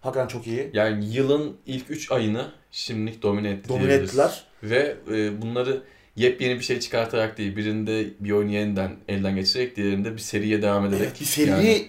Hakikaten 0.00 0.28
çok 0.28 0.46
iyi. 0.46 0.70
Yani 0.72 1.04
yılın 1.14 1.56
ilk 1.66 1.90
3 1.90 2.12
ayını 2.12 2.46
şimdilik 2.70 3.22
domine 3.22 3.50
etti 3.50 3.68
Domine 3.68 3.92
ettiler. 3.92 4.44
Ve 4.62 4.96
e, 5.10 5.42
bunları 5.42 5.82
yepyeni 6.16 6.54
bir 6.58 6.64
şey 6.64 6.80
çıkartarak 6.80 7.38
değil, 7.38 7.56
birinde 7.56 8.04
bir 8.20 8.30
oyunu 8.30 8.50
yeniden 8.52 8.96
elden 9.08 9.36
geçirerek, 9.36 9.76
diğerinde 9.76 10.12
bir 10.12 10.18
seriye 10.18 10.62
devam 10.62 10.86
ederek. 10.86 11.02
Evet, 11.06 11.20
bir 11.20 11.24
seriyi 11.24 11.50
yani- 11.50 11.86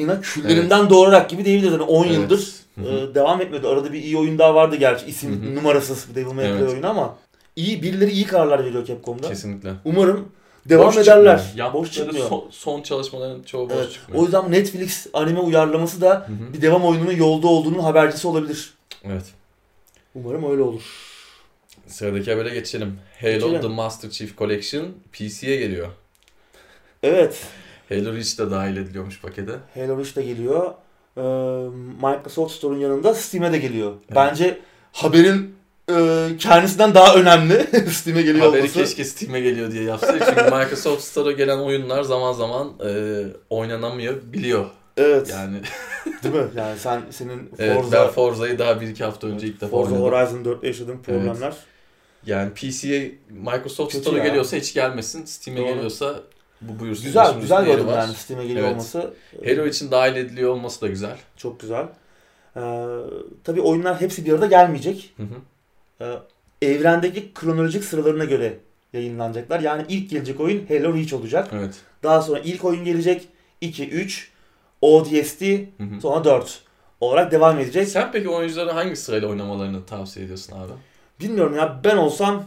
yine 0.00 0.20
küllerinden 0.20 0.90
doğurarak 0.90 1.30
gibi 1.30 1.44
diyebiliriz. 1.44 1.72
Yani 1.72 1.82
10 1.82 2.04
Evet. 2.04 2.14
yıldır 2.16 2.48
e, 2.78 3.14
devam 3.14 3.40
etmiyordu. 3.40 3.68
Arada 3.68 3.92
bir 3.92 4.02
iyi 4.02 4.16
oyun 4.18 4.38
daha 4.38 4.54
vardı 4.54 4.76
gerçi. 4.76 5.06
İsim 5.06 5.42
Hı 5.44 5.50
hı. 5.50 5.54
numarasız 5.54 6.10
bir 6.10 6.14
Devil 6.14 6.32
May 6.32 6.44
Cry 6.44 6.52
Evet. 6.52 6.70
oyunu 6.70 6.88
ama 6.88 7.16
iyi 7.56 7.82
birileri 7.82 8.10
iyi 8.10 8.26
kararlar 8.26 8.64
veriyor 8.64 8.84
Capcom'da. 8.86 9.28
Kesinlikle. 9.28 9.72
Umarım 9.84 10.28
devam 10.68 10.86
Boş 10.86 10.96
ederler. 10.96 11.38
çıkmıyor. 11.38 11.72
Boş 11.72 11.86
Yaptıkları 11.86 12.06
çıkmıyor. 12.06 12.28
Son, 12.28 12.48
son 12.50 12.82
çalışmaların 12.82 13.42
çoğu 13.42 13.70
boş 13.70 13.76
Evet. 13.76 13.92
çıkmıyor. 13.92 14.22
O 14.22 14.24
yüzden 14.24 14.52
Netflix 14.52 15.06
anime 15.12 15.40
uyarlaması 15.40 16.00
da 16.00 16.10
Hı 16.10 16.32
hı. 16.32 16.52
bir 16.54 16.62
devam 16.62 16.84
oyununun 16.84 17.12
yolda 17.12 17.46
olduğunun 17.48 17.78
habercisi 17.78 18.28
olabilir. 18.28 18.74
Evet. 19.04 19.24
Umarım 20.14 20.50
öyle 20.50 20.62
olur. 20.62 20.82
Sıradaki 21.86 22.30
habere 22.30 22.48
geçelim. 22.54 22.98
Halo 23.20 23.32
Geçelim. 23.32 23.60
The 23.60 23.68
Master 23.68 24.10
Chief 24.10 24.38
Collection 24.38 24.86
PC'ye 25.12 25.56
geliyor. 25.56 25.88
Evet. 27.02 27.36
Halo 27.90 28.12
Reach 28.12 28.38
de 28.38 28.50
dahil 28.50 28.76
ediliyormuş 28.76 29.20
pakete. 29.20 29.52
Halo 29.74 29.98
Reach 29.98 30.16
de 30.16 30.22
geliyor. 30.22 30.74
Ee, 31.16 31.20
Microsoft 32.02 32.52
Store'un 32.52 32.78
yanında 32.78 33.14
Steam'e 33.14 33.52
de 33.52 33.58
geliyor. 33.58 33.92
Evet. 33.92 34.16
Bence 34.16 34.58
haberin 34.92 35.54
e, 35.90 36.28
kendisinden 36.38 36.94
daha 36.94 37.14
önemli 37.14 37.66
Steam'e 37.90 38.22
geliyor 38.22 38.46
Haberi 38.46 38.60
olması. 38.60 38.74
keşke 38.74 39.04
Steam'e 39.04 39.40
geliyor 39.40 39.72
diye 39.72 39.82
yapsaydı. 39.84 40.24
Çünkü 40.28 40.42
Microsoft 40.56 41.02
Store'a 41.02 41.32
gelen 41.32 41.58
oyunlar 41.58 42.02
zaman 42.02 42.32
zaman 42.32 42.72
e, 42.86 43.22
oynanamıyor 43.50 44.14
biliyor. 44.32 44.64
Evet. 44.96 45.30
Yani 45.30 45.56
Değil 46.22 46.34
mi? 46.34 46.46
Yani 46.56 46.78
sen 46.78 47.02
senin 47.10 47.50
evet, 47.58 47.76
Forza, 47.76 47.92
ben 47.92 48.10
Forza'yı 48.10 48.58
daha 48.58 48.80
bir 48.80 48.88
iki 48.88 49.04
hafta 49.04 49.26
önce 49.26 49.46
ilk 49.46 49.60
defa 49.60 49.70
Forza 49.70 49.94
oynadım. 49.94 50.12
Horizon 50.12 50.52
4'te 50.52 50.66
yaşadığın 50.66 50.98
problemler. 50.98 51.54
Yani 52.26 52.50
PC'ye 52.54 53.12
Microsoft 53.30 53.92
Kötü 53.92 54.04
Store'a 54.04 54.18
ya. 54.18 54.24
geliyorsa 54.26 54.56
hiç 54.56 54.74
gelmesin. 54.74 55.24
Steam'e 55.24 55.62
geliyorsa 55.62 56.20
bu 56.60 56.78
buyursun. 56.80 57.04
Güzel, 57.04 57.40
güzel 57.40 57.64
gördüm 57.64 57.86
yani 57.88 58.14
Steam'e 58.14 58.42
geliyor 58.46 58.64
Evet. 58.64 58.72
olması. 58.72 59.14
Halo 59.44 59.66
için 59.66 59.90
dahil 59.90 60.16
ediliyor 60.16 60.50
olması 60.50 60.80
da 60.80 60.86
güzel. 60.86 61.16
Çok 61.36 61.60
güzel. 61.60 61.86
Ee, 62.56 62.60
tabii 63.44 63.60
oyunlar 63.60 64.00
hepsi 64.00 64.24
bir 64.24 64.32
arada 64.32 64.46
gelmeyecek. 64.46 65.14
Hı 65.16 65.22
hı. 65.22 65.34
Ee, 66.62 66.66
evrendeki 66.66 67.34
kronolojik 67.34 67.84
sıralarına 67.84 68.24
göre 68.24 68.58
yayınlanacaklar. 68.92 69.60
Yani 69.60 69.84
ilk 69.88 70.10
gelecek 70.10 70.40
oyun 70.40 70.66
Halo 70.66 70.94
Reach 70.94 71.12
olacak. 71.12 71.48
Evet. 71.52 71.74
Daha 72.02 72.22
sonra 72.22 72.38
ilk 72.38 72.64
oyun 72.64 72.84
gelecek. 72.84 73.28
2, 73.60 73.88
3, 73.88 74.30
ODST, 74.80 75.42
Hı 75.42 75.82
hı. 75.82 76.00
sonra 76.02 76.24
4 76.24 76.62
olarak 77.00 77.32
devam 77.32 77.58
edecek. 77.58 77.88
Sen 77.88 78.12
peki 78.12 78.28
oyunculara 78.28 78.74
hangi 78.74 78.96
sırayla 78.96 79.28
oynamalarını 79.28 79.86
tavsiye 79.86 80.24
ediyorsun 80.24 80.52
abi? 80.56 80.72
Bilmiyorum 81.20 81.56
ya 81.56 81.80
ben 81.84 81.96
olsam 81.96 82.44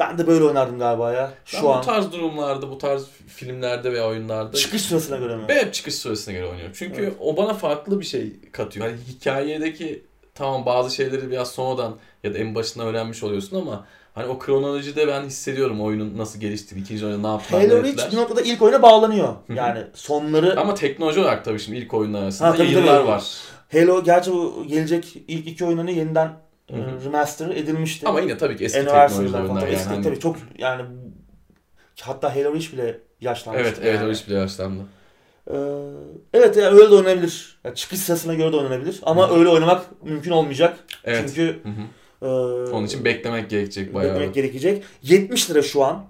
Ben 0.00 0.18
de 0.18 0.26
böyle 0.26 0.44
oynardım 0.44 0.78
galiba 0.78 1.12
ya. 1.12 1.30
Ben 1.54 1.58
Şu 1.58 1.62
bu 1.66 1.74
an. 1.74 1.82
tarz 1.82 2.12
durumlarda, 2.12 2.70
bu 2.70 2.78
tarz 2.78 3.06
filmlerde 3.26 3.92
veya 3.92 4.08
oyunlarda 4.08 4.56
Çıkış 4.56 4.82
sırasına 4.82 5.16
göre 5.16 5.36
mi? 5.36 5.42
ben 5.48 5.56
hep 5.56 5.74
çıkış 5.74 5.94
süresine 5.94 6.34
göre 6.34 6.46
oynuyorum. 6.46 6.72
Çünkü 6.76 7.02
Evet. 7.02 7.12
o 7.20 7.36
bana 7.36 7.54
farklı 7.54 8.00
bir 8.00 8.04
şey 8.04 8.32
katıyor. 8.52 8.86
Hani 8.86 8.96
hikayedeki 9.08 10.02
tamam 10.34 10.66
bazı 10.66 10.94
şeyleri 10.94 11.30
biraz 11.30 11.50
sonradan 11.50 11.96
ya 12.24 12.34
da 12.34 12.38
en 12.38 12.54
başında 12.54 12.84
öğrenmiş 12.84 13.22
oluyorsun 13.22 13.60
ama 13.60 13.86
hani 14.14 14.26
o 14.26 14.38
kronolojide 14.38 15.08
ben 15.08 15.22
hissediyorum 15.22 15.80
oyunun 15.80 16.18
nasıl 16.18 16.40
geliştiğini, 16.40 16.84
ikinci 16.84 17.06
oyunda 17.06 17.28
ne 17.28 17.32
yaptılar, 17.34 17.60
ne 17.60 17.66
Halo. 17.68 17.82
Reach 17.82 18.12
bir 18.12 18.16
noktada 18.16 18.40
ilk 18.40 18.62
oyuna 18.62 18.82
bağlanıyor. 18.82 19.34
Yani 19.54 19.84
sonları 19.94 20.60
Ama 20.60 20.74
teknoloji 20.74 21.20
olarak 21.20 21.44
tabii 21.44 21.58
şimdi 21.60 21.78
ilk 21.78 21.94
oyunlar 21.94 22.22
arasında 22.22 22.48
Ha, 22.48 22.54
tabii, 22.56 22.70
yıllar 22.70 22.96
tabii. 22.98 23.08
var. 23.08 23.24
Halo 23.72 24.04
gerçi 24.04 24.32
bu 24.32 24.64
gelecek 24.68 25.16
ilk 25.28 25.46
iki 25.48 25.64
oyununu 25.64 25.90
yeniden 25.90 26.32
Hı 26.70 26.76
hı. 26.76 26.80
e, 26.80 27.04
remaster 27.04 27.48
edilmişti. 27.50 28.08
Ama 28.08 28.20
yine 28.20 28.38
tabii 28.38 28.56
ki 28.56 28.64
eski 28.64 28.80
Anniversary'ler 28.80 29.08
teknoloji 29.08 29.32
falan. 29.32 29.44
oyunlar 29.44 29.60
Tabii, 29.60 29.72
yani. 29.72 29.80
eski, 29.98 30.02
tabii 30.02 30.20
çok 30.20 30.36
yani 30.58 30.82
hatta 32.00 32.36
Halo 32.36 32.54
Reach 32.54 32.72
bile 32.72 33.00
yaşlanmış. 33.20 33.62
Evet, 33.62 33.78
evet 33.82 34.00
o 34.02 34.10
iş 34.10 34.28
bile 34.28 34.34
yaşlandı. 34.34 34.82
Ee, 35.50 35.54
evet 36.34 36.56
yani 36.56 36.66
öyle 36.66 36.90
de 36.90 36.94
oynanabilir. 36.94 37.58
Yani 37.64 37.74
çıkış 37.74 37.98
sırasına 37.98 38.34
göre 38.34 38.52
de 38.52 38.56
oynanabilir. 38.56 39.00
Ama 39.02 39.38
öyle 39.38 39.48
oynamak 39.48 40.02
mümkün 40.02 40.30
olmayacak. 40.30 40.78
Evet. 41.04 41.24
Çünkü 41.26 41.60
Hı 41.62 41.68
hı. 41.68 42.26
e, 42.26 42.70
Onun 42.72 42.86
için 42.86 43.04
beklemek 43.04 43.50
gerekecek 43.50 43.94
bayağı. 43.94 44.14
beklemek 44.14 44.34
gerekecek. 44.34 44.84
70 45.02 45.50
lira 45.50 45.62
şu 45.62 45.84
an 45.84 46.04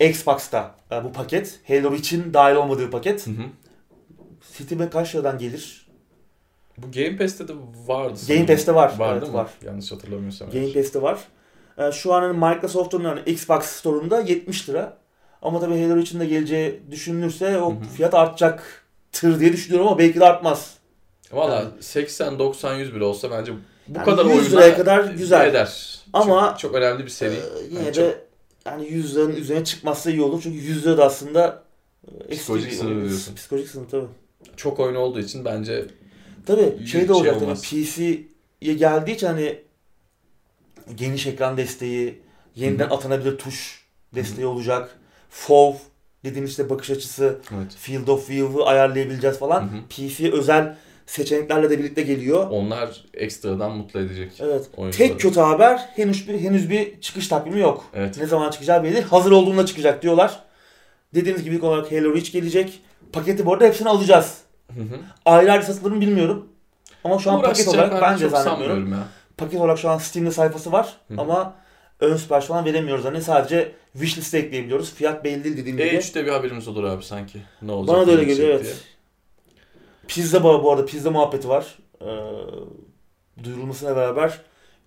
Xbox'ta 0.00 0.74
e, 0.92 1.04
bu 1.04 1.12
paket. 1.12 1.60
Halo 1.68 1.92
Reach'in 1.92 2.34
dahil 2.34 2.56
olmadığı 2.56 2.90
paket. 2.90 3.26
Hı 3.26 3.30
hı. 3.30 3.44
Steam'e 4.52 4.90
kaç 4.90 5.14
liradan 5.14 5.38
gelir? 5.38 5.81
Bu 6.78 6.86
Game 6.92 7.16
Pass'te 7.16 7.48
de 7.48 7.52
vardı. 7.86 8.18
Game. 8.28 8.46
Pass'te 8.46 8.74
var. 8.74 8.94
Var 8.98 9.16
evet, 9.16 9.32
var. 9.32 9.50
Yanlış 9.66 9.92
hatırlamıyorsam. 9.92 10.50
Game 10.50 10.64
eğer. 10.64 10.74
Pass'te 10.74 11.02
var. 11.02 11.18
E, 11.78 11.92
şu 11.92 12.14
an 12.14 12.22
hani 12.22 12.54
Microsoft'un 12.54 13.02
yani 13.04 13.20
Xbox 13.26 13.64
Store'unda 13.64 14.20
70 14.20 14.68
lira. 14.68 14.96
Ama 15.42 15.60
tabii 15.60 15.82
Halo 15.82 15.96
Reach'in 15.96 16.20
de 16.20 16.26
geleceği 16.26 16.82
düşünülürse 16.90 17.58
o 17.58 17.74
fiyat 17.96 18.14
artacaktır 18.14 19.40
diye 19.40 19.52
düşünüyorum 19.52 19.88
ama 19.88 19.98
belki 19.98 20.20
de 20.20 20.24
artmaz. 20.24 20.74
Valla 21.32 21.54
Yani- 21.54 21.68
80 21.80 22.38
90 22.38 22.74
100 22.74 22.94
bile 22.94 23.04
olsa 23.04 23.30
bence 23.30 23.52
bu 23.52 23.56
Yani 23.96 24.04
kadar 24.04 24.24
100 24.24 24.34
oyuna 24.34 24.48
liraya 24.50 24.76
kadar 24.76 25.04
güzel. 25.04 25.46
eder. 25.48 25.98
Ama- 26.12 26.48
çok, 26.50 26.58
çok 26.58 26.74
önemli 26.74 27.04
bir 27.04 27.10
seri. 27.10 27.34
Ee, 27.34 27.64
yine 27.70 27.84
Yani 27.84 27.94
de 27.96 28.24
yani 28.66 28.88
100 28.88 29.16
liranın 29.16 29.36
üzerine 29.36 29.64
çıkmazsa 29.64 30.10
iyi 30.10 30.22
olur. 30.22 30.40
Çünkü 30.42 30.58
100 30.58 30.86
lira 30.86 30.98
da 30.98 31.04
aslında 31.04 31.62
e, 32.28 32.34
Psikolojik 32.34 32.72
sınır 32.72 33.08
diyorsun. 33.08 33.34
Psikolojik 33.34 33.68
sınır 33.68 33.88
tabii. 33.88 34.06
Çok 34.56 34.80
oyun 34.80 34.94
olduğu 34.94 35.20
için 35.20 35.44
bence 35.44 35.86
Tabii 36.46 36.86
şey 36.86 37.00
de 37.00 37.06
şey 37.06 37.14
olacak 37.14 37.34
tabii 37.34 37.44
olmaz. 37.44 37.62
PC'ye 37.62 38.74
geldiği 38.74 39.10
için 39.10 39.26
hani 39.26 39.58
geniş 40.94 41.26
ekran 41.26 41.56
desteği, 41.56 42.20
yeniden 42.56 42.88
Hı 42.88 42.94
atanabilir 42.94 43.38
tuş 43.38 43.84
desteği 44.14 44.46
olacak. 44.46 44.98
FOV 45.30 45.74
dediğimiz 46.24 46.50
işte 46.50 46.70
bakış 46.70 46.90
açısı, 46.90 47.38
evet. 47.56 47.72
Field 47.76 48.08
of 48.08 48.30
View'u 48.30 48.66
ayarlayabileceğiz 48.66 49.38
falan. 49.38 49.60
Hı 49.62 49.66
hı. 49.66 49.88
PC 49.88 50.32
özel 50.32 50.76
seçeneklerle 51.06 51.70
de 51.70 51.78
birlikte 51.78 52.02
geliyor. 52.02 52.46
onlar 52.50 53.04
ekstradan 53.14 53.72
mutlu 53.72 54.00
edecek 54.00 54.32
Evet. 54.40 54.70
oyuncuları. 54.76 55.08
Tek 55.08 55.20
kötü 55.20 55.40
haber 55.40 55.88
henüz 55.96 56.28
bir 56.28 56.40
henüz 56.40 56.70
bir 56.70 57.00
çıkış 57.00 57.28
takvimi 57.28 57.60
yok. 57.60 57.84
Evet. 57.94 58.18
Ne 58.18 58.26
zaman 58.26 58.50
çıkacağı 58.50 58.84
belli 58.84 58.94
değil. 58.94 59.04
Hazır 59.04 59.32
olduğunda 59.32 59.66
çıkacak 59.66 60.02
diyorlar. 60.02 60.42
Dediğimiz 61.14 61.44
gibi 61.44 61.54
ilk 61.54 61.64
olarak 61.64 61.92
Halo 61.92 62.14
Reach 62.14 62.32
gelecek. 62.32 62.80
Paketi 63.12 63.46
bu 63.46 63.52
arada 63.52 63.64
hepsini 63.64 63.88
alacağız. 63.88 64.38
Hı 64.74 64.80
hı. 64.80 64.98
Ayrı 65.24 65.52
ayrı 65.52 65.62
satılır 65.64 65.92
mı 65.92 66.00
bilmiyorum. 66.00 66.48
Ama 67.04 67.18
şu 67.18 67.30
an 67.30 67.42
paket 67.42 67.68
olarak 67.68 67.92
zannetmiyorum. 68.00 68.44
sanmıyorum 68.44 68.92
ya. 68.92 68.98
Paket 69.36 69.60
olarak 69.60 69.78
şu 69.78 69.90
an 69.90 69.98
Steam'de 69.98 70.30
sayfası 70.30 70.72
var 70.72 70.96
Hı 71.08 71.14
hı. 71.14 71.20
ama 71.20 71.54
ön 72.00 72.16
sipariş 72.16 72.46
falan 72.46 72.64
veremiyoruz. 72.64 73.04
Hani 73.04 73.22
sadece 73.22 73.72
wishlist'e 73.92 74.38
ekleyebiliyoruz. 74.38 74.94
Fiyat 74.94 75.24
belli 75.24 75.44
değil 75.44 75.56
dediğim 75.56 75.78
gibi. 75.78 75.88
E3'te 75.88 76.26
bir 76.26 76.30
haberimiz 76.30 76.68
olur 76.68 76.84
abi 76.84 77.04
sanki. 77.04 77.38
Ne 77.62 77.72
olacak? 77.72 77.96
Bana 77.96 78.06
da 78.06 78.10
öyle 78.10 78.24
geliyor 78.24 78.48
evet. 78.48 78.84
Pizza 80.08 80.44
bu, 80.44 80.62
bu 80.62 80.72
arada 80.72 80.86
pizza 80.86 81.10
muhabbeti 81.10 81.48
var. 81.48 81.78
Ee, 82.00 82.06
duyurulmasıyla 83.44 83.96
beraber 83.96 84.40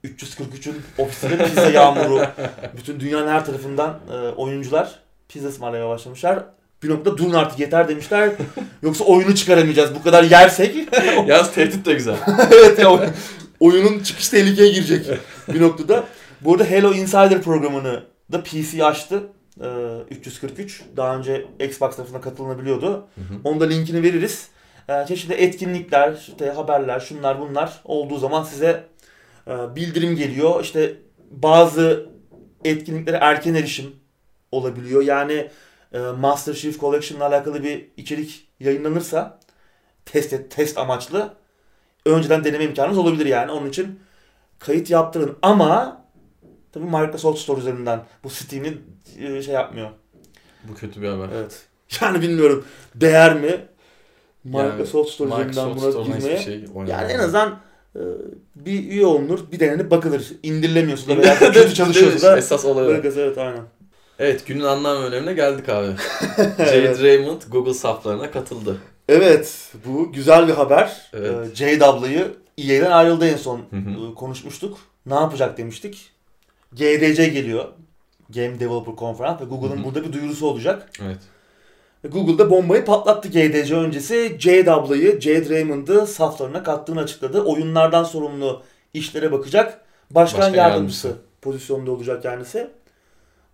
343'ün 0.03 0.81
ofisinde 0.97 1.45
pizza 1.45 1.69
yağmuru. 1.69 2.21
Bütün 2.77 2.99
dünyanın 2.99 3.27
her 3.27 3.45
tarafından 3.45 3.99
e, 4.11 4.15
oyuncular 4.15 4.99
pizza 5.29 5.47
ısmarlamaya 5.47 5.89
başlamışlar. 5.89 6.45
Bir 6.83 6.89
noktada 6.89 7.17
durun 7.17 7.33
artık 7.33 7.59
yeter 7.59 7.87
demişler. 7.87 8.29
Yoksa 8.81 9.03
oyunu 9.03 9.35
çıkaramayacağız. 9.35 9.95
Bu 9.95 10.03
kadar 10.03 10.23
yersek. 10.23 10.75
Yalnız 11.27 11.51
tehdit 11.51 11.85
de 11.85 11.93
güzel. 11.93 12.15
evet 12.51 12.79
ya 12.79 12.91
oy- 12.91 13.09
oyunun 13.59 13.99
çıkış 13.99 14.29
tehlikeye 14.29 14.71
girecek 14.71 15.05
bir 15.53 15.61
noktada. 15.61 16.03
Bu 16.41 16.53
arada 16.53 16.71
Halo 16.71 16.93
Insider 16.93 17.41
programını 17.41 18.03
da 18.31 18.43
PC 18.43 18.83
açtı. 18.83 19.23
Ee, 19.61 19.67
343. 20.11 20.81
Daha 20.97 21.17
önce 21.17 21.45
Xbox 21.59 21.95
tarafından 21.95 22.21
katılınabiliyordu. 22.21 22.87
Hı 22.91 23.21
hı. 23.21 23.39
Onun 23.43 23.59
da 23.59 23.65
linkini 23.65 24.03
veririz. 24.03 24.47
Ee, 24.89 25.05
çeşitli 25.07 25.33
etkinlikler, 25.33 26.13
işte 26.13 26.49
haberler, 26.49 26.99
şunlar 26.99 27.39
bunlar 27.39 27.81
olduğu 27.85 28.17
zaman 28.17 28.43
size 28.43 28.83
e, 29.47 29.75
bildirim 29.75 30.15
geliyor. 30.15 30.63
İşte 30.63 30.93
bazı 31.31 32.09
etkinliklere 32.65 33.17
erken 33.21 33.53
erişim 33.53 33.91
olabiliyor. 34.51 35.01
Yani 35.03 35.47
Master 35.99 36.53
Chief 36.53 36.79
Collection 36.79 37.17
ile 37.17 37.23
alakalı 37.23 37.63
bir 37.63 37.87
içerik 37.97 38.47
yayınlanırsa 38.59 39.39
test 40.05 40.35
test 40.49 40.77
amaçlı 40.77 41.33
önceden 42.05 42.43
deneme 42.43 42.63
imkanınız 42.63 42.97
olabilir 42.97 43.25
yani. 43.25 43.51
Onun 43.51 43.69
için 43.69 43.99
kayıt 44.59 44.89
yaptırın 44.89 45.37
ama 45.41 46.01
tabii 46.71 46.85
Microsoft 46.85 47.39
Store 47.39 47.59
üzerinden 47.59 48.03
bu 48.23 48.29
Steam'i 48.29 48.77
e, 49.19 49.41
şey 49.41 49.53
yapmıyor. 49.53 49.89
Bu 50.63 50.75
kötü 50.75 51.01
bir 51.01 51.07
haber. 51.07 51.29
Evet. 51.35 51.61
Yani 52.01 52.21
bilmiyorum 52.21 52.65
değer 52.95 53.35
mi 53.35 53.47
Yani 54.45 54.71
Microsoft 54.71 55.09
Store 55.09 55.29
üzerinden 55.29 55.75
buna 55.75 56.03
girmeye. 56.03 56.39
şey. 56.39 56.65
Yani 56.87 57.11
en 57.11 57.19
azından 57.19 57.59
e, 57.95 58.01
bir 58.55 58.89
üye 58.89 59.05
olunur, 59.05 59.51
bir 59.51 59.59
denenip 59.59 59.91
bakılır. 59.91 60.31
İndirilemiyorsa 60.43 61.07
da 61.07 61.17
veya 61.17 61.39
kötü 61.39 61.73
çalışıyorsa 61.73 62.27
da 62.31 62.37
Esas 62.37 62.65
olay 62.65 62.87
bırakırız 62.87 63.17
evet 63.17 63.37
aynen. 63.37 63.63
Evet 64.19 64.47
günün 64.47 64.63
anlam 64.63 65.03
önemine 65.03 65.33
geldik 65.33 65.69
abi. 65.69 65.87
Jade 66.57 67.03
Raymond 67.03 67.41
Google 67.51 67.73
saflarına 67.73 68.31
katıldı. 68.31 68.77
Evet, 69.09 69.71
bu 69.85 70.11
güzel 70.11 70.47
bir 70.47 70.53
haber. 70.53 71.09
Evet. 71.13 71.31
Ee, 71.31 71.55
JW'yı 71.55 72.33
EA'den 72.57 72.91
ayrıldı 72.91 73.27
en 73.27 73.37
son 73.37 73.57
Hı 73.57 73.75
hı. 73.75 74.11
e, 74.11 74.15
konuşmuştuk. 74.15 74.77
Ne 75.05 75.13
yapacak 75.13 75.57
demiştik. 75.57 76.11
GDC 76.73 77.27
geliyor. 77.27 77.65
Game 78.29 78.59
Developer 78.59 78.95
Conference 78.95 79.45
ve 79.45 79.49
Google'ın 79.49 79.83
burada 79.83 80.03
bir 80.03 80.13
duyurusu 80.13 80.47
olacak. 80.47 80.89
Evet. 81.05 81.17
Ve 82.03 82.07
Google'da 82.07 82.49
bombayı 82.49 82.85
patlattı 82.85 83.27
GDC 83.29 83.75
öncesi. 83.75 84.35
JW'yı, 84.39 85.21
Jade 85.21 85.49
Raymond'ı 85.49 86.07
saflarına 86.07 86.63
kattığını 86.63 86.99
açıkladı. 86.99 87.41
Oyunlardan 87.41 88.03
sorumlu 88.03 88.63
işlere 88.93 89.31
bakacak. 89.31 89.81
Başkan, 90.11 90.41
Başkan 90.41 90.53
yardımcısı, 90.57 91.07
yardımcısı. 91.07 91.41
pozisyonda 91.41 91.91
olacak 91.91 92.21
kendisi. 92.23 92.67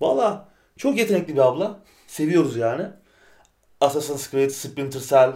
Valla 0.01 0.47
çok 0.81 0.97
yetenekli 0.97 1.33
bir 1.33 1.39
abla. 1.47 1.79
Seviyoruz 2.07 2.57
yani. 2.57 2.83
Assassin's 3.81 4.31
Creed, 4.31 4.49
Splinter 4.49 4.99
Cell 4.99 5.33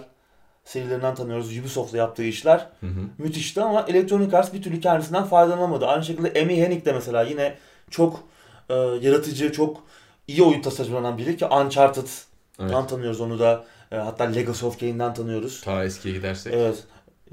serilerinden 0.66 1.16
tanıyoruz. 1.16 1.58
Ubisoft'la 1.58 1.98
yaptığı 1.98 2.24
işler. 2.24 2.68
Hı 2.80 2.86
hı. 2.88 3.00
Müthişti 3.18 3.62
ama 3.62 3.86
Electronic 3.88 4.38
Arts 4.38 4.54
bir 4.54 4.62
türlü 4.62 4.80
kendisinden 4.80 5.24
faydalanamadı. 5.24 5.88
Aynı 5.88 6.04
şekilde 6.06 6.42
Amy 6.42 6.58
Hennig 6.58 6.86
de 6.86 6.94
mesela 6.94 7.24
yine 7.24 7.56
çok 7.90 8.24
e, 8.70 8.74
yaratıcı, 8.76 9.52
çok 9.52 9.84
iyi 10.28 10.44
oyun 10.44 10.62
tasarımlanan 10.62 11.18
biri 11.18 11.38
ki 11.38 11.46
Uncharted'dan 11.46 12.70
Evet. 12.80 12.90
tanıyoruz 12.90 13.22
onu 13.22 13.40
da. 13.40 13.66
E, 13.92 13.96
hatta 13.96 14.24
Legacy 14.24 14.66
of 14.66 14.80
Kain'den 14.80 15.14
tanıyoruz. 15.14 15.62
Ta 15.62 15.84
eskiye 15.84 16.16
gidersek. 16.16 16.54
Evet. 16.54 16.84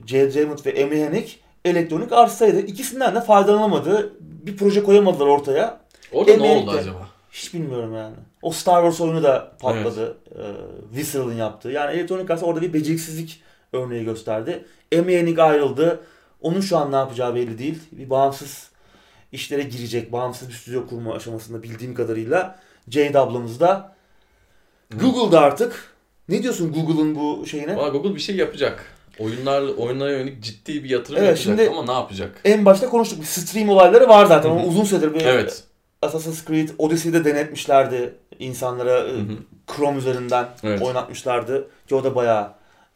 J.J. 0.07 0.41
Raymond 0.41 0.59
ve 0.67 0.85
Amy 0.85 1.01
Hennig 1.01 1.29
Electronic 1.65 2.15
Arts'taydı. 2.15 2.61
İkisinden 2.61 3.15
de 3.15 3.21
faydalanamadı. 3.21 4.13
Bir 4.21 4.57
proje 4.57 4.83
koyamadılar 4.83 5.27
ortaya. 5.27 5.81
Orada 6.13 6.31
ne 6.31 6.37
Emeğilikte. 6.37 6.71
oldu 6.71 6.79
acaba? 6.79 7.09
Hiç 7.33 7.55
bilmiyorum 7.55 7.95
yani. 7.97 8.15
O 8.43 8.53
Star 8.53 8.83
Wars 8.83 9.01
oyunu 9.01 9.23
da 9.23 9.53
patladı. 9.61 10.17
Ee, 10.35 10.43
Visceral'ın 10.97 11.35
yaptığı. 11.35 11.71
Yani 11.71 11.93
Electronic 11.97 12.33
Arts 12.33 12.43
orada 12.43 12.63
bir 12.63 12.73
beceriksizlik 12.73 13.43
örneği 13.73 14.05
gösterdi. 14.05 14.65
Amy 14.99 15.17
Hennig 15.17 15.39
ayrıldı. 15.39 16.01
Onun 16.41 16.61
şu 16.61 16.77
an 16.77 16.93
ne 16.93 16.97
yapacağı 16.97 17.35
belli 17.35 17.59
değil. 17.59 17.79
Bir 17.93 18.11
bağımsız 18.11 18.71
işlere 19.33 19.63
girecek. 19.63 20.13
Bağımsız 20.13 20.49
bir 20.49 20.55
stüdyo 20.55 20.87
kurma 20.87 21.15
aşamasında 21.15 21.63
bildiğim 21.63 21.95
kadarıyla. 21.95 22.59
Jade 22.89 23.19
ablamız 23.19 23.61
da. 23.61 23.97
Google'da 25.01 25.41
artık. 25.41 25.93
Ne 26.29 26.43
diyorsun 26.43 26.73
Google'ın 26.73 27.15
bu 27.15 27.47
şeyine? 27.47 27.77
Valla 27.77 27.89
Google 27.89 28.15
bir 28.15 28.21
şey 28.21 28.37
yapacak. 28.37 28.85
Oyunlar, 29.19 29.63
oyunlara 29.63 30.11
yönelik 30.11 30.43
ciddi 30.43 30.85
bir 30.85 30.91
yatırım 30.91 31.19
Evet, 31.19 31.29
yapacak 31.29 31.59
şimdi- 31.59 31.71
ama 31.71 31.85
ne 31.85 31.93
yapacak? 31.93 32.41
En 32.45 32.65
başta 32.65 32.89
konuştuk. 32.89 33.21
Bir 33.21 33.27
stream 33.27 33.69
olayları 33.69 34.09
var 34.09 34.27
zaten. 34.27 34.51
Hı 34.51 34.55
hı. 34.55 34.59
Ama 34.59 34.69
uzun 34.69 34.85
süredir 34.85 35.15
bir 35.15 35.21
Evet. 35.21 35.65
Assassin's 36.03 36.45
Creed 36.47 36.69
Odyssey'de 36.79 37.25
denetmişlerdi 37.25 38.15
insanlara. 38.39 39.01
Hı 39.01 39.07
hı. 39.17 39.37
Chrome 39.77 39.99
üzerinden 39.99 40.49
Evet. 40.63 40.83
oynatmışlardı. 40.83 41.69
Ki 41.89 41.95
o 41.95 42.05
da 42.05 42.15
bayağı 42.15 42.51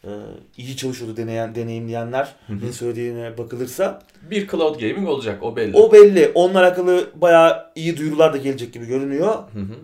e, 0.05 0.11
iyi 0.57 0.77
çalışıyordu 0.77 1.17
deneyen 1.17 1.55
deneyimleyenler 1.55 2.35
hı. 2.47 2.73
söylediğine 2.73 3.39
bakılırsa. 3.39 4.03
Bir 4.31 4.49
cloud 4.49 4.81
gaming 4.81 5.09
olacak 5.09 5.43
o 5.43 5.57
belli. 5.57 5.77
O 5.77 5.93
belli. 5.93 6.31
Onunla 6.35 6.59
alakalı 6.61 7.11
bayağı 7.15 7.67
iyi 7.75 7.97
duyurular 7.97 8.33
da 8.33 8.37
gelecek 8.37 8.73
gibi 8.73 8.87
görünüyor. 8.87 9.35
Hı 9.35 9.59
hı. 9.61 9.75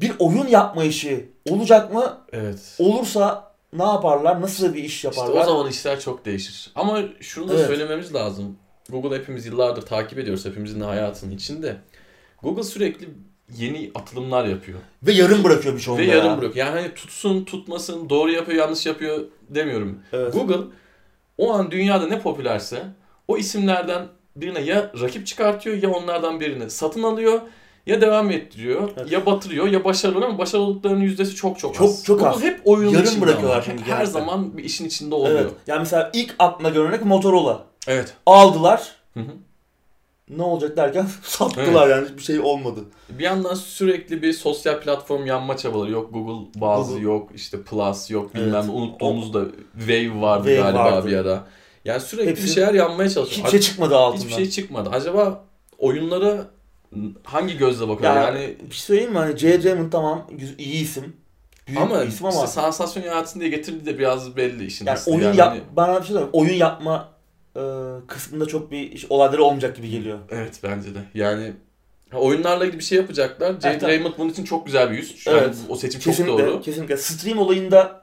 Bir 0.00 0.12
oyun 0.18 0.46
yapma 0.46 0.84
işi 0.84 1.28
olacak 1.50 1.94
mı? 1.94 2.18
Evet. 2.32 2.76
Olursa 2.78 3.52
ne 3.72 3.84
yaparlar? 3.84 4.40
Nasıl 4.40 4.74
bir 4.74 4.84
iş 4.84 4.94
İşte 4.96 5.08
yaparlar? 5.08 5.42
o 5.42 5.44
zaman 5.44 5.70
işler 5.70 6.00
çok 6.00 6.24
değişir. 6.24 6.70
Ama 6.74 7.00
şunu 7.20 7.48
da 7.48 7.54
Evet. 7.54 7.66
söylememiz 7.66 8.14
lazım. 8.14 8.56
Google 8.88 9.18
hepimiz 9.18 9.46
yıllardır 9.46 9.82
takip 9.82 10.18
ediyoruz. 10.18 10.44
Hepimizin 10.44 10.80
hayatının 10.80 11.34
içinde. 11.34 11.76
Google 12.42 12.62
sürekli 12.62 13.08
yeni 13.58 13.90
atılımlar 13.94 14.44
yapıyor. 14.44 14.78
Ve 15.02 15.12
yarım 15.12 15.44
bırakıyor 15.44 15.74
birçoğunu 15.74 15.98
Ve 16.00 16.08
da 16.08 16.14
yarım 16.14 16.30
ya. 16.30 16.38
bırakıyor. 16.40 16.66
Yani 16.66 16.80
hani 16.80 16.94
tutsun, 16.94 17.44
tutmasın, 17.44 18.08
doğru 18.10 18.30
yapıyor, 18.30 18.58
yanlış 18.58 18.86
yapıyor 18.86 19.20
demiyorum. 19.48 19.98
Evet. 20.12 20.32
Google 20.34 20.56
o 21.38 21.52
an 21.52 21.70
dünyada 21.70 22.06
ne 22.06 22.20
popülerse 22.20 22.82
o 23.28 23.36
isimlerden 23.38 24.06
birine 24.36 24.60
ya 24.60 24.90
rakip 25.00 25.26
çıkartıyor 25.26 25.82
ya 25.82 25.90
onlardan 25.90 26.40
birini 26.40 26.70
satın 26.70 27.02
alıyor 27.02 27.40
ya 27.86 28.00
devam 28.00 28.30
ettiriyor 28.30 28.90
Evet. 28.96 29.12
ya 29.12 29.26
batırıyor 29.26 29.66
ya 29.66 29.84
başarılı 29.84 30.24
ama 30.24 30.38
başarılı 30.38 30.66
olduklarının 30.66 31.00
yüzdesi 31.00 31.34
çok 31.34 31.58
çok, 31.58 31.74
Çok- 31.74 31.88
az. 31.88 32.04
çok 32.04 32.18
Google 32.20 32.34
az. 32.36 32.42
hep 32.42 32.60
oyunun 32.64 32.92
Yarım 32.92 33.06
içinde 33.06 33.20
bırakıyorlar 33.26 33.62
çünkü 33.64 33.84
Her 33.90 34.04
zaman 34.04 34.56
bir 34.58 34.64
işin 34.64 34.84
içinde 34.84 35.14
oluyor. 35.14 35.40
Evet. 35.40 35.52
Yani 35.66 35.78
mesela 35.78 36.10
ilk 36.14 36.34
gelen 36.38 36.76
örnek 36.76 37.04
Motorola. 37.04 37.64
Evet. 37.86 38.14
Aldılar. 38.26 38.92
Hı 39.14 39.20
hı. 39.20 39.32
Ne 40.36 40.42
olacak 40.42 40.76
derken 40.76 41.06
sattılar 41.22 41.88
yani 41.88 42.08
hiçbir 42.08 42.22
şey 42.22 42.40
olmadı. 42.40 42.80
Bir 43.10 43.24
yandan 43.24 43.54
sürekli 43.54 44.22
bir 44.22 44.32
sosyal 44.32 44.80
platform 44.80 45.26
yanma 45.26 45.56
çabaları. 45.56 45.90
Yok 45.90 46.12
Google 46.14 46.60
bazı 46.60 46.90
Google. 46.92 47.04
yok 47.04 47.30
işte 47.34 47.62
Plus 47.62 48.10
yok 48.10 48.34
bilmem 48.34 48.54
Evet. 48.54 48.70
Unuttuğumuz 48.74 49.34
da 49.34 49.44
Wave 49.78 50.20
vardı 50.20 50.48
Wave 50.48 50.62
galiba 50.62 50.84
vardı. 50.84 51.08
bir 51.08 51.16
ara. 51.16 51.44
Yani 51.84 52.00
sürekli 52.00 52.30
Hepsi- 52.30 52.42
bir 52.44 52.48
şeyler 52.48 52.74
yanmaya 52.74 53.10
çalışıyor. 53.10 53.38
Hiçbir 53.46 53.50
şey 53.50 53.60
çıkmadı 53.70 53.96
altından. 53.96 54.24
Hiçbir 54.24 54.34
şey 54.34 54.50
çıkmadı. 54.50 54.90
Acaba 54.92 55.44
oyunlara 55.78 56.46
hangi 57.24 57.56
gözle 57.58 57.88
bakıyor? 57.88 58.14
Ya, 58.16 58.22
Yani 58.22 58.56
bir 58.70 58.74
şey 58.74 58.84
söyleyeyim 58.84 59.12
mi? 59.12 59.18
Hani 59.18 59.36
J. 59.38 59.62
Raymond 59.64 59.92
tamam 59.92 60.26
iyi 60.58 60.82
isim. 60.82 61.16
Büyük 61.68 61.80
ama, 61.80 62.04
isim 62.04 62.26
ama 62.26 62.34
işte 62.36 62.46
sansasyon 62.46 63.04
yaratsın 63.04 63.40
diye 63.40 63.50
getirdiği 63.50 63.86
de 63.86 63.98
biraz 63.98 64.36
belli 64.36 64.66
işin 64.66 64.86
yani 64.86 64.98
oyun 65.06 65.20
Yani 65.22 65.36
yap 65.36 65.48
hani- 65.50 65.60
bana 65.76 65.94
bir 66.00 66.06
şey 66.06 66.06
söyleyeyim. 66.06 66.30
Oyun 66.32 66.54
yapma 66.54 67.08
kısmında 68.06 68.46
çok 68.46 68.70
bir 68.70 69.06
olayları 69.10 69.44
olmayacak 69.44 69.76
gibi 69.76 69.90
geliyor. 69.90 70.18
Evet 70.30 70.60
bence 70.62 70.94
de. 70.94 70.98
Yani 71.14 71.52
oyunlarla 72.14 72.64
ilgili 72.64 72.78
bir 72.78 72.84
şey 72.84 72.98
yapacaklar. 72.98 73.52
Jade 73.52 73.68
Evet. 73.68 73.82
Raymond 73.82 74.12
bunun 74.18 74.30
için 74.30 74.44
çok 74.44 74.66
güzel 74.66 74.90
bir 74.90 74.96
yüz. 74.96 75.16
Şu 75.16 75.30
an 75.30 75.36
Evet. 75.38 75.56
o 75.68 75.76
seçim 75.76 76.00
çok 76.00 76.14
Kesinlikle, 76.16 76.46
doğru. 76.46 76.60
kesinlikle. 76.62 76.96
Stream 76.96 77.38
olayında 77.38 78.02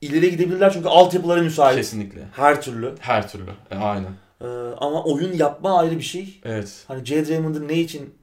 ileri 0.00 0.30
gidebilirler 0.30 0.72
çünkü 0.72 0.88
altyapıları 0.88 1.42
müsait. 1.42 1.76
Kesinlikle. 1.76 2.20
Her 2.36 2.62
türlü. 2.62 2.94
Her 3.00 3.28
türlü. 3.28 3.50
E, 3.70 3.74
aynen. 3.76 4.10
E, 4.40 4.46
ama 4.78 5.04
oyun 5.04 5.32
yapma 5.32 5.78
ayrı 5.78 5.96
bir 5.98 6.02
şey. 6.02 6.40
Evet. 6.44 6.84
Hani 6.88 7.04
Jade 7.04 7.28
Raymond'ın 7.34 7.68
ne 7.68 7.74
için 7.80 8.14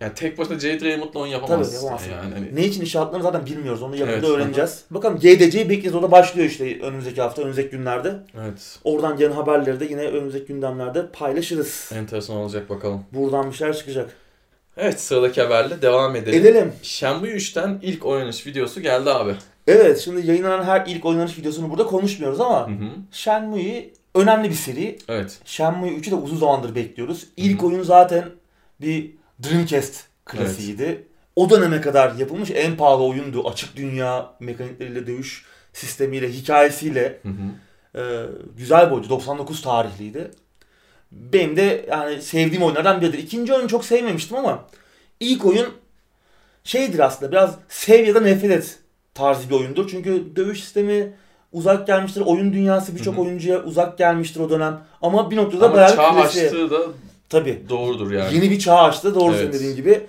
Yani 0.00 0.14
tek 0.14 0.38
başına 0.38 0.58
Jade 0.58 0.84
Raymond'la 0.84 1.20
oyun 1.20 1.32
yapamazsın. 1.32 1.72
Tabii, 1.72 1.84
yapamazsın. 1.84 2.10
Yani 2.10 2.34
hani 2.34 2.56
ne 2.56 2.64
için 2.64 2.82
iş 2.82 2.96
aldıklarını 2.96 3.22
zaten 3.24 3.46
bilmiyoruz. 3.46 3.82
Onu 3.82 3.96
yakında 3.96 4.16
Evet, 4.16 4.24
öğreneceğiz. 4.28 4.84
Bakalım 4.90 5.16
GDC'yi 5.18 5.64
bekleyeceğiz. 5.64 5.94
O 5.94 6.02
da 6.02 6.10
başlıyor 6.10 6.48
işte 6.48 6.80
önümüzdeki 6.80 7.20
hafta, 7.22 7.42
önümüzdeki 7.42 7.70
günlerde. 7.70 8.14
evet. 8.42 8.78
Oradan 8.84 9.16
gelen 9.16 9.32
haberleri 9.32 9.80
de 9.80 9.84
yine 9.84 10.00
önümüzdeki 10.02 10.46
gündemlerde 10.46 11.06
paylaşırız. 11.12 11.90
Enteresan 11.94 12.36
olacak 12.36 12.70
bakalım. 12.70 13.04
Buradan 13.12 13.50
bir 13.50 13.56
şeyler 13.56 13.76
çıkacak. 13.76 14.10
Evet 14.76 15.00
sıradaki 15.00 15.42
haberle 15.42 15.82
devam 15.82 16.16
edelim. 16.16 16.40
Edelim. 16.40 16.72
Shenmue 16.82 17.30
3'ten 17.30 17.78
ilk 17.82 18.06
oynanış 18.06 18.46
videosu 18.46 18.80
geldi 18.80 19.10
abi. 19.10 19.34
Evet 19.66 19.98
şimdi 20.00 20.26
yayınlanan 20.26 20.64
her 20.64 20.86
ilk 20.86 21.04
oynanış 21.04 21.38
videosunu 21.38 21.70
burada 21.70 21.86
konuşmuyoruz 21.86 22.40
ama 22.40 22.68
Hı 22.68 22.72
hı. 22.72 22.88
Shenmue 23.12 23.90
önemli 24.14 24.48
bir 24.50 24.54
seri. 24.54 24.98
Evet. 25.08 25.38
Shenmue 25.44 25.88
3'ü 25.90 26.10
de 26.10 26.14
uzun 26.14 26.36
zamandır 26.36 26.74
bekliyoruz. 26.74 27.26
İlk 27.36 27.58
Hı 27.62 27.62
hı. 27.62 27.68
oyun 27.68 27.82
zaten 27.82 28.24
bir 28.80 29.17
Dreamcast 29.42 30.04
klasiğiydi. 30.24 31.06
O 31.36 31.50
döneme 31.50 31.80
kadar 31.80 32.14
yapılmış 32.14 32.50
en 32.50 32.76
pahalı 32.76 33.02
oyundu. 33.02 33.48
Açık 33.48 33.76
dünya 33.76 34.30
mekanikleriyle, 34.40 35.06
dövüş 35.06 35.44
sistemiyle, 35.72 36.32
hikayesiyle. 36.32 37.18
Hı 37.22 37.28
hı. 37.28 38.00
Ee, 38.00 38.26
güzel 38.56 38.86
bir 38.86 38.92
oyuncu. 38.92 39.10
99 39.10 39.62
tarihliydi. 39.62 40.30
Benim 41.12 41.56
de 41.56 41.86
yani 41.90 42.22
sevdiğim 42.22 42.62
oyunlardan 42.62 43.00
biridir. 43.00 43.18
İkinci 43.18 43.54
oyunu 43.54 43.68
çok 43.68 43.84
sevmemiştim 43.84 44.36
ama 44.36 44.64
ilk 45.20 45.46
oyun 45.46 45.66
şeydir 46.64 46.98
aslında 46.98 47.32
biraz 47.32 47.54
sev 47.68 48.06
ya 48.06 48.14
da 48.14 48.20
nefret 48.20 48.50
et 48.50 48.78
tarzı 49.14 49.50
bir 49.50 49.54
oyundur. 49.54 49.88
Çünkü 49.90 50.36
dövüş 50.36 50.60
sistemi 50.60 51.12
uzak 51.52 51.86
gelmiştir. 51.86 52.20
Oyun 52.20 52.52
dünyası 52.52 52.94
birçok 52.96 53.18
oyuncuya 53.18 53.62
uzak 53.62 53.98
gelmiştir 53.98 54.40
o 54.40 54.50
dönem. 54.50 54.80
Ama 55.02 55.30
bir 55.30 55.36
noktada 55.36 55.66
Ama 55.66 55.74
bayağı 55.74 55.96
çağ 55.96 56.02
klasiğe- 56.02 56.44
açtığı 56.46 56.70
da 56.70 56.78
Tabii. 57.28 57.62
doğrudur 57.68 58.10
yani. 58.12 58.34
Yeni 58.34 58.50
bir 58.50 58.58
çağ 58.58 58.78
açtı. 58.78 59.14
Doğru 59.14 59.30
Evet. 59.30 59.40
senin 59.40 59.52
dediğin 59.52 59.76
gibi. 59.76 60.06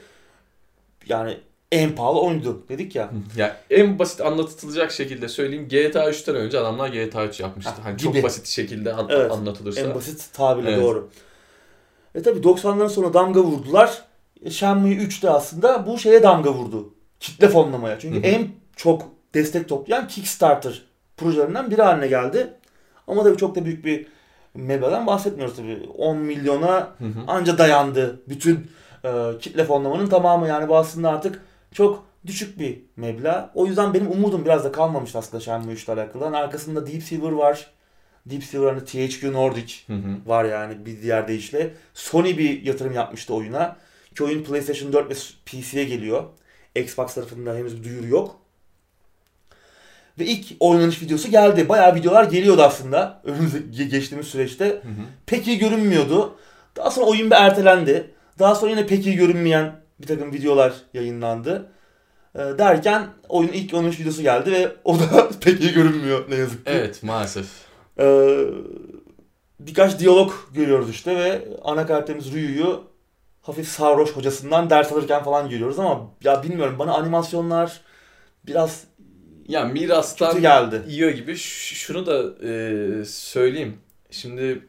Yani 1.08 1.38
en 1.72 1.96
pahalı 1.96 2.20
oyundu 2.22 2.64
dedik 2.70 2.96
ya. 2.96 3.10
Ya 3.38 3.58
en 3.70 4.00
basit 4.00 4.22
anlatılacak 4.22 4.92
şekilde 4.92 5.28
söyleyeyim. 5.28 5.68
GTA 5.70 6.10
3'ten 6.10 6.36
önce 6.36 6.60
adamlar 6.60 6.88
GTA 6.90 7.26
3 7.26 7.40
yapmıştı. 7.40 7.72
Ha, 7.72 7.78
hani 7.84 7.98
gibi. 7.98 8.14
çok 8.14 8.24
basit 8.24 8.48
şekilde 8.48 8.94
an- 8.94 9.08
Evet. 9.10 9.32
anlatılırsa. 9.32 9.82
En 9.82 9.96
basit 9.96 10.30
tabirle 10.34 10.70
Evet. 10.72 10.84
doğru. 10.84 11.10
E 12.16 12.22
tabi 12.22 12.40
90'ların 12.40 12.90
sonra 12.90 13.14
damga 13.14 13.40
vurdular. 13.44 14.04
E, 14.46 14.50
Shenmue 14.52 14.92
3'te 14.96 15.30
aslında 15.30 15.88
bu 15.88 15.98
şeye 16.00 16.24
damga 16.24 16.54
vurdu. 16.54 16.94
Kitle 17.20 17.50
fonlamaya. 17.50 18.00
Çünkü 18.00 18.18
Hı 18.18 18.22
hı. 18.22 18.26
en 18.28 18.48
çok 18.76 19.08
destek 19.34 19.70
toplayan 19.70 20.08
Kickstarter 20.08 20.82
projelerinden 21.18 21.72
biri 21.72 21.82
haline 21.82 22.08
geldi. 22.08 22.54
Ama 23.08 23.24
tabii 23.24 23.38
çok 23.38 23.56
da 23.56 23.66
büyük 23.66 23.86
bir 23.86 24.08
meblağdan 24.54 25.08
bahsetmiyoruz 25.08 25.56
tabii. 25.56 25.90
10 25.98 26.18
milyona 26.18 26.80
Hı 26.98 27.06
hı. 27.06 27.20
anca 27.28 27.58
dayandı 27.58 28.22
bütün 28.30 28.68
e, 29.06 29.10
kitle 29.42 29.66
fonlamanın 29.66 30.08
tamamı. 30.08 30.48
Yani 30.48 30.70
bu 30.70 30.78
aslında 30.78 31.10
artık 31.10 31.42
çok 31.74 32.04
düşük 32.28 32.60
bir 32.60 32.82
meblağ. 32.96 33.52
O 33.56 33.66
yüzden 33.66 33.94
benim 33.94 34.12
umudum 34.12 34.46
biraz 34.46 34.64
da 34.64 34.72
kalmamış 34.72 35.16
aslında 35.16 35.42
Shenmue 35.42 35.74
3 35.74 35.84
ile 35.86 35.94
alakalı. 35.94 36.24
Hani 36.24 36.38
arkasında 36.38 36.88
Deep 36.88 37.04
Silver 37.04 37.32
var. 37.32 37.72
Deep 38.26 38.44
Silver 38.44 38.68
hani 38.68 38.86
THQ 38.86 39.34
Nordic 39.34 39.74
Hı 39.88 39.94
hı. 39.94 40.18
var 40.26 40.46
yani 40.46 40.86
bir 40.86 41.02
diğer 41.02 41.28
deyişle. 41.28 41.74
Sony 41.94 42.38
bir 42.38 42.64
yatırım 42.64 42.94
yapmıştı 42.94 43.34
oyuna. 43.34 43.76
Ki 44.16 44.24
oyun 44.24 44.44
PlayStation 44.44 44.94
4 44.94 45.10
ve 45.10 45.14
PC'ye 45.46 45.84
geliyor. 45.84 46.24
Xbox 46.76 47.14
tarafında 47.14 47.56
henüz 47.56 47.80
bir 47.80 47.90
duyuru 47.90 48.08
yok. 48.08 48.39
Ve 50.20 50.26
ilk 50.26 50.46
oynanış 50.60 51.02
videosu 51.02 51.32
geldi. 51.32 51.70
Bayağı 51.70 51.96
videolar 51.96 52.24
geliyordu 52.24 52.62
aslında. 52.62 53.22
Önümüzdeki 53.24 53.90
geçtiğimiz 53.90 54.28
süreçte. 54.28 54.66
Hı 54.66 54.72
hı. 54.72 55.06
Pek 55.26 55.48
iyi 55.48 55.58
görünmüyordu. 55.58 56.36
Daha 56.76 56.92
sonra 56.92 57.06
oyun 57.06 57.32
bir 57.32 57.36
ertelendi. 57.36 58.12
Daha 58.40 58.56
sonra 58.56 58.72
yine 58.72 58.88
pek 58.88 59.06
iyi 59.06 59.16
görünmeyen 59.16 59.76
bir 60.02 60.08
takım 60.08 60.34
videolar 60.34 60.74
yayınlandı. 60.94 61.72
Ee, 62.36 62.40
derken 62.40 63.08
oyunun 63.30 63.54
ilk 63.54 63.74
oynanış 63.74 64.00
videosu 64.00 64.22
geldi 64.22 64.52
ve 64.52 64.72
o 64.84 65.00
da 65.00 65.30
pek 65.42 65.62
iyi 65.62 65.74
görünmüyor 65.74 66.30
ne 66.30 66.36
yazık 66.36 66.66
ki. 66.66 66.72
Evet 66.72 67.04
maalesef. 67.04 67.46
Ee, 68.00 68.40
birkaç 69.60 70.00
diyalog 70.00 70.34
görüyoruz 70.54 70.90
işte 70.90 71.16
ve 71.16 71.48
ana 71.64 71.86
karakterimiz 71.86 72.34
Ryu'yu 72.34 72.84
hafif 73.42 73.68
sarhoş 73.68 74.12
hocasından 74.12 74.70
ders 74.70 74.92
alırken 74.92 75.24
falan 75.24 75.50
görüyoruz 75.50 75.80
ama 75.80 76.12
ya 76.24 76.44
bilmiyorum 76.44 76.76
bana 76.80 76.94
animasyonlar 76.94 77.82
biraz 78.46 78.84
Ya 79.50 79.66
mirastan 79.66 80.30
kötü 80.30 80.42
geldi. 80.42 80.82
yiyor 80.88 81.12
gibi. 81.12 81.38
Ş- 81.38 81.76
şunu 81.76 82.06
da 82.06 82.46
e, 82.48 83.06
söyleyeyim. 83.06 83.78
Şimdi 84.12 84.62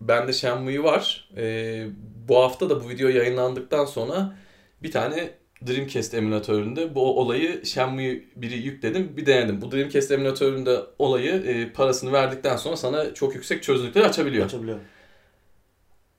bende 0.00 0.32
Shenmue 0.32 0.82
var. 0.82 1.28
E, 1.36 1.86
bu 2.28 2.36
hafta 2.38 2.70
da 2.70 2.84
bu 2.84 2.88
video 2.88 3.08
yayınlandıktan 3.08 3.84
sonra 3.84 4.36
bir 4.82 4.90
tane 4.90 5.30
Dreamcast 5.66 6.14
emülatöründe 6.14 6.94
bu 6.94 7.20
olayı 7.20 7.66
Shenmue 7.66 8.22
1'i 8.40 8.62
yükledim 8.62 9.16
bir 9.16 9.26
denedim. 9.26 9.60
Bu 9.62 9.72
Dreamcast 9.72 10.10
emülatöründe 10.10 10.80
olayı 10.98 11.32
e, 11.32 11.72
parasını 11.72 12.12
verdikten 12.12 12.56
sonra 12.56 12.76
sana 12.76 13.14
çok 13.14 13.34
yüksek 13.34 13.62
çözünürlükleri 13.62 14.04
açabiliyor. 14.06 14.46
Açabiliyor. 14.46 14.78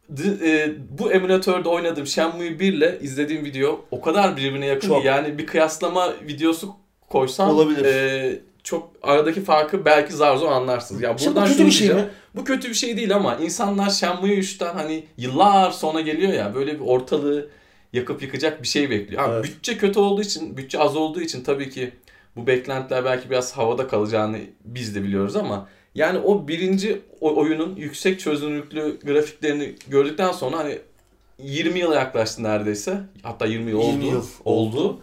D- 0.09 0.49
e, 0.51 0.75
bu 0.99 1.11
emülatörde 1.11 1.69
oynadığım 1.69 2.07
Shenmue 2.07 2.59
1 2.59 2.73
ile 2.73 2.99
izlediğim 3.01 3.45
video 3.45 3.85
o 3.91 4.01
kadar 4.01 4.37
birbirine 4.37 4.65
yakın 4.65 4.87
Çok. 4.87 5.05
yani 5.05 5.37
bir 5.37 5.45
kıyaslama 5.45 6.13
videosu 6.27 6.82
koysam 7.09 7.49
Olabilir. 7.49 7.85
e, 7.85 8.39
çok 8.63 8.91
aradaki 9.03 9.43
farkı 9.43 9.85
belki 9.85 10.13
zar 10.13 10.37
zor 10.37 10.51
anlarsınız. 10.51 11.01
Ya 11.01 11.17
bu 11.19 11.25
buradan 11.25 11.45
kötü 11.45 11.57
şunu 11.57 11.67
bir 11.67 11.71
şey 11.71 11.89
mi? 11.89 12.05
Bu 12.35 12.43
kötü 12.45 12.69
bir 12.69 12.73
şey 12.73 12.97
değil 12.97 13.15
ama 13.15 13.35
insanlar 13.35 13.89
Shenmue 13.89 14.29
3'ten 14.29 14.73
hani 14.73 15.03
yıllar 15.17 15.71
sonra 15.71 16.01
geliyor 16.01 16.33
ya 16.33 16.55
böyle 16.55 16.73
bir 16.75 16.85
ortalığı 16.85 17.49
yakıp 17.93 18.21
yıkacak 18.21 18.61
bir 18.63 18.67
şey 18.67 18.89
bekliyor. 18.89 19.21
Ha, 19.21 19.29
Evet. 19.33 19.43
Bütçe 19.43 19.77
kötü 19.77 19.99
olduğu 19.99 20.21
için, 20.21 20.57
bütçe 20.57 20.79
az 20.79 20.95
olduğu 20.95 21.21
için 21.21 21.43
tabii 21.43 21.69
ki 21.69 21.91
bu 22.35 22.47
beklentiler 22.47 23.05
belki 23.05 23.29
biraz 23.29 23.57
havada 23.57 23.87
kalacağını 23.87 24.37
biz 24.65 24.95
de 24.95 25.03
biliyoruz 25.03 25.35
ama 25.35 25.67
yani 25.95 26.19
o 26.19 26.47
birinci 26.47 27.01
oyunun 27.21 27.75
yüksek 27.75 28.19
çözünürlüklü 28.19 28.99
grafiklerini 29.05 29.75
gördükten 29.87 30.31
sonra 30.31 30.57
hani 30.57 30.79
20 31.39 31.79
yıla 31.79 31.95
yaklaştı 31.95 32.43
neredeyse. 32.43 32.99
Hatta 33.23 33.45
20 33.45 33.71
yıl 33.71 33.81
20 33.81 34.05
oldu. 34.05 34.11
yıl 34.15 34.25
oldu. 34.45 34.99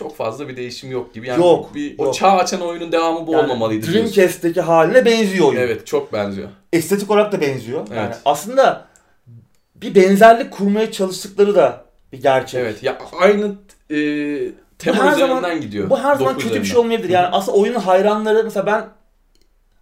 Çok 0.00 0.16
fazla 0.16 0.48
bir 0.48 0.56
değişim 0.56 0.90
yok 0.90 1.14
gibi. 1.14 1.28
Yani 1.28 1.40
Yok, 1.40 1.74
Bir, 1.74 1.94
O 1.98 2.04
yok. 2.04 2.14
çağ 2.14 2.30
açan 2.30 2.60
oyunun 2.60 2.92
devamı 2.92 3.26
bu 3.26 3.32
Yani 3.32 3.42
olmamalıydı 3.42 3.86
diyorsun. 3.92 4.14
Dreamcast'teki 4.14 4.60
haline 4.60 5.04
benziyor 5.04 5.48
oyun. 5.48 5.60
Evet 5.60 5.86
çok 5.86 6.12
benziyor. 6.12 6.48
Estetik 6.72 7.10
olarak 7.10 7.32
da 7.32 7.40
benziyor. 7.40 7.78
Yani 7.88 8.06
Evet. 8.06 8.18
aslında 8.24 8.84
bir 9.74 9.94
benzerlik 9.94 10.50
kurmaya 10.50 10.92
çalıştıkları 10.92 11.54
da 11.54 11.84
bir 12.12 12.22
gerçek. 12.22 12.60
Evet 12.60 12.82
ya 12.82 12.98
aynı 13.20 13.44
e, 13.90 13.96
tema 14.78 14.98
Bu 14.98 15.02
her 15.04 15.12
üzerinden 15.12 15.34
zaman- 15.40 15.60
gidiyor. 15.60 15.90
Bu 15.90 15.98
her 15.98 16.14
zaman 16.14 16.34
kötü 16.34 16.46
bir 16.48 16.50
şey 16.52 16.60
üzerinden. 16.62 16.80
olmayabilir. 16.80 17.08
Yani 17.08 17.26
aslında 17.26 17.58
oyunun 17.58 17.78
hayranları 17.80 18.44
mesela 18.44 18.66
ben 18.66 18.84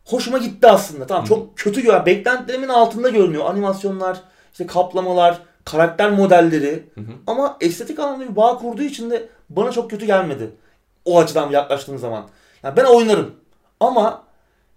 hoşuma 0.04 0.38
gitti 0.38 0.66
aslında. 0.68 1.06
Tamam 1.06 1.24
çok 1.24 1.58
kötü 1.58 1.82
gör. 1.82 2.06
Beklentilerimin 2.06 2.68
altında 2.68 3.08
görünüyor. 3.08 3.44
Animasyonlar, 3.50 4.20
işte 4.52 4.66
kaplamalar, 4.66 5.38
karakter 5.64 6.10
modelleri. 6.10 6.84
Ama 7.26 7.56
estetik 7.60 7.98
anlamda 7.98 8.30
bir 8.30 8.36
bağ 8.36 8.58
kurduğu 8.58 8.82
için 8.82 9.10
de 9.10 9.28
bana 9.50 9.70
çok 9.72 9.90
kötü 9.90 10.06
gelmedi. 10.06 10.50
O 11.04 11.18
açıdan 11.20 11.50
yaklaştığım 11.50 11.98
zaman. 11.98 12.28
Yani 12.62 12.76
ben 12.76 12.84
oynarım. 12.84 13.34
Ama 13.80 14.22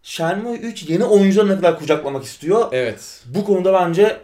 Shenmue 0.03 0.55
3 0.57 0.89
yeni 0.89 1.03
oyuncuları 1.03 1.49
ne 1.49 1.55
kadar 1.55 1.79
kucaklamak 1.79 2.23
istiyor. 2.23 2.67
Evet. 2.71 3.23
Bu 3.25 3.45
konuda 3.45 3.73
bence 3.73 4.17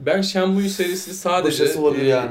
Ben 0.00 0.22
Shenmue 0.22 0.68
serisi 0.68 1.14
sadece 1.14 1.74
olabilir 1.78 2.04
e, 2.04 2.08
yani. 2.08 2.30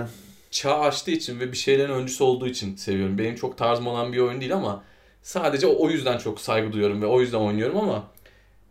çağ 0.51 0.79
açtığı 0.79 1.11
için 1.11 1.39
ve 1.39 1.51
bir 1.51 1.57
şeylerin 1.57 1.91
öncüsü 1.93 2.23
olduğu 2.23 2.47
için 2.47 2.75
seviyorum. 2.75 3.17
Benim 3.17 3.35
çok 3.35 3.57
tarzım 3.57 3.87
olan 3.87 4.13
bir 4.13 4.17
oyun 4.19 4.41
değil 4.41 4.53
ama 4.53 4.83
sadece 5.21 5.67
o 5.67 5.89
yüzden 5.89 6.17
çok 6.17 6.41
saygı 6.41 6.71
duyuyorum 6.73 7.01
ve 7.01 7.05
o 7.05 7.21
yüzden 7.21 7.37
oynuyorum 7.37 7.77
ama 7.77 8.03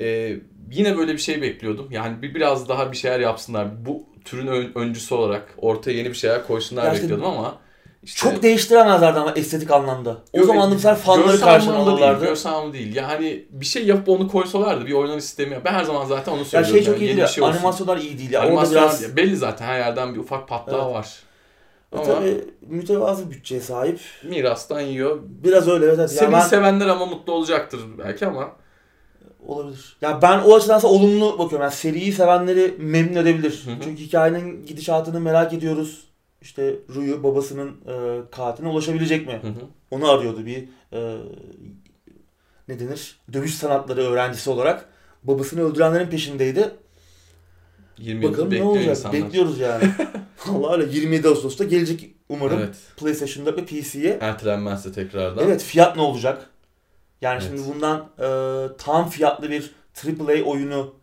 e, 0.00 0.36
yine 0.72 0.96
böyle 0.98 1.12
bir 1.12 1.18
şey 1.18 1.42
bekliyordum. 1.42 1.88
Yani 1.90 2.22
bir 2.22 2.34
biraz 2.34 2.68
daha 2.68 2.92
bir 2.92 2.96
şeyler 2.96 3.20
yapsınlar. 3.20 3.86
Bu 3.86 4.06
türün 4.24 4.46
ön- 4.46 4.72
öncüsü 4.74 5.14
olarak 5.14 5.54
ortaya 5.58 5.92
yeni 5.92 6.08
bir 6.08 6.14
şeyler 6.14 6.46
koysunlar 6.46 6.84
Ya 6.84 6.92
bekliyordum 6.94 7.26
ama 7.26 7.58
işte 8.02 8.20
Çok 8.30 8.42
değiştiremezlerdi 8.42 9.18
ama 9.18 9.32
estetik 9.36 9.70
anlamda. 9.70 10.16
O 10.32 10.38
Yok, 10.38 10.46
zaman 10.46 10.70
da 10.70 10.74
bu 10.74 10.78
fanları 10.78 11.40
karşına 11.40 11.72
anlamda 11.72 11.90
değil, 11.90 12.02
alırlardı. 12.02 12.24
görsel 12.24 12.52
anlamda 12.52 12.72
değil. 12.72 12.96
Yani 12.96 13.46
bir 13.50 13.66
şey 13.66 13.86
yapıp 13.86 14.08
onu 14.08 14.28
koysalardı 14.28 14.86
bir 14.86 14.92
oynanış 14.92 15.24
sistemi. 15.24 15.60
Ben 15.64 15.72
her 15.72 15.84
zaman 15.84 16.04
zaten 16.06 16.32
onu 16.32 16.38
Ya 16.38 16.44
söylüyorum. 16.44 16.76
şey 16.76 16.84
çok 16.84 16.94
yani 17.00 17.04
iyi 17.10 17.16
değil. 17.16 17.26
şey 17.28 17.44
olsun. 17.44 17.54
Animasyonlar 17.54 17.96
iyi 17.96 18.18
değil 18.18 18.30
ya. 18.30 18.40
Orada 18.40 18.50
Animasyon 18.50 18.82
biraz 18.82 19.16
belli 19.16 19.36
zaten 19.36 19.66
her 19.66 19.78
yerden 19.78 20.14
bir 20.14 20.18
ufak 20.18 20.48
patlağı 20.48 20.84
Evet. 20.84 20.94
var. 20.94 21.08
e, 21.92 21.96
Ama 21.96 22.04
tabii 22.04 22.44
mütevazı 22.60 23.30
bütçeye 23.30 23.60
sahip. 23.60 24.00
mirastan 24.24 24.80
yiyor. 24.80 25.18
Biraz 25.22 25.68
öyle 25.68 25.84
evet. 25.86 25.98
evet. 25.98 26.10
Ya 26.12 26.18
Seni 26.18 26.32
ben, 26.32 26.40
sevenler 26.40 26.86
ama 26.86 27.06
mutlu 27.06 27.32
olacaktır 27.32 27.80
belki 27.98 28.26
ama 28.26 28.52
olabilir. 29.46 29.96
Ya 30.00 30.22
ben 30.22 30.38
o 30.40 30.54
açıdan 30.56 30.74
aslında 30.76 30.92
olumlu 30.94 31.32
bakıyorum. 31.38 31.60
Yani 31.62 31.72
seriyi 31.74 32.12
sevenleri 32.12 32.74
memnun 32.78 33.16
edebilir. 33.16 33.62
Hı 33.64 33.70
hı. 33.70 33.74
Çünkü 33.84 34.02
hikayenin 34.02 34.66
gidişatını 34.66 35.20
merak 35.20 35.52
ediyoruz. 35.52 36.09
İşte 36.42 36.74
Ruyu 36.94 37.22
babasının 37.22 37.68
e, 37.86 38.20
katiline 38.30 38.70
ulaşabilecek 38.72 39.26
mi? 39.26 39.38
Hı 39.42 39.48
hı. 39.48 39.64
Onu 39.90 40.10
arıyordu 40.10 40.46
bir 40.46 40.68
e, 40.92 41.16
ne 42.68 42.80
denir? 42.80 43.18
Dövüş 43.32 43.54
sanatları 43.54 44.00
öğrencisi 44.00 44.50
olarak. 44.50 44.88
Babasını 45.24 45.60
öldürenlerin 45.62 46.06
peşindeydi. 46.06 46.70
20 47.98 48.24
yıldır 48.24 48.32
Bakalım 48.38 48.50
ne 48.54 48.62
olacak? 48.62 48.86
insanlar. 48.90 49.22
Bekliyoruz 49.22 49.58
yani. 49.58 49.84
Allah 50.48 50.72
öyle 50.72 50.92
27 50.96 51.28
Ağustos'ta 51.28 51.64
gelecek 51.64 52.10
umarım 52.28 52.58
Evet. 52.58 52.76
PlayStation 52.96 53.46
4 53.46 53.58
ve 53.58 53.64
PC'ye. 53.64 54.18
Ertelenmezse 54.20 54.92
tekrardan. 54.92 55.44
Evet 55.44 55.62
fiyat 55.62 55.96
ne 55.96 56.02
olacak? 56.02 56.50
Yani 57.20 57.38
Evet. 57.42 57.52
şimdi 57.56 57.74
bundan 57.74 58.10
e, 58.18 58.76
tam 58.76 59.08
fiyatlı 59.08 59.50
bir 59.50 59.70
AAA 60.20 60.42
oyunu 60.44 60.94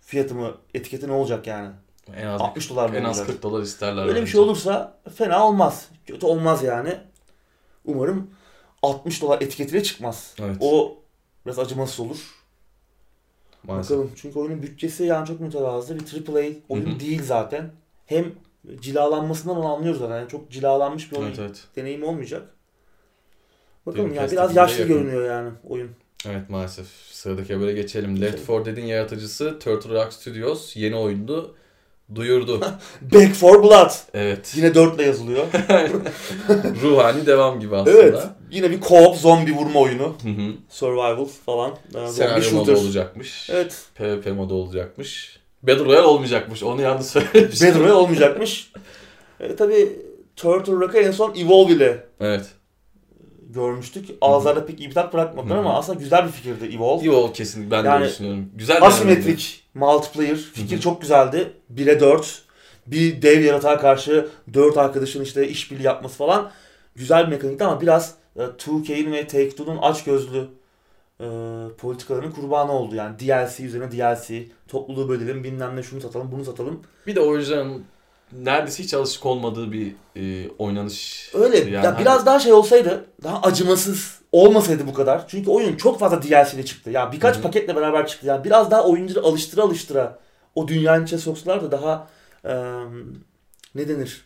fiyatı 0.00 0.34
mı, 0.34 0.54
etiketi 0.74 1.08
ne 1.08 1.12
olacak 1.12 1.46
yani? 1.46 1.70
En 2.16 2.26
az 2.26 2.40
60 2.40 2.70
dolar 2.70 2.90
mı 2.90 2.96
en 2.96 3.04
az 3.04 3.18
olacak? 3.18 3.26
40 3.26 3.42
dolar 3.42 3.62
isterler. 3.62 4.06
Öyle 4.06 4.22
bir 4.22 4.26
şey 4.26 4.40
olursa 4.40 4.98
fena 5.14 5.46
olmaz. 5.46 5.88
Kötü 6.06 6.26
olmaz 6.26 6.62
yani. 6.62 6.98
Umarım 7.84 8.30
60 8.82 9.22
dolar 9.22 9.42
etiketiyle 9.42 9.82
çıkmaz. 9.82 10.34
Evet. 10.38 10.56
O 10.60 10.98
biraz 11.46 11.58
acımasız 11.58 12.00
olur. 12.00 12.34
Maalesef. 13.62 13.90
Bakalım. 13.90 14.12
Çünkü 14.16 14.38
oyunun 14.38 14.62
bütçesi 14.62 15.04
yani 15.04 15.26
çok 15.26 15.40
mütevazı. 15.40 15.98
Bir 15.98 16.34
AAA 16.34 16.50
oyun 16.68 17.00
değil 17.00 17.22
zaten. 17.22 17.70
Hem 18.06 18.32
cilalanmasından 18.80 19.56
onu 19.56 19.74
anlıyoruz 19.74 20.00
zaten. 20.00 20.16
Yani 20.16 20.28
çok 20.28 20.50
cilalanmış 20.50 21.12
bir 21.12 21.16
oyun 21.16 21.28
Evet 21.28 21.38
evet. 21.38 21.64
deneyim 21.76 22.04
olmayacak. 22.04 22.48
Bakalım 23.86 24.10
mi? 24.10 24.16
yani 24.16 24.30
biraz 24.30 24.56
yaşlı 24.56 24.80
yakın. 24.80 24.94
görünüyor 24.94 25.30
yani 25.30 25.50
oyun. 25.68 25.90
Evet 26.26 26.50
maalesef. 26.50 26.86
Sıradaki 27.10 27.60
böyle 27.60 27.72
geçelim. 27.72 28.20
Left 28.20 28.32
Geçelim. 28.32 28.58
4 28.58 28.66
Dead'in 28.66 28.84
yaratıcısı 28.84 29.58
Turtle 29.58 29.94
Rock 29.94 30.12
Studios 30.12 30.76
yeni 30.76 30.96
oyunu 30.96 31.54
duyurdu. 32.14 32.60
Back 33.00 33.34
for 33.34 33.62
Blood. 33.62 33.90
evet. 34.14 34.52
Yine 34.56 34.74
4 34.74 34.94
ile 34.94 35.02
yazılıyor. 35.02 35.44
Ruhani 36.82 37.26
devam 37.26 37.60
gibi 37.60 37.76
aslında. 37.76 37.98
evet. 37.98 38.18
Yine 38.50 38.70
bir 38.70 38.80
co-op 38.80 39.16
zombi 39.16 39.52
vurma 39.52 39.80
oyunu. 39.80 40.16
Hı 40.22 40.28
hı. 40.28 40.52
Survival 40.68 41.26
falan. 41.46 41.74
Zombi 41.92 42.12
Senaryo 42.12 42.52
modu 42.52 42.72
olacakmış. 42.76 43.50
Evet. 43.50 43.78
PvP 43.94 44.26
modu 44.36 44.54
olacakmış. 44.54 45.40
Battle 45.62 45.84
Royale 45.84 46.06
olmayacakmış. 46.06 46.62
Onu 46.62 46.82
yanlış 46.82 47.06
söylemiş. 47.06 47.62
Battle 47.62 47.74
Royale 47.78 47.92
olmayacakmış. 47.92 48.72
E, 49.40 49.56
tabii 49.56 49.98
Turtle 50.36 50.72
Rock'ı 50.72 50.98
en 50.98 51.10
son 51.10 51.34
Evolve 51.34 51.72
ile 51.72 52.04
Evet. 52.20 52.44
Görmüştük. 53.54 54.08
Ağızlarda 54.20 54.66
pek 54.66 54.80
iyi 54.80 54.88
bir 54.88 54.94
tat 54.94 55.12
bırakmadılar 55.12 55.56
ama 55.56 55.78
aslında 55.78 55.98
güzel 55.98 56.26
bir 56.26 56.32
fikirdi 56.32 56.76
Evolve. 56.76 57.10
O 57.10 57.32
kesin. 57.32 57.70
Ben 57.70 57.84
Yani 57.84 58.04
de 58.04 58.08
düşünüyorum. 58.08 58.50
Güzel. 58.54 58.82
Asimetrik 58.82 59.64
multiplayer 59.74 60.36
fikir 60.36 60.80
çok 60.80 61.00
güzeldi. 61.00 61.52
1'e 61.74 62.00
4. 62.00 62.42
Bir 62.86 63.22
dev 63.22 63.40
yaratığa 63.40 63.78
karşı 63.78 64.28
4 64.54 64.78
arkadaşın 64.78 65.22
işte 65.22 65.48
işbirliği 65.48 65.84
yapması 65.84 66.16
falan 66.16 66.50
güzel 66.94 67.26
bir 67.26 67.30
mekanikti 67.30 67.64
ama 67.64 67.80
biraz 67.80 68.14
e, 68.36 68.42
2K'in 68.42 69.12
ve 69.12 69.26
Take-Two'nun 69.26 69.76
açgözlü 69.76 70.48
e, 71.20 71.26
politikalarının 71.78 72.30
kurbanı 72.30 72.72
oldu. 72.72 72.94
Yani 72.94 73.18
DLC 73.18 73.64
üzerine 73.64 73.92
DLC, 73.92 74.44
topluluğu 74.68 75.08
bölelim, 75.08 75.44
bilmem 75.44 75.76
ne 75.76 75.82
şunu 75.82 76.00
satalım, 76.00 76.32
bunu 76.32 76.44
satalım. 76.44 76.80
Bir 77.06 77.16
de 77.16 77.20
oyuncuların 77.20 77.84
neredeyse 78.32 78.82
hiç 78.82 78.94
alışık 78.94 79.26
olmadığı 79.26 79.72
bir 79.72 79.94
e, 80.16 80.48
oynanış. 80.58 81.30
Öyle. 81.34 81.56
Yani 81.58 81.70
ya 81.72 81.84
hani- 81.94 82.00
biraz 82.00 82.26
daha 82.26 82.40
şey 82.40 82.52
olsaydı, 82.52 83.04
daha 83.22 83.42
acımasız 83.42 84.20
olmasaydı 84.32 84.86
bu 84.86 84.94
kadar. 84.94 85.28
Çünkü 85.28 85.50
oyun 85.50 85.76
çok 85.76 85.98
fazla 86.00 86.22
DLC 86.22 86.56
ile 86.56 86.64
çıktı. 86.64 86.90
Ya 86.90 87.12
birkaç 87.12 87.34
Hı 87.34 87.38
hı. 87.38 87.42
paketle 87.42 87.76
beraber 87.76 88.06
çıktı. 88.06 88.26
Yani 88.26 88.44
biraz 88.44 88.70
daha 88.70 88.84
oyuncuları 88.84 89.24
alıştıra 89.26 89.62
alıştıra 89.62 90.18
o 90.54 90.68
dünyanın 90.68 91.04
içine 91.04 91.18
soksalar 91.20 91.62
da 91.62 91.72
daha 91.72 92.08
e, 92.44 92.52
ne 93.74 93.88
denir? 93.88 94.24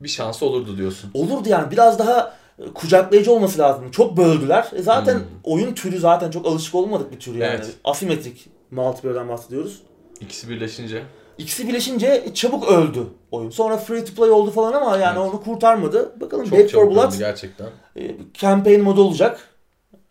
bir 0.00 0.08
şansı 0.08 0.46
olurdu 0.46 0.76
diyorsun. 0.76 1.10
Olurdu 1.14 1.48
yani. 1.48 1.70
Biraz 1.70 1.98
daha 1.98 2.36
e, 2.58 2.64
kucaklayıcı 2.74 3.32
olması 3.32 3.58
lazım. 3.58 3.90
Çok 3.90 4.16
böldüler. 4.16 4.70
E 4.74 4.82
zaten 4.82 5.14
Hmm. 5.14 5.22
oyun 5.44 5.74
türü 5.74 5.98
zaten 5.98 6.30
çok 6.30 6.46
alışık 6.46 6.74
olmadık 6.74 7.12
bir 7.12 7.20
tür 7.20 7.34
yani. 7.34 7.44
Evet. 7.44 7.70
Asimetrik 7.84 8.48
multiplayer'dan 8.70 9.28
bahsediyoruz. 9.28 9.82
İkisi 10.20 10.48
birleşince. 10.48 11.02
İkisi 11.38 11.68
birleşince 11.68 12.24
çabuk 12.34 12.68
öldü 12.68 13.06
oyun. 13.30 13.50
Sonra 13.50 13.76
free 13.76 14.04
to 14.04 14.14
play 14.14 14.30
oldu 14.30 14.50
falan 14.50 14.72
ama 14.72 14.96
yani 14.96 15.18
Evet. 15.20 15.32
onu 15.34 15.42
kurtarmadı. 15.42 16.20
Bakalım 16.20 16.44
Çok 16.44 16.52
Back 16.52 16.62
4 16.62 16.70
çabuk 16.72 16.94
Blood 16.94 17.18
gerçekten. 17.18 17.66
e, 17.96 18.16
campaign 18.34 18.80
modu 18.80 19.02
olacak. 19.02 19.48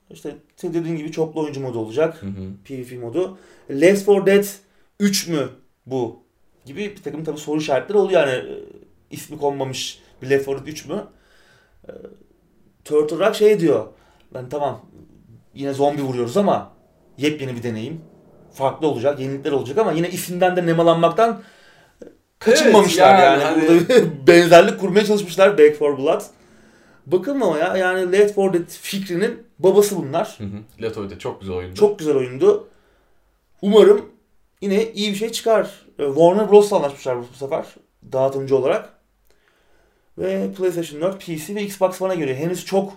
İşte 0.10 0.36
dediğin 0.64 0.96
gibi 0.98 1.12
çoklu 1.12 1.42
oyuncu 1.42 1.62
modu 1.62 1.80
olacak. 1.80 2.22
Hı 2.24 2.26
hı. 2.28 2.32
PvP 2.66 3.00
modu. 3.04 3.38
Left 3.72 4.08
4 4.08 4.26
Dead 4.28 4.44
3 5.00 5.28
mü 5.28 5.50
bu? 5.86 6.20
Gibi 6.66 6.80
bir 6.98 7.04
takım 7.04 7.24
tabii 7.24 7.38
soru 7.40 7.58
işaretleri 7.60 7.98
oluyor 7.98 8.28
yani. 8.28 8.32
e, 8.52 8.60
ismi 9.12 9.38
konmamış 9.38 10.00
bir 10.22 10.30
Left 10.30 10.48
4 10.48 10.60
Dead 10.60 10.68
3 10.68 10.86
mü? 10.86 11.04
E, 11.88 11.92
Turtle 12.86 13.20
Rock 13.26 13.36
şey 13.36 13.60
diyor. 13.60 13.86
Ben 14.34 14.50
tamam 14.50 14.86
yine 15.54 15.74
zombi 15.74 16.02
vuruyoruz 16.02 16.38
ama 16.38 16.72
yepyeni 17.18 17.56
bir 17.56 17.64
deneyim. 17.64 18.02
Farklı 18.54 18.88
olacak, 18.88 19.20
yenilikler 19.20 19.52
olacak 19.52 19.78
ama 19.78 19.92
yine 19.92 20.10
isimden 20.10 20.56
de 20.56 20.66
nemalanmaktan 20.66 21.42
kaçınmamışlar 22.40 23.14
Evet, 23.14 23.24
yani. 23.24 23.44
yani 23.44 23.68
hani- 23.68 23.90
Burada 23.90 24.04
benzerlik 24.28 24.80
kurmaya 24.80 25.06
çalışmışlar 25.06 25.58
Back 25.58 25.82
4 25.82 25.98
Blood. 25.98 26.22
Bakalım 27.06 27.44
ama 27.44 27.58
ya 27.58 27.78
yani 27.78 28.12
Left 28.12 28.38
4 28.38 28.54
Dead 28.54 28.68
fikrinin 28.70 29.44
babası 29.60 29.98
bunlar. 29.98 30.36
Hı 30.38 30.44
hı. 30.44 30.84
Left 30.84 30.98
4 30.98 31.12
Dead 31.12 31.18
çok 31.20 31.42
güzel 31.42 31.56
oyundu. 31.56 31.76
Çok 31.76 32.00
güzel 32.00 32.16
oyundu. 32.16 32.68
Umarım 33.62 34.06
yine 34.62 34.92
iyi 34.92 35.12
bir 35.12 35.16
şey 35.18 35.32
çıkar. 35.32 35.86
Ee, 36.00 36.06
Warner 36.06 36.52
Bros'la 36.52 36.78
anlaşmışlar 36.78 37.18
bu 37.20 37.26
sefer. 37.38 37.66
Dağıtımcı 38.12 38.58
olarak. 38.58 38.90
Ve 40.18 40.52
PlayStation 40.58 41.02
4, 41.02 41.26
PC 41.26 41.56
ve 41.56 41.62
Xbox 41.64 42.02
One'a 42.02 42.16
göre 42.16 42.36
henüz 42.36 42.66
çok 42.66 42.94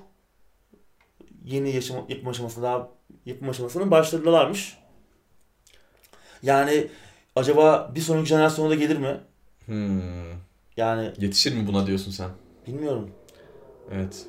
yeni 1.44 1.74
yaşam, 1.74 2.06
yapım 2.08 2.28
aşamasında 2.28 2.66
daha 2.66 2.88
yapım 3.26 3.48
aşamasının 3.48 3.90
başlarındalarmış. 3.90 4.78
Yani 6.44 6.86
acaba 7.36 7.92
bir 7.94 8.00
sonraki 8.00 8.26
jenerasyona 8.28 8.70
da 8.70 8.74
gelir 8.74 8.96
mi? 8.96 9.20
Hmm. 9.66 10.00
Yani 10.76 11.12
Yetişir 11.18 11.54
mi 11.56 11.66
buna 11.66 11.86
diyorsun 11.86 12.10
sen? 12.10 12.28
bilmiyorum. 12.66 13.10
Evet. 13.92 14.26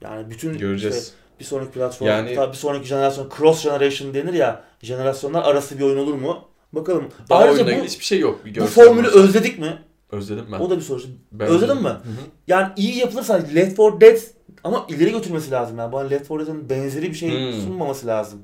Yani 0.00 0.30
bütün 0.30 0.58
Göreceğiz. 0.58 0.96
işte 0.96 1.12
bir 1.40 1.44
sonraki 1.44 1.70
platform, 1.70 2.08
Yani- 2.08 2.34
tabii 2.34 2.52
bir 2.52 2.56
sonraki 2.56 2.86
jenerasyon, 2.86 3.28
cross 3.38 3.62
generation 3.64 4.14
denir 4.14 4.32
ya, 4.34 4.64
jenerasyonlar 4.82 5.42
arası 5.42 5.78
bir 5.78 5.84
oyun 5.84 5.98
olur 5.98 6.14
mu? 6.14 6.44
Bakalım. 6.72 7.04
Daha 7.30 7.38
Ayrıca 7.42 7.66
bu, 7.66 7.84
hiçbir 7.84 8.04
şey 8.04 8.18
yok. 8.18 8.44
Bir 8.44 8.60
bu 8.60 8.66
formülü 8.66 9.08
olsa. 9.08 9.18
özledik 9.18 9.58
mi? 9.58 9.78
Özledim 10.12 10.44
ben. 10.52 10.58
O 10.60 10.70
da 10.70 10.76
bir 10.76 10.82
soru. 10.82 11.02
Ben 11.32 11.46
Özledin 11.48 11.76
mi? 11.82 11.88
Hı 11.88 11.92
hı. 11.92 11.98
Yani 12.46 12.68
iyi 12.76 12.98
yapılırsa 12.98 13.34
Left 13.34 13.78
4 13.78 14.00
Dead 14.00 14.16
ama 14.64 14.86
ileri 14.88 15.10
götürmesi 15.12 15.50
lazım 15.50 15.78
yani. 15.78 15.92
Bana 15.92 16.08
Left 16.08 16.30
4 16.30 16.40
Dead'in 16.46 16.70
benzeri 16.70 17.10
bir 17.10 17.14
şey 17.14 17.30
Hmm. 17.30 17.60
sunmaması 17.60 18.06
lazım. 18.06 18.42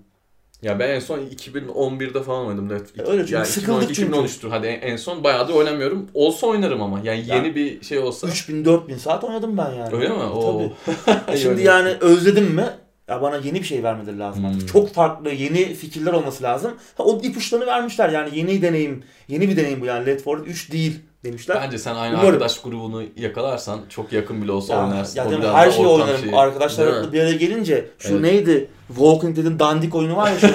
Ya 0.63 0.79
ben 0.79 0.89
en 0.89 1.01
son 1.01 1.19
2011'de 1.19 2.23
falan 2.23 2.47
oynadım. 2.47 2.71
Left. 2.71 2.99
E, 2.99 3.03
öyle 3.03 3.23
çünkü 3.23 3.35
yani 3.35 3.47
sıkıldık 3.47 3.91
2012, 3.91 4.33
2013'tür. 4.33 4.49
Hadi 4.49 4.67
en, 4.67 4.81
en 4.89 4.97
son 4.97 5.25
bayağıdır 5.25 5.55
oynamıyorum. 5.55 6.07
Olsa 6.15 6.47
oynarım 6.47 6.83
ama. 6.83 7.01
Yani 7.05 7.25
Ya. 7.27 7.37
yeni 7.37 7.55
bir 7.55 7.83
şey 7.83 7.99
olsa. 7.99 8.27
3000-4000 8.29 8.97
saat 8.99 9.25
oynadım 9.25 9.57
ben 9.59 9.71
yani. 9.71 9.97
Öyle 9.97 10.09
mi? 10.09 10.15
Oo. 10.15 10.73
Tabii. 11.27 11.39
Şimdi 11.39 11.63
yani 11.63 11.89
özledim 12.01 12.45
mi? 12.45 12.65
Ya 13.09 13.23
bana 13.23 13.37
yeni 13.37 13.61
bir 13.61 13.65
şey 13.67 13.83
vermeleri 13.83 14.19
lazım 14.19 14.45
artık. 14.45 14.61
Hmm. 14.61 14.67
Çok 14.67 14.95
farklı, 14.95 15.31
yeni 15.31 15.75
fikirler 15.75 16.13
olması 16.13 16.43
lazım. 16.43 16.73
Ha, 16.97 17.05
o 17.05 17.21
ipuçlarını 17.23 17.67
vermişler 17.67 18.09
yani 18.09 18.39
yeni 18.39 18.63
deneyim, 18.63 19.05
yeni 19.29 19.49
bir 19.49 19.57
deneyim 19.57 19.81
bu 19.81 19.85
yani. 19.87 20.07
Left 20.07 20.27
4 20.27 20.39
Dead 20.41 20.47
3 20.47 20.73
değil 20.73 20.99
demişler. 21.25 21.59
Bence 21.65 21.79
sen 21.79 21.95
aynı 21.95 22.15
Umarım. 22.15 22.29
arkadaş 22.29 22.61
grubunu 22.61 23.03
yakalarsan 23.17 23.81
çok 23.89 24.13
yakın 24.13 24.43
bile 24.43 24.53
olsa 24.53 24.75
Ya, 24.75 24.85
oynarsın. 24.85 25.19
ya 25.19 25.31
biraz 25.31 25.55
her 25.55 25.71
şeyi 25.71 25.87
oynarım. 25.87 26.21
şeyi. 26.21 26.33
Mi? 26.33 27.13
bir 27.13 27.21
araya 27.21 27.35
gelince 27.37 27.89
şu 27.99 28.09
Evet. 28.13 28.21
neydi? 28.21 28.69
Walking 28.89 29.37
Dead'in 29.37 29.59
dandik 29.59 29.95
oyunu 29.95 30.17
var 30.17 30.31
ya 30.31 30.39
şu. 30.39 30.49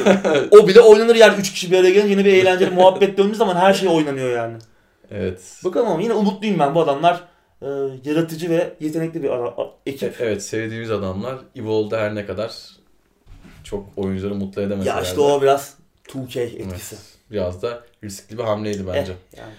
o 0.51 0.67
bile 0.67 0.81
oynanır 0.81 1.15
yani 1.15 1.39
3 1.39 1.53
kişi 1.53 1.71
bir 1.71 1.79
araya 1.79 1.89
gelince 1.89 2.11
yine 2.11 2.25
bir 2.25 2.33
eğlenceli 2.33 2.69
muhabbet 2.69 3.17
döndüğü 3.17 3.35
zaman 3.35 3.55
her 3.55 3.73
şey 3.73 3.89
oynanıyor 3.89 4.29
yani. 4.37 4.57
Evet. 5.11 5.41
Bakalım 5.63 5.87
ama 5.87 6.01
yine 6.01 6.13
umutluyum 6.13 6.59
ben 6.59 6.75
bu 6.75 6.81
adamlar 6.81 7.23
e, 7.61 7.67
yaratıcı 8.05 8.49
ve 8.49 8.73
yetenekli 8.79 9.23
bir 9.23 9.29
ara, 9.29 9.47
a- 9.47 9.71
ekip. 9.85 10.15
Evet 10.19 10.43
sevdiğimiz 10.43 10.91
adamlar 10.91 11.35
Evolve'da 11.55 11.97
her 11.99 12.15
ne 12.15 12.25
kadar 12.25 12.51
çok 13.63 13.85
oyuncuları 13.95 14.35
mutlu 14.35 14.61
edemeseler 14.61 14.95
ya 14.95 15.01
işte 15.01 15.21
o 15.21 15.41
biraz 15.41 15.73
2K 16.07 16.39
etkisi. 16.41 16.95
evet, 16.95 17.03
biraz 17.31 17.61
da 17.61 17.83
riskli 18.03 18.37
bir 18.37 18.43
hamleydi 18.43 18.87
bence. 18.87 19.11
Eh, 19.33 19.37
yani. 19.39 19.51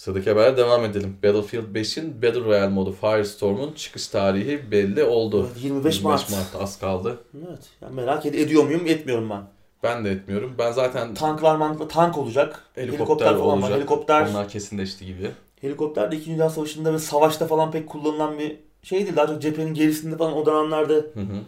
Sıradaki 0.00 0.30
habere 0.30 0.56
devam 0.56 0.84
edelim. 0.84 1.16
Battlefield 1.22 1.74
5'in 1.74 2.22
Battle 2.22 2.40
Royale 2.44 2.68
modu 2.68 2.92
Firestorm'un 2.92 3.72
çıkış 3.72 4.08
tarihi 4.08 4.70
belli 4.70 5.04
oldu. 5.04 5.46
Evet, 5.52 5.64
25 5.64 6.02
Mart. 6.02 6.30
Mart 6.30 6.62
az 6.62 6.78
kaldı. 6.78 7.24
Evet. 7.48 7.68
Yani 7.80 7.94
merak 7.94 8.26
ed- 8.26 8.36
ediyor 8.36 8.64
muyum? 8.64 8.86
Etmiyorum 8.86 9.30
ben. 9.30 9.42
Ben 9.82 10.04
de 10.04 10.10
etmiyorum. 10.10 10.54
Ben 10.58 10.72
zaten 10.72 11.14
Tanklar 11.14 11.56
mankla 11.56 11.88
tank 11.88 12.18
olacak. 12.18 12.62
helikopter, 12.74 12.98
Helikopter, 12.98 13.26
falan 13.38 13.40
olacak. 13.58 13.70
var. 13.70 13.78
Helikopter, 13.78 14.26
Onlar 14.26 14.48
kesinleşti 14.48 15.06
gibi. 15.06 15.30
helikopter 15.60 16.12
de 16.12 16.16
2. 16.16 16.30
Dünya 16.30 16.50
Savaşı'nda 16.50 16.92
ve 16.94 16.98
savaşta 16.98 17.46
falan 17.46 17.70
pek 17.70 17.88
kullanılan 17.88 18.38
bir 18.38 18.56
şey 18.82 19.00
değil. 19.04 19.16
Daha 19.16 19.26
çok 19.26 19.42
cephenin 19.42 19.74
gerisinde 19.74 20.16
falan 20.16 20.32
o 20.36 20.46
dönemlerde 20.46 20.94
Hı 20.94 21.20
hı. 21.20 21.40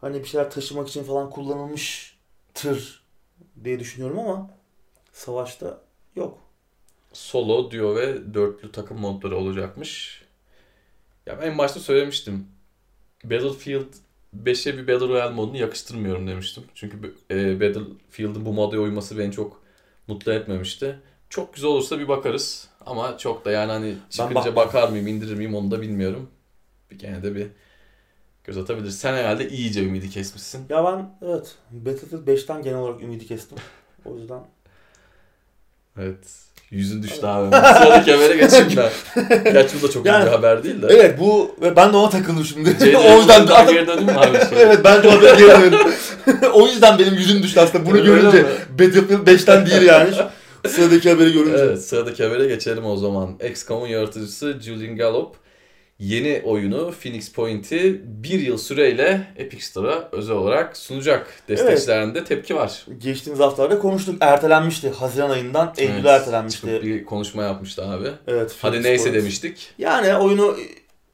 hani 0.00 0.20
bir 0.20 0.24
şeyler 0.28 0.50
taşımak 0.50 0.88
için 0.88 1.04
falan 1.04 1.30
kullanılmıştır 1.30 3.04
diye 3.64 3.80
düşünüyorum 3.80 4.18
ama 4.18 4.50
savaşta 5.12 5.78
yok. 6.16 6.43
Solo, 7.14 7.70
duo 7.70 7.96
ve 7.96 8.34
dörtlü 8.34 8.72
takım 8.72 8.98
modları 9.00 9.36
olacakmış. 9.36 10.22
Ya 11.26 11.40
ben 11.40 11.46
en 11.46 11.58
başta 11.58 11.80
söylemiştim. 11.80 12.46
Battlefield 13.24 13.94
5'e 14.42 14.78
bir 14.78 14.88
Battle 14.88 15.08
Royale 15.08 15.34
modunu 15.34 15.56
yakıştırmıyorum 15.56 16.28
demiştim. 16.28 16.64
Çünkü 16.74 17.14
e, 17.30 17.60
Battlefield'ın 17.60 18.44
bu 18.44 18.52
moda 18.52 18.78
uyması 18.78 19.18
beni 19.18 19.32
çok 19.32 19.62
mutlu 20.06 20.32
etmemişti. 20.32 20.98
Çok 21.28 21.54
güzel 21.54 21.70
olursa 21.70 21.98
bir 21.98 22.08
bakarız. 22.08 22.68
Ama 22.86 23.18
çok 23.18 23.44
da 23.44 23.50
yani 23.50 23.72
hani 23.72 23.94
çıkınca 24.10 24.56
bakar 24.56 24.88
mıyım, 24.88 25.06
indirir 25.06 25.34
miyim 25.34 25.54
onu 25.54 25.70
da 25.70 25.80
bilmiyorum. 25.82 26.30
Bir 26.90 26.98
gene 26.98 27.22
de 27.22 27.34
bir 27.34 27.46
göz 28.44 28.58
atabiliriz. 28.58 28.98
Sen 28.98 29.14
herhalde 29.14 29.48
iyice 29.48 29.84
ümidi 29.84 30.10
kesmişsin. 30.10 30.66
Ya 30.68 30.84
ben 30.84 31.18
evet 31.28 31.56
Battlefield 31.70 32.28
5'ten 32.28 32.62
genel 32.62 32.78
olarak 32.78 33.02
ümidi 33.02 33.26
kestim. 33.26 33.58
O 34.04 34.16
yüzden 34.16 34.44
Evet. 35.98 36.44
Yüzün 36.70 37.02
düştü 37.02 37.26
abi. 37.26 37.56
Sıradaki 37.56 38.12
habere 38.12 38.36
geçeyim 38.36 38.68
ben. 38.76 39.52
Gerçi 39.52 39.82
bu 39.82 39.88
da 39.88 39.92
çok 39.92 40.06
iyi 40.06 40.08
Yani- 40.08 40.26
bir 40.26 40.30
haber 40.30 40.64
değil 40.64 40.82
de. 40.82 40.86
Evet 40.90 41.20
bu 41.20 41.56
ve 41.62 41.76
ben 41.76 41.92
de 41.92 41.96
ona 41.96 42.10
takıldım 42.10 42.44
şimdi. 42.44 42.70
O 42.96 43.18
yüzden 43.18 43.46
artık 43.46 43.74
geri 43.74 43.86
döndün 43.86 44.04
mü 44.04 44.12
abi? 44.12 44.38
Şey? 44.38 44.62
evet 44.62 44.78
ben 44.84 45.02
de 45.02 45.08
orada 45.08 45.34
geri 45.34 45.62
döndüm. 45.62 45.80
o 46.52 46.66
yüzden 46.66 46.98
benim 46.98 47.14
yüzüm 47.14 47.42
düştü 47.42 47.60
aslında. 47.60 47.86
Bunu 47.86 47.94
Öyle 47.94 48.06
görünce? 48.06 48.44
Battlefield 48.78 49.26
5'ten 49.26 49.66
değil 49.66 49.82
yani. 49.82 50.10
Sıradaki 50.68 51.10
haberi 51.10 51.32
görünce. 51.32 51.56
Evet 51.58 51.82
sıradaki 51.84 52.24
habere 52.24 52.46
geçelim 52.46 52.84
o 52.84 52.96
zaman. 52.96 53.30
XCOM'un 53.50 53.86
yaratıcısı 53.86 54.56
Julian 54.60 54.96
Gallop 54.96 55.36
yeni 55.98 56.42
oyunu 56.44 56.92
Phoenix 57.02 57.32
Point'i 57.32 58.00
bir 58.04 58.40
yıl 58.40 58.58
süreyle 58.58 59.26
Epic 59.36 59.64
Store'a 59.64 60.08
özel 60.12 60.36
olarak 60.36 60.76
sunacak. 60.76 61.42
Destekçilerinde 61.48 62.24
tepki 62.24 62.56
var. 62.56 62.86
Geçtiğimiz 62.98 63.40
haftalarda 63.40 63.78
konuştuk. 63.78 64.16
Ertelenmişti. 64.20 64.90
Haziran 64.90 65.30
ayından 65.30 65.74
Eylül'e 65.78 65.94
Evet, 65.94 66.06
ertelenmişti. 66.06 66.60
Çıkıp 66.60 66.82
bir 66.82 67.04
konuşma 67.04 67.42
yapmıştı 67.42 67.84
abi. 67.84 68.08
Evet. 68.26 68.56
Hadi 68.60 68.72
Phoenix 68.72 68.84
neyse 68.84 69.04
Point. 69.04 69.16
demiştik. 69.22 69.74
Yani 69.78 70.16
oyunu 70.16 70.56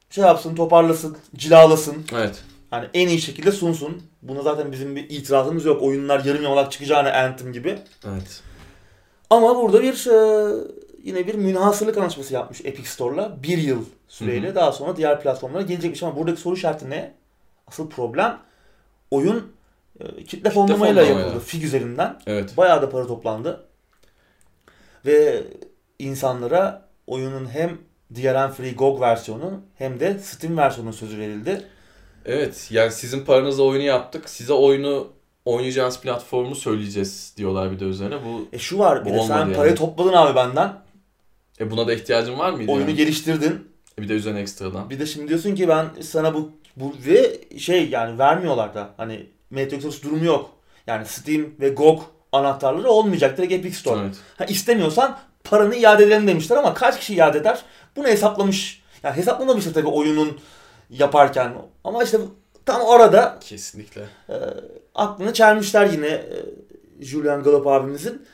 şey 0.09 0.23
yapsın, 0.23 0.55
toparlasın, 0.55 1.17
cilalasın. 1.35 2.05
Evet. 2.13 2.43
Hani 2.69 2.87
en 2.93 3.07
iyi 3.07 3.21
şekilde 3.21 3.51
sunsun. 3.51 4.01
Buna 4.21 4.41
zaten 4.41 4.71
bizim 4.71 4.95
bir 4.95 5.09
itirazımız 5.09 5.65
yok. 5.65 5.81
Oyunlar 5.81 6.25
yarım 6.25 6.43
yamalak 6.43 6.71
çıkacağına 6.71 7.13
Anthem 7.13 7.53
gibi. 7.53 7.69
Evet. 8.07 8.41
Ama 9.29 9.55
burada 9.55 9.83
bir 9.83 10.07
e, 10.07 10.49
yine 11.03 11.27
bir 11.27 11.35
münhasırlık 11.35 11.97
anlaşması 11.97 12.33
yapmış 12.33 12.61
Epic 12.65 12.89
Store'la. 12.89 13.43
Bir 13.43 13.57
yıl 13.57 13.83
süreyle. 14.11 14.47
Hı 14.47 14.51
hı. 14.51 14.55
Daha 14.55 14.71
sonra 14.71 14.95
diğer 14.97 15.21
platformlara 15.21 15.61
gelecekmiş 15.61 16.03
ama 16.03 16.15
buradaki 16.15 16.41
soru 16.41 16.55
işareti 16.55 16.89
ne? 16.89 17.13
Asıl 17.67 17.89
problem 17.89 18.37
oyun 19.11 19.51
e, 19.99 20.23
kitle 20.23 20.49
fonlamayla 20.49 21.03
fonlamayla. 21.03 21.19
yapıldı. 21.27 21.43
Fig 21.45 21.63
üzerinden. 21.63 22.19
Evet. 22.27 22.57
Bayağı 22.57 22.81
da 22.81 22.89
para 22.89 23.07
toplandı. 23.07 23.65
Ve 25.05 25.43
insanlara 25.99 26.85
oyunun 27.07 27.45
hem 27.53 27.77
DRM 28.15 28.51
Free 28.51 28.71
GOG 28.71 29.01
versiyonu 29.01 29.61
hem 29.77 29.99
de 29.99 30.19
Steam 30.19 30.57
versiyonu 30.57 30.93
sözü 30.93 31.17
verildi. 31.19 31.65
Evet. 32.25 32.67
Yani 32.71 32.91
sizin 32.91 33.25
paranızla 33.25 33.63
oyunu 33.63 33.83
yaptık. 33.83 34.29
Size 34.29 34.53
oyunu 34.53 35.07
oynayacağınız 35.45 35.99
platformu 35.99 36.55
söyleyeceğiz 36.55 37.33
diyorlar 37.37 37.71
bir 37.71 37.79
de 37.79 37.85
üzerine. 37.85 38.15
Bu 38.25 38.47
E 38.53 38.59
şu 38.59 38.79
var 38.79 39.05
bir 39.05 39.13
de 39.13 39.19
sen 39.23 39.37
yani. 39.37 39.53
parayı 39.55 39.75
topladın 39.75 40.13
abi 40.13 40.35
benden. 40.35 40.73
e 41.59 41.71
buna 41.71 41.87
da 41.87 41.93
ihtiyacın 41.93 42.39
var 42.39 42.51
mıydı? 42.51 42.71
Oyunu 42.71 42.89
yani? 42.89 42.97
geliştirdin. 42.97 43.70
Bir 43.99 44.09
de 44.09 44.13
üzerine 44.13 44.39
ekstradan. 44.39 44.89
Bir 44.89 44.99
de 44.99 45.05
şimdi 45.05 45.27
diyorsun 45.27 45.55
ki 45.55 45.67
ben 45.67 45.85
sana 46.01 46.33
bu, 46.33 46.51
bu 46.75 46.93
ve 47.05 47.41
şey 47.57 47.89
yani 47.89 48.19
vermiyorlar 48.19 48.75
da 48.75 48.89
hani 48.97 49.29
Metro 49.49 49.75
Exodus 49.77 50.03
durumu 50.03 50.25
yok. 50.25 50.49
Yani 50.87 51.05
Steam 51.05 51.45
ve 51.59 51.69
GOG 51.69 52.01
anahtarları 52.31 52.89
olmayacak 52.89 53.37
direkt 53.37 53.53
Epic 53.53 53.75
Store. 53.77 53.99
Evet. 53.99 54.15
Ha, 54.37 54.45
istemiyorsan 54.45 55.19
paranı 55.43 55.75
iade 55.75 56.03
edelim 56.03 56.27
demişler 56.27 56.57
ama 56.57 56.73
kaç 56.73 56.99
kişi 56.99 57.15
iade 57.15 57.37
eder? 57.37 57.61
Bunu 57.95 58.07
hesaplamış. 58.07 58.81
Yani 59.03 59.17
hesaplamamıştır 59.17 59.73
tabii 59.73 59.87
oyunun 59.87 60.39
yaparken. 60.89 61.53
Ama 61.83 62.03
işte 62.03 62.17
tam 62.65 62.81
orada 62.81 63.39
Kesinlikle. 63.41 64.01
e, 64.29 64.35
aklını 64.95 65.33
çelmişler 65.33 65.85
yine 65.85 66.07
e, 66.07 66.45
Julian 67.01 67.43
Galop 67.43 67.67
abimizin. 67.67 68.25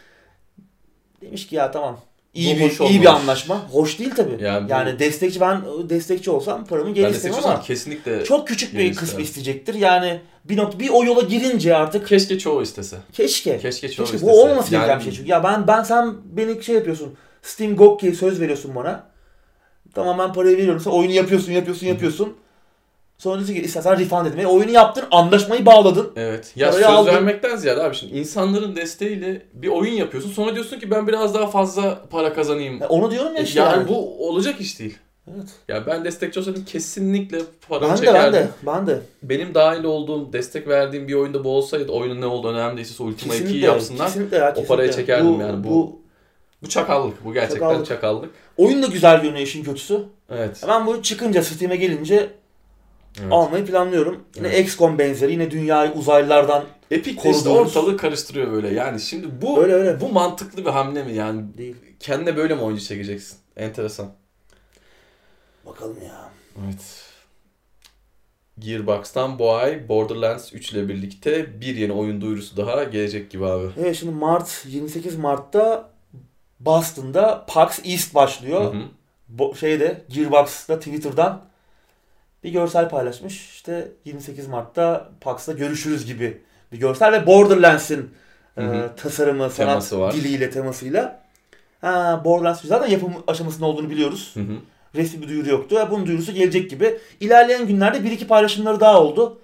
Demiş 1.21 1.47
ki 1.47 1.55
ya 1.55 1.71
tamam. 1.71 1.99
İyi 2.37 2.55
Bu 2.55 2.59
bir 2.59 2.79
hoş 2.79 2.91
iyi 2.91 3.01
bir 3.01 3.05
anlaşma. 3.05 3.69
Hoş 3.71 3.99
değil 3.99 4.11
tabii. 4.15 4.43
Yani 4.43 4.71
Yani, 4.71 4.93
bu- 4.95 4.99
destekçi 4.99 5.39
ben 5.41 5.61
destekçi 5.89 6.31
olsam 6.31 6.65
paramı 6.65 6.93
geri 6.93 7.05
Ben 7.05 7.11
de 7.13 7.15
isterim 7.15 7.35
seçiyorsam 7.35 7.51
ama 7.59 7.67
kesinlikle 7.67 8.23
çok 8.23 8.47
küçük 8.47 8.73
bir 8.73 8.79
geri 8.79 8.89
kısmı 8.89 9.05
isterim. 9.05 9.23
isteyecektir. 9.23 9.73
Yani 9.73 10.19
bir 10.45 10.57
not 10.57 10.79
bir 10.79 10.89
o 10.89 11.03
yola 11.03 11.21
girince 11.21 11.75
artık 11.75 12.07
keşke 12.07 12.39
çoğu 12.39 12.61
istese. 12.61 12.97
keşke. 13.13 13.59
Keşke 13.59 13.89
çoğu 13.91 14.05
Keşke 14.05 14.17
istese. 14.17 14.31
bu 14.33 14.41
olmaması 14.43 14.71
gereken 14.71 14.89
Yani 14.89 14.99
bir 14.99 15.03
şey 15.03 15.13
çünkü. 15.13 15.29
Ya 15.29 15.43
ben 15.43 15.67
ben 15.67 15.83
sen 15.83 16.13
beni 16.25 16.63
şey 16.63 16.75
yapıyorsun. 16.75 17.13
Steam 17.41 17.75
GOG'ye 17.75 18.13
söz 18.13 18.41
veriyorsun 18.41 18.75
bana. 18.75 19.03
Tamam 19.95 20.17
ben 20.19 20.33
parayı 20.33 20.57
veriyorum. 20.57 20.81
Sen 20.81 20.91
oyunu 20.91 21.11
yapıyorsun, 21.13 21.51
yapıyorsun, 21.51 21.87
yapıyorsun. 21.87 22.33
Sonra 23.17 23.35
diyorsun 23.35 23.53
ki 23.53 23.61
istersen 23.61 23.99
refund 23.99 24.25
edin. 24.27 24.37
E, 24.37 24.47
oyunu 24.47 24.71
yaptın, 24.71 25.03
anlaşmayı 25.11 25.65
bağladın. 25.65 26.11
Evet. 26.15 26.53
Ya 26.55 26.71
söz 26.73 26.83
aldın. 26.83 27.11
vermekten 27.11 27.55
ziyade 27.55 27.83
abi 27.83 27.95
şimdi 27.95 28.17
insanların 28.17 28.75
desteğiyle 28.75 29.41
bir 29.53 29.67
oyun 29.67 29.93
yapıyorsun. 29.93 30.29
Sonra 30.31 30.53
diyorsun 30.55 30.79
ki 30.79 30.91
ben 30.91 31.07
biraz 31.07 31.33
daha 31.33 31.47
fazla 31.47 32.01
para 32.09 32.33
kazanayım. 32.33 32.83
E, 32.83 32.85
onu 32.85 33.11
diyorum 33.11 33.35
ya 33.35 33.41
E, 33.41 33.43
işte. 33.43 33.59
yani, 33.59 33.71
yani. 33.77 33.87
bu 33.87 34.27
olacak 34.29 34.61
iş 34.61 34.79
değil. 34.79 34.97
Evet. 35.35 35.47
Ya 35.67 35.85
ben 35.87 36.05
destekçi 36.05 36.39
olsaydım 36.39 36.65
kesinlikle 36.65 37.37
paramı 37.69 37.89
Ben 37.89 37.97
de 37.97 38.05
çekerdim. 38.05 38.33
ben 38.33 38.33
de 38.33 38.47
ben 38.65 38.87
de. 38.87 39.01
Benim 39.23 39.53
dahil 39.55 39.83
olduğum, 39.83 40.33
destek 40.33 40.67
verdiğim 40.67 41.07
bir 41.07 41.13
oyunda 41.13 41.43
bu 41.43 41.49
olsaydı 41.49 41.91
oyunun 41.91 42.21
ne 42.21 42.25
olduğu 42.25 42.47
önemli 42.47 42.77
değilse 42.77 43.03
Ultima 43.03 43.33
2'yi 43.33 43.41
Kesinlikle, 43.41 43.67
yapsınlar. 43.67 44.07
kesinlikle 44.07 44.37
ya, 44.37 44.53
o 44.57 44.65
parayı 44.65 44.87
kesinlikle. 44.89 45.13
çekerdim 45.15 45.41
yani 45.41 45.63
bu- 45.63 45.69
bu. 45.69 45.99
Bu 46.63 46.69
çakallık. 46.69 47.25
Bu 47.25 47.33
gerçekten 47.33 47.59
Çakallık. 47.67 47.85
çakallık. 47.87 48.29
Oyun 48.57 48.83
da 48.83 48.87
güzel 48.87 49.23
bir 49.23 49.27
yönü 49.27 49.41
işin 49.41 49.63
kötüsü. 49.63 50.03
Evet. 50.29 50.61
Ben 50.67 50.87
bu 50.87 51.01
çıkınca 51.01 51.43
Steam'e 51.43 51.75
gelince 51.75 52.29
evet. 53.21 53.31
almayı 53.33 53.65
planlıyorum. 53.65 54.23
Yine 54.35 54.47
Evet. 54.47 54.59
XCOM 54.59 54.99
benzeri 54.99 55.31
yine 55.31 55.51
dünyayı 55.51 55.91
uzaylılardan 55.91 56.65
Epic 56.91 57.15
Koruduğumuz- 57.21 57.47
ortalığı 57.47 57.97
karıştırıyor 57.97 58.51
böyle. 58.51 58.73
Yani 58.73 58.99
şimdi 58.99 59.41
bu 59.41 59.63
Öyle, 59.63 59.73
öyle. 59.73 60.01
bu 60.01 60.09
mantıklı 60.09 60.65
bir 60.65 60.69
hamle 60.69 61.03
mi 61.03 61.13
yani? 61.13 61.57
değil. 61.57 61.75
Kendine 61.99 62.37
böyle 62.37 62.55
mi 62.55 62.61
oyuncu 62.61 62.83
çekeceksin? 62.83 63.37
Enteresan. 63.57 64.11
Bakalım 65.65 65.97
ya. 66.05 66.29
Evet. 66.65 67.03
Gearbox'tan 68.59 69.39
bu 69.39 69.53
ay 69.53 69.89
Borderlands 69.89 70.53
3 70.53 70.71
ile 70.71 70.89
birlikte 70.89 71.61
bir 71.61 71.75
yeni 71.75 71.93
oyun 71.93 72.21
duyurusu 72.21 72.57
daha 72.57 72.83
gelecek 72.83 73.31
gibi 73.31 73.45
abi. 73.45 73.67
Evet 73.79 73.95
şimdi 73.95 74.11
Mart 74.15 74.65
28 74.67 75.15
Mart'ta 75.15 75.89
Boston'da 76.59 77.45
PAX 77.47 77.79
East 77.85 78.15
başlıyor. 78.15 78.73
Hı 78.73 78.77
hı. 78.77 78.81
bo- 79.37 79.57
şeyde 79.57 80.01
Gearbox'ta 80.09 80.79
Twitter'dan 80.79 81.41
bir 82.47 82.51
görsel 82.51 82.89
paylaşmış. 82.89 83.49
İşte 83.49 83.91
28 84.05 84.47
Mart'ta 84.47 85.09
PAX'ta 85.21 85.53
görüşürüz 85.53 86.05
gibi 86.05 86.41
bir 86.71 86.77
görsel 86.77 87.11
ve 87.11 87.27
Borderlands'in 87.27 88.09
e, 88.57 88.63
tasarımı, 88.97 89.49
sanat 89.49 89.55
Teması 89.55 89.99
var. 89.99 90.13
diliyle, 90.13 90.49
temasıyla. 90.49 91.23
Ha, 91.81 92.21
Borderlands 92.25 92.61
zaten 92.63 92.87
yapım 92.87 93.13
aşamasında 93.27 93.65
olduğunu 93.65 93.89
biliyoruz. 93.89 94.31
Hı 94.33 94.39
hı. 94.39 94.53
Resmi 94.95 95.21
bir 95.21 95.27
duyuru 95.27 95.49
yoktu. 95.49 95.87
Bunun 95.91 96.05
duyurusu 96.05 96.31
gelecek 96.33 96.69
gibi. 96.69 96.97
İlerleyen 97.19 97.67
günlerde 97.67 98.03
bir 98.03 98.11
iki 98.11 98.27
paylaşımları 98.27 98.79
daha 98.79 99.01
oldu. 99.01 99.39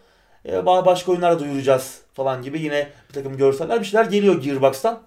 E, 0.45 0.53
ba- 0.53 0.85
başka 0.85 1.11
oyunlar 1.11 1.35
da 1.35 1.39
duyuracağız 1.39 2.01
falan 2.13 2.41
gibi 2.41 2.61
yine 2.61 2.87
bir 3.09 3.13
takım 3.13 3.37
görseller 3.37 3.79
bir 3.79 3.85
şeyler 3.85 4.05
geliyor 4.05 4.41
Gearbox'tan. 4.41 4.99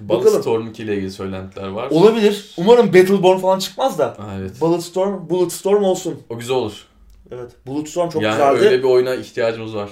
Bulletstorm 0.00 0.66
2 0.66 0.82
ile 0.82 0.94
ilgili 0.94 1.10
söylentiler 1.10 1.68
var. 1.68 1.90
Olabilir. 1.90 2.54
Umarım 2.56 2.86
Battleborn 2.86 3.38
falan 3.38 3.58
çıkmaz 3.58 3.98
da. 3.98 4.06
Aa, 4.06 4.34
evet. 4.38 4.60
Bulletstorm, 4.60 5.30
Bulletstorm 5.30 5.82
olsun. 5.84 6.22
O 6.28 6.38
güzel 6.38 6.56
olur. 6.56 6.87
Evet. 7.32 7.50
Bulletstorm 7.66 8.08
çok 8.10 8.22
yani 8.22 8.32
güzeldi. 8.32 8.58
öyle 8.66 8.78
bir 8.78 8.84
oyuna 8.88 9.14
ihtiyacımız 9.14 9.76
var. 9.76 9.90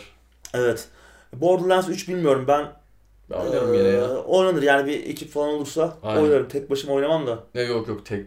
Evet. 0.55 0.84
Borderlands 1.32 1.89
3 1.89 2.09
bilmiyorum 2.09 2.45
ben. 2.49 2.66
Ben 3.30 3.37
oynarım 3.37 3.74
yine 3.74 3.89
Ee, 3.89 3.93
ya. 3.93 4.09
Oynanır 4.16 4.62
yani 4.62 4.87
bir 4.87 5.07
ekip 5.07 5.32
falan 5.32 5.49
olursa 5.49 5.95
Aynen. 6.03 6.22
oynarım. 6.22 6.49
Tek 6.49 6.70
başıma 6.70 6.93
oynamam 6.95 7.26
da. 7.26 7.39
Ne 7.55 7.62
yok 7.62 7.89
yok 7.89 8.07
tek 8.07 8.26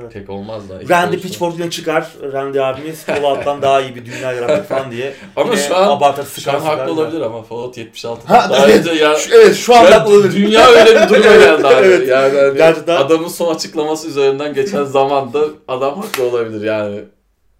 Evet. 0.00 0.12
tek 0.12 0.30
olmaz 0.30 0.68
da. 0.68 0.80
Randy. 0.88 1.16
Pitchford 1.18 1.52
yine 1.52 1.70
çıkar. 1.70 2.12
Randy 2.32 2.60
abimiz 2.60 3.02
Fallout'tan 3.04 3.62
daha 3.62 3.80
iyi 3.80 3.94
bir 3.94 4.06
dünya 4.06 4.32
yaratır 4.32 4.64
falan 4.64 4.90
diye. 4.90 5.14
Ama 5.36 5.52
Yine 5.52 5.62
şu 5.62 5.76
an 5.76 5.88
abartır, 5.96 6.40
şu 6.40 6.50
an 6.52 6.60
haklı 6.60 6.78
yani. 6.80 6.90
olabilir 6.90 7.20
ama 7.20 7.42
Fallout 7.42 7.76
76. 7.78 8.26
Ha, 8.26 8.50
daha 8.50 8.66
evet. 8.66 8.78
önce 8.86 9.04
ya 9.04 9.14
Şu- 9.16 9.34
evet 9.34 9.56
şu 9.56 9.72
Ya 9.72 9.90
haklı 10.00 10.14
olabilir. 10.14 10.32
Dünya 10.46 10.66
öyle 10.68 10.94
bir 11.02 11.08
duruma 11.08 11.36
geldi 11.36 11.66
abi. 11.66 11.86
Evet. 11.86 12.08
Yani 12.08 12.38
hani 12.38 12.56
Gerçekten- 12.56 12.96
adamın 12.96 13.28
son 13.28 13.54
açıklaması 13.54 14.08
üzerinden 14.08 14.54
geçen 14.54 14.84
zamanda 14.84 15.40
adam 15.68 16.02
haklı 16.02 16.24
olabilir 16.24 16.64
yani. 16.66 17.00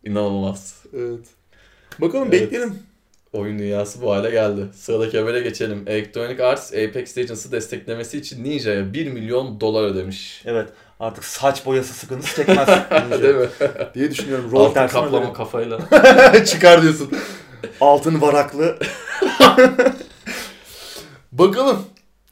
İnanılmaz. 0.06 0.74
Evet. 0.96 1.26
Bakalım 1.98 2.28
Evet. 2.32 2.42
bekleyelim. 2.42 2.78
Oyun 3.32 3.58
dünyası 3.58 4.02
bu 4.02 4.12
hale 4.12 4.30
geldi. 4.30 4.60
Sıradaki 4.74 5.18
habere 5.18 5.40
geçelim. 5.40 5.84
Electronic 5.86 6.44
Arts 6.44 6.72
Apex 6.72 7.18
Legends'ı 7.18 7.52
desteklemesi 7.52 8.18
için 8.18 8.44
Ninja'ya 8.44 8.92
1 8.92 9.06
milyon 9.10 9.60
dolar 9.60 9.84
ödemiş. 9.84 10.42
Evet. 10.46 10.68
Artık 11.00 11.24
saç 11.24 11.66
boyası 11.66 11.94
sıkıntısı 11.94 12.36
çekmez. 12.36 12.68
Değil 13.22 13.34
mi? 13.34 13.46
diye 13.94 14.10
düşünüyorum. 14.10 14.50
Rol 14.52 14.64
Altın 14.64 14.86
kaplama 14.86 15.18
göre. 15.24 15.32
kafayla. 15.32 15.80
Çıkar 16.44 16.82
diyorsun. 16.82 17.10
Altın 17.80 18.20
varaklı. 18.20 18.78
Bakalım. 21.32 21.82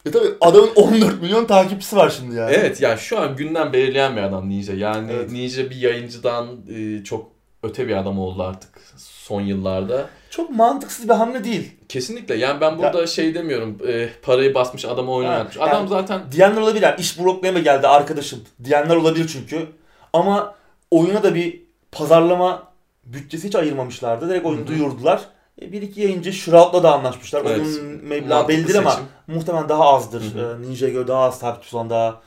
E 0.06 0.10
tabi 0.10 0.26
adamın 0.40 0.70
14 0.74 1.22
milyon 1.22 1.44
takipçisi 1.44 1.96
var 1.96 2.10
şimdi 2.18 2.36
yani. 2.36 2.52
Evet 2.54 2.80
yani 2.80 2.98
şu 2.98 3.18
an 3.20 3.36
günden 3.36 3.72
belirleyen 3.72 4.16
bir 4.16 4.22
adam 4.22 4.48
Ninja. 4.48 4.72
Yani 4.72 5.12
Evet. 5.12 5.30
Ninja 5.32 5.70
bir 5.70 5.76
yayıncıdan 5.76 6.46
e, 6.74 7.04
çok 7.04 7.33
öte 7.64 7.88
bir 7.88 7.96
adam 7.96 8.18
oldu 8.18 8.42
artık 8.42 8.70
son 8.96 9.40
yıllarda. 9.40 10.08
Çok 10.30 10.50
mantıksız 10.50 11.08
bir 11.08 11.14
hamle 11.14 11.44
değil. 11.44 11.72
Kesinlikle 11.88 12.34
yani 12.34 12.60
ben 12.60 12.78
burada 12.78 13.06
şey 13.06 13.34
demiyorum 13.34 13.78
e, 13.88 14.08
parayı 14.22 14.54
basmış 14.54 14.84
adamı 14.84 15.12
oynayan. 15.12 15.44
Ha, 15.44 15.50
Adam 15.64 15.74
yani- 15.74 15.88
zaten 15.88 16.22
Diyenler 16.32 16.60
olabilir. 16.60 16.82
Yani 16.82 17.00
iş 17.00 17.18
bloklaya 17.18 17.58
geldi 17.58 17.88
arkadaşım. 17.88 18.40
Diyenler 18.64 18.96
olabilir 18.96 19.28
çünkü. 19.32 19.66
Ama 20.12 20.54
oyuna 20.90 21.22
da 21.22 21.34
bir 21.34 21.62
pazarlama 21.92 22.62
bütçesi 23.04 23.48
hiç 23.48 23.54
ayırmamışlardı. 23.54 24.28
Direkt 24.28 24.46
oyunu 24.46 24.66
duyurdular. 24.66 25.20
E, 25.62 25.72
bir 25.72 25.82
iki 25.82 26.00
yayıncı 26.00 26.32
Shroud'la 26.32 26.82
da 26.82 26.94
anlaşmışlar. 26.94 27.42
Evet, 27.46 27.60
Oyunun 27.60 28.04
meblağı 28.04 28.48
bellidir 28.48 28.74
ama 28.74 29.00
muhtemelen 29.26 29.68
daha 29.68 29.84
azdır. 29.84 30.22
Hı 30.34 30.38
hı. 30.38 30.58
E, 30.64 30.68
Ninja'ya 30.68 30.92
göre 30.92 31.08
daha 31.08 31.22
az 31.22 31.38
takipçisi 31.38 31.76
olan 31.76 31.90
daha 31.90 32.20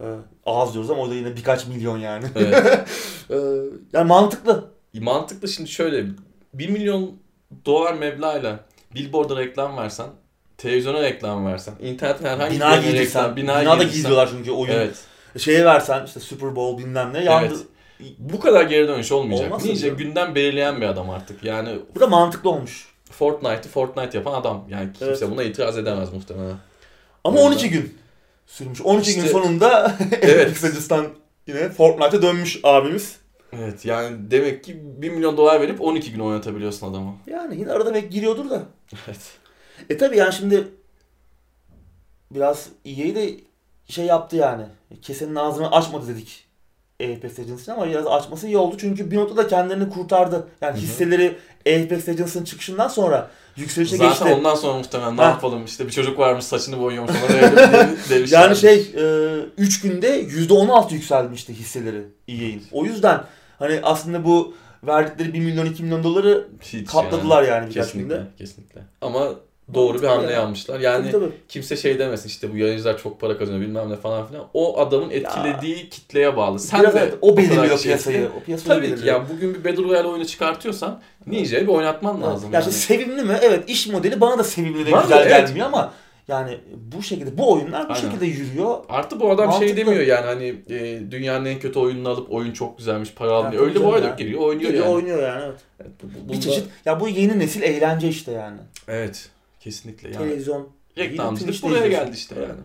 e, 0.00 0.06
az 0.46 0.72
diyoruz 0.72 0.90
ama 0.90 1.02
o 1.02 1.10
da 1.10 1.14
yine 1.14 1.36
birkaç 1.36 1.66
milyon 1.66 1.98
yani. 1.98 2.24
Evet. 2.36 2.78
E, 3.30 3.36
yani 3.92 4.08
mantıklı. 4.08 4.64
Mantıklı 4.94 5.48
şimdi 5.48 5.70
şöyle 5.70 6.04
1 6.54 6.68
milyon 6.68 7.16
dolar 7.66 7.94
meblağıyla 7.94 8.60
billboard'a 8.94 9.36
reklam 9.36 9.76
versen, 9.76 10.06
televizyona 10.58 11.02
reklam 11.02 11.46
versen, 11.46 11.74
internetin 11.82 12.24
herhangi 12.24 12.54
Bina 12.54 12.76
bir 12.78 12.82
giydirsen. 12.82 13.22
reklam, 13.22 13.36
Bina 13.36 13.60
bina 13.60 13.70
da 13.78 13.82
giydirsen- 13.82 13.92
giydiyorlar 13.92 14.28
çünkü 14.30 14.50
oyun. 14.50 14.72
Evet. 14.72 14.96
Şeye 15.38 15.64
versen 15.64 16.06
işte 16.06 16.20
Super 16.20 16.56
Bowl 16.56 16.78
bilmem 16.82 17.12
ne 17.12 17.24
yandı. 17.24 17.46
Evet. 17.48 17.58
Bu 18.18 18.40
kadar 18.40 18.62
geri 18.64 18.88
dönüş 18.88 19.12
olmayacak. 19.12 19.46
Olmaz 19.46 19.62
tabii. 19.62 19.96
günden 19.96 20.34
belirleyen 20.34 20.80
bir 20.80 20.86
adam 20.86 21.10
artık. 21.10 21.44
Yani 21.44 21.78
Bu 21.94 22.00
da 22.00 22.06
mantıklı 22.06 22.50
olmuş. 22.50 22.88
Fortnite'ı 23.10 23.70
Fortnite 23.72 24.18
yapan 24.18 24.40
adam. 24.40 24.64
Yani 24.68 24.88
kimse 24.92 25.06
Evet. 25.06 25.30
buna 25.30 25.42
itiraz 25.42 25.78
edemez 25.78 26.12
muhtemelen. 26.12 26.56
Ama 27.24 27.36
yüzden- 27.36 27.50
12 27.52 27.70
gün 27.70 27.98
sürmüş. 28.46 28.80
12 28.82 29.10
gün 29.14 29.20
İşte- 29.20 29.32
sonunda 29.32 29.96
Evet. 30.22 30.62
Yine 31.46 31.68
Fortnite'a 31.68 32.22
dönmüş 32.22 32.60
abimiz. 32.62 33.16
Evet 33.52 33.84
yani 33.84 34.16
demek 34.30 34.64
ki 34.64 34.80
1 35.02 35.10
milyon 35.10 35.36
dolar 35.36 35.60
verip 35.60 35.80
12 35.80 36.12
gün 36.12 36.20
oynatabiliyorsun 36.20 36.90
adamı. 36.90 37.14
Yani 37.26 37.56
yine 37.60 37.72
arada 37.72 37.94
belki 37.94 38.08
giriyordur 38.10 38.50
da. 38.50 38.62
Evet. 39.06 39.18
E 39.90 39.96
tabi 39.96 40.16
yani 40.16 40.32
şimdi 40.32 40.64
biraz 42.30 42.68
EA 42.84 43.14
de 43.14 43.34
şey 43.88 44.04
yaptı 44.04 44.36
yani. 44.36 44.64
Kesenin 45.02 45.34
ağzını 45.34 45.72
açmadı 45.72 46.08
dedik. 46.08 46.44
Apex 47.02 47.38
Legends'ın 47.38 47.72
ama 47.72 47.86
biraz 47.88 48.06
açması 48.06 48.46
iyi 48.46 48.56
oldu. 48.56 48.76
Çünkü 48.80 49.10
bir 49.10 49.16
noktada 49.16 49.48
kendilerini 49.48 49.88
kurtardı. 49.90 50.48
Yani 50.60 50.72
Hı 50.72 50.76
hı. 50.78 50.82
hisseleri 50.82 51.38
Apex 51.60 52.08
Legends'ın 52.08 52.44
çıkışından 52.44 52.88
sonra 52.88 53.30
yükselişe 53.56 53.96
Zaten 53.96 54.10
geçti. 54.10 54.24
ondan 54.24 54.54
sonra 54.54 54.78
muhtemelen 54.78 55.16
ne 55.16 55.20
Ha. 55.22 55.28
yapalım 55.28 55.64
işte 55.64 55.86
bir 55.86 55.90
çocuk 55.92 56.18
varmış 56.18 56.44
saçını 56.44 56.80
boyuyormuş 56.80 57.12
demişler. 58.10 58.40
Yani 58.42 58.56
şey 58.56 58.78
3 59.58 59.80
günde 59.80 60.22
%16 60.24 60.94
yükselmişti 60.94 61.54
hisseleri 61.54 62.02
EA'in. 62.28 62.62
O 62.72 62.84
yüzden 62.84 63.20
hani 63.58 63.80
aslında 63.82 64.24
bu 64.24 64.54
verdikleri 64.86 65.34
1 65.34 65.40
milyon 65.40 65.66
2 65.66 65.82
milyon 65.82 66.04
doları 66.04 66.48
Hiç 66.60 66.90
katladılar 66.90 67.42
yani, 67.42 67.68
birkaç 67.70 67.86
Kesinlikle, 67.86 68.14
günde. 68.14 68.26
kesinlikle. 68.38 68.80
Ama 69.00 69.30
doğru 69.74 70.02
bir 70.02 70.06
hamle 70.06 70.32
ya. 70.32 70.40
yapmışlar. 70.40 70.80
Yani 70.80 71.10
Tabii, 71.10 71.24
tabii. 71.24 71.32
kimse 71.48 71.76
şey 71.76 71.98
demesin 71.98 72.28
işte 72.28 72.52
bu 72.52 72.56
yayıncılar 72.56 72.98
çok 72.98 73.20
para 73.20 73.38
kazanıyor 73.38 73.62
bilmem 73.62 73.90
ne 73.90 73.96
falan 73.96 74.26
filan. 74.26 74.44
O 74.54 74.80
adamın 74.80 75.10
etkilediği 75.10 75.88
kitleye 75.88 76.36
bağlı. 76.36 76.58
Sen 76.58 76.80
Biraz 76.80 76.94
de 76.94 76.98
evet, 76.98 77.14
o 77.20 77.36
belirliyor 77.36 77.82
piyasayı. 77.82 78.28
O 78.40 78.44
piyasayı 78.44 78.68
Tabii 78.68 78.86
ki 78.86 78.92
belirliyor. 78.92 79.16
ya 79.16 79.26
bugün 79.34 79.54
bir 79.54 79.64
Battle 79.64 79.84
Royale 79.84 80.08
oyunu 80.08 80.26
çıkartıyorsan 80.26 81.00
Ninja'yı 81.26 81.66
bir 81.66 81.72
oynatman 81.72 82.22
lazım. 82.22 82.52
Ya 82.52 82.60
yani. 82.60 82.70
işte 82.70 82.80
sevimli 82.80 83.22
mi? 83.22 83.38
Evet 83.42 83.70
iş 83.70 83.86
modeli 83.86 84.20
bana 84.20 84.38
da 84.38 84.44
sevimli 84.44 84.92
da 84.92 85.00
güzel 85.02 85.26
evet. 85.26 85.48
gelmiyor 85.48 85.66
ama 85.66 85.92
yani 86.28 86.58
bu 86.92 87.02
şekilde 87.02 87.38
bu 87.38 87.52
oyunlar 87.52 87.88
bu 87.88 87.92
Aynen. 87.92 88.02
şekilde 88.08 88.26
yürüyor. 88.26 88.76
Artı 88.88 89.20
bu 89.20 89.30
adam 89.30 89.52
şey 89.52 89.60
Mantıklı. 89.60 89.76
demiyor 89.76 90.06
yani 90.06 90.26
hani 90.26 90.62
e, 90.70 91.10
dünyanın 91.10 91.44
en 91.44 91.58
kötü 91.58 91.78
oyununu 91.78 92.08
alıp 92.08 92.32
oyun 92.32 92.52
çok 92.52 92.78
güzelmiş 92.78 93.14
para 93.14 93.30
almıyor. 93.32 93.52
tabii 93.62 93.68
Öyle 93.70 93.84
bu 93.84 93.94
arada 93.94 94.06
ya. 94.06 94.14
geliyor 94.14 94.40
oynuyor 94.40 94.70
Geliyor 94.70 94.84
yani. 94.86 94.94
oynuyor 94.94 95.22
yani 95.22 95.42
evet. 95.44 95.60
Evet, 95.80 95.90
bu- 96.02 96.06
bu- 96.06 96.28
Bir 96.28 96.34
bunda- 96.34 96.40
çeşit 96.40 96.64
ya 96.84 97.00
bu 97.00 97.08
yeni 97.08 97.38
nesil 97.38 97.62
eğlence 97.62 98.08
işte 98.08 98.32
yani. 98.32 98.58
Evet 98.88 99.28
kesinlikle 99.60 100.08
yani. 100.08 100.18
Televizyon. 100.18 100.68
Reklamcılık 100.98 101.62
buraya 101.62 101.76
izliyorsun. 101.76 101.90
geldi 102.06 102.16
işte 102.16 102.34
yani. 102.40 102.60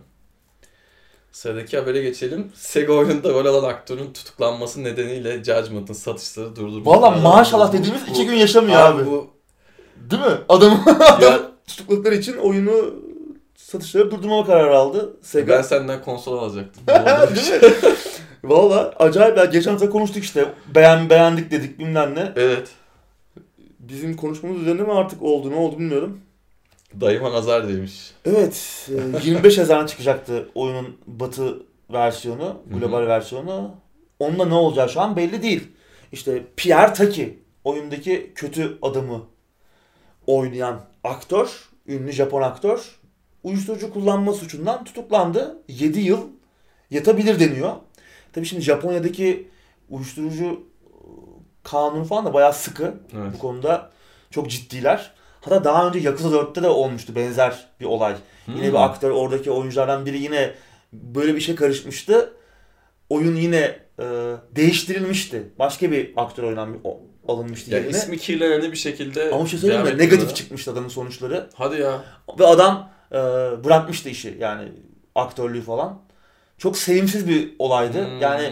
Sıradaki 1.32 1.76
habere 1.78 2.02
geçelim. 2.02 2.52
Sega 2.54 2.92
oyununda 2.92 3.30
rol 3.30 3.46
alan 3.46 3.68
aktörün 3.68 4.12
tutuklanması 4.12 4.84
nedeniyle 4.84 5.44
Judgment'ın 5.44 5.94
satışları 5.94 6.56
durdurmuş. 6.56 6.86
Valla 6.86 7.06
Abi, 7.12 7.20
maşallah 7.20 7.72
dediğimiz 7.72 8.02
bu- 8.06 8.10
iki 8.10 8.26
gün 8.26 8.34
yaşamıyor 8.34 8.80
abi. 8.80 9.06
bu 9.06 9.30
Değil 10.10 10.22
mi? 10.22 10.36
Adamı 10.48 10.82
ya, 11.22 11.40
tutukladıkları 11.66 12.14
için 12.14 12.36
oyunu 12.36 12.94
satışları 13.54 14.10
durdurmama 14.10 14.46
kararı 14.46 14.76
aldı 14.76 15.16
Sega. 15.22 15.56
ben 15.56 15.62
senden 15.62 16.02
konsol 16.02 16.38
alacaktım. 16.38 16.82
Valla 18.44 18.92
acayip 18.98 19.38
ya. 19.38 19.44
Geçen 19.44 19.70
hafta 19.70 19.90
konuştuk 19.90 20.24
işte. 20.24 20.46
Beğen 20.74 21.10
beğendik 21.10 21.50
dedik 21.50 21.78
bilmem 21.78 22.14
ne. 22.14 22.32
evet. 22.36 22.68
Bizim 23.78 24.16
konuşmamız 24.16 24.62
üzerine 24.62 24.82
mi 24.82 24.92
artık 24.92 25.22
oldu 25.22 25.50
ne 25.50 25.54
oldu 25.54 25.78
bilmiyorum. 25.78 26.20
Dayıma 27.00 27.32
nazar 27.32 27.68
demiş. 27.68 28.10
Evet. 28.24 28.88
e, 29.24 29.26
25 29.26 29.58
Haziran 29.58 29.86
çıkacaktı 29.86 30.48
oyunun 30.54 30.96
batı 31.06 31.62
versiyonu, 31.92 32.62
global 32.70 33.06
versiyonu. 33.06 33.74
Onunla 34.18 34.44
ne 34.44 34.54
olacağı 34.54 34.88
şu 34.88 35.00
an 35.00 35.16
belli 35.16 35.42
değil. 35.42 35.68
İşte 36.12 36.42
Pierre 36.56 36.92
Taki 36.92 37.38
oyundaki 37.64 38.32
kötü 38.34 38.78
adamı 38.82 39.22
oynayan 40.26 40.80
aktör, 41.04 41.68
ünlü 41.86 42.12
Japon 42.12 42.42
aktör 42.42 42.98
uyuşturucu 43.44 43.92
kullanma 43.92 44.32
suçundan 44.32 44.84
tutuklandı. 44.84 45.58
7 45.68 46.00
yıl 46.00 46.20
yatabilir 46.90 47.40
deniyor. 47.40 47.72
Tabii 48.32 48.46
şimdi 48.46 48.62
Japonya'daki 48.62 49.48
uyuşturucu 49.90 50.44
e, 50.44 50.88
kanunu 51.62 52.04
falan 52.04 52.24
da 52.26 52.34
bayağı 52.34 52.52
sıkı. 52.52 52.94
Evet. 53.16 53.26
Bu 53.34 53.38
konuda 53.38 53.90
çok 54.30 54.50
ciddiler. 54.50 55.10
Hatta 55.40 55.64
daha 55.64 55.88
önce 55.88 55.98
Yakuza 55.98 56.28
4'te 56.36 56.62
de 56.62 56.68
olmuştu 56.68 57.14
benzer 57.14 57.66
bir 57.80 57.84
olay. 57.84 58.14
Yine 58.48 58.56
Hmm. 58.66 58.68
bir 58.68 58.84
aktör 58.84 59.10
oradaki 59.10 59.50
oyunculardan 59.50 60.06
biri 60.06 60.18
yine 60.18 60.54
böyle 60.92 61.34
bir 61.34 61.40
şey 61.40 61.54
karışmıştı. 61.54 62.32
Oyun 63.10 63.36
yine 63.36 63.76
e, 64.00 64.04
değiştirilmişti. 64.56 65.42
Başka 65.58 65.90
bir 65.90 66.12
aktör 66.16 66.42
oynan 66.42 66.76
alınmıştı 67.28 67.70
Ya 67.70 67.78
yerine. 67.78 67.90
ismi 67.90 68.18
kirleneni 68.18 68.72
bir 68.72 68.76
şekilde 68.76 69.30
Ama 69.30 69.46
şey 69.46 69.58
söyleyeyim 69.58 69.84
mi? 69.86 69.98
Negatif 69.98 70.34
çıkmıştı 70.36 70.72
adamın 70.72 70.88
sonuçları. 70.88 71.50
Hadi 71.54 71.80
ya. 71.80 72.04
Ve 72.38 72.46
adam 72.46 72.90
e, 73.14 73.64
bırakmıştı 73.64 74.08
işi 74.08 74.36
yani 74.40 74.68
aktörlüğü 75.14 75.62
falan. 75.62 75.98
Çok 76.58 76.78
sevimsiz 76.78 77.28
bir 77.28 77.52
olaydı. 77.58 78.06
Hmm. 78.06 78.20
Yani 78.20 78.50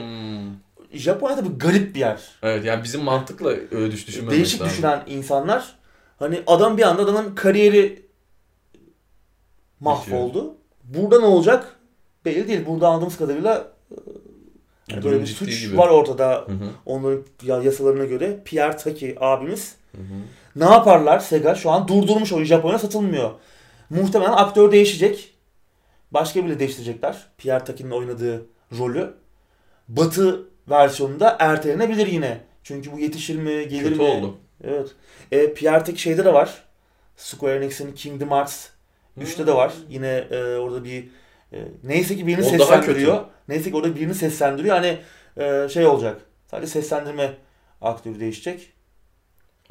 Japonya 0.92 1.36
tabii 1.36 1.58
garip 1.58 1.94
bir 1.94 2.00
yer. 2.00 2.20
Evet 2.42 2.64
yani 2.64 2.84
bizim 2.84 3.02
mantıkla 3.02 3.48
öyle 3.50 3.92
düş 3.92 4.06
düşünmemiz 4.06 4.36
Değişik 4.36 4.60
lazım. 4.60 4.72
düşünen 4.72 5.02
insanlar. 5.06 5.74
Hani 6.18 6.40
adam 6.46 6.78
bir 6.78 6.82
anda 6.82 7.02
adamın 7.02 7.34
kariyeri 7.34 8.02
mahvoldu. 9.80 10.54
Burada 10.84 11.18
ne 11.20 11.26
olacak? 11.26 11.76
Belli 12.24 12.48
değil. 12.48 12.66
Burada 12.66 12.88
anladığımız 12.88 13.16
kadarıyla 13.18 13.66
Yani 14.90 15.04
böyle 15.04 15.20
bir 15.20 15.26
suç 15.26 15.60
gibi. 15.62 15.78
var 15.78 15.88
ortada. 15.88 16.28
Hı 16.46 16.52
hı. 16.52 16.68
Onların 16.86 17.22
ya- 17.42 17.62
yasalarına 17.62 18.04
göre. 18.04 18.40
Pierre 18.44 18.76
Taki 18.76 19.16
abimiz. 19.20 19.74
Hı 19.96 20.02
hı. 20.02 20.14
Ne 20.56 20.64
yaparlar 20.64 21.18
Sega? 21.18 21.54
Şu 21.54 21.70
an 21.70 21.88
durdurmuş 21.88 22.32
oyun 22.32 22.44
Japonya 22.44 22.78
satılmıyor. 22.78 23.30
Muhtemelen 23.92 24.32
aktör 24.32 24.72
değişecek. 24.72 25.34
Başka 26.10 26.46
biri 26.46 26.58
değiştirecekler. 26.58 27.26
Pierre 27.38 27.64
Taki'nin 27.64 27.90
oynadığı 27.90 28.46
rolü. 28.78 29.14
Batı 29.88 30.48
versiyonunda 30.70 31.36
ertelenebilir 31.38 32.06
yine. 32.06 32.40
Çünkü 32.62 32.92
bu 32.92 32.98
yetişir 32.98 33.36
mi, 33.36 33.68
gelir 33.68 33.82
Kötü 33.82 33.96
mi? 33.96 34.02
oldu. 34.02 34.36
Evet. 34.64 34.88
E, 35.32 35.54
Pierre 35.54 35.84
Taki 35.84 36.00
şeyde 36.00 36.24
de 36.24 36.34
var. 36.34 36.64
Square 37.16 37.56
Enix'in 37.56 37.92
Kingdom 37.92 38.30
Hearts 38.30 38.68
3'te 39.20 39.46
de 39.46 39.54
var. 39.54 39.72
Yine 39.88 40.08
e, 40.30 40.56
orada 40.56 40.84
bir 40.84 41.08
e, 41.52 41.58
neyse 41.84 42.16
ki 42.16 42.26
birini 42.26 42.46
O 42.46 42.48
seslendiriyor. 42.48 43.24
Neyse 43.48 43.70
ki 43.70 43.76
orada 43.76 43.96
birini 43.96 44.14
seslendiriyor. 44.14 44.76
Hani 44.76 44.98
e, 45.36 45.68
şey 45.68 45.86
olacak. 45.86 46.20
Sadece 46.50 46.66
seslendirme 46.72 47.34
aktörü 47.80 48.20
değişecek. 48.20 48.72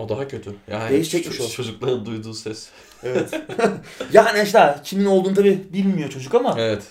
O 0.02 0.10
daha 0.10 0.28
kötü. 0.28 0.56
Yani 0.72 0.90
Değişecekmiş 0.90 1.42
o. 1.42 1.50
çocukların 1.50 2.06
duyduğu 2.06 2.34
ses. 2.34 2.70
Evet. 3.04 3.42
yani 4.14 4.44
işte 4.44 4.76
kimin 4.84 5.06
olduğunu 5.06 5.34
tabi 5.36 5.64
bilmiyor 5.74 6.10
çocuk 6.10 6.36
ama 6.36 6.56
Evet. 6.60 6.84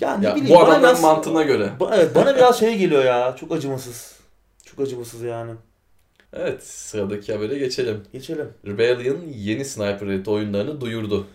ya 0.00 0.16
ne 0.16 0.36
bileyim 0.36 0.48
bu 0.48 0.60
adamların 0.60 0.82
biraz 0.82 1.02
mantığına 1.02 1.42
göre. 1.42 1.70
Ba- 1.80 1.96
evet 1.96 2.14
bana 2.14 2.36
biraz 2.36 2.58
şey 2.58 2.78
geliyor 2.78 3.04
ya. 3.04 3.36
Çok 3.40 3.52
acımasız. 3.52 4.16
Çok 4.64 4.80
acımasız 4.80 5.22
yani. 5.22 5.52
Evet 6.32 6.66
sıradaki 6.66 7.32
habere 7.32 7.58
geçelim. 7.58 8.02
Geçelim. 8.12 8.48
Rebellion 8.66 9.20
yeni 9.34 9.64
Sniper 9.64 10.06
Elite 10.06 10.30
oyunlarını 10.30 10.80
duyurdu. 10.80 11.26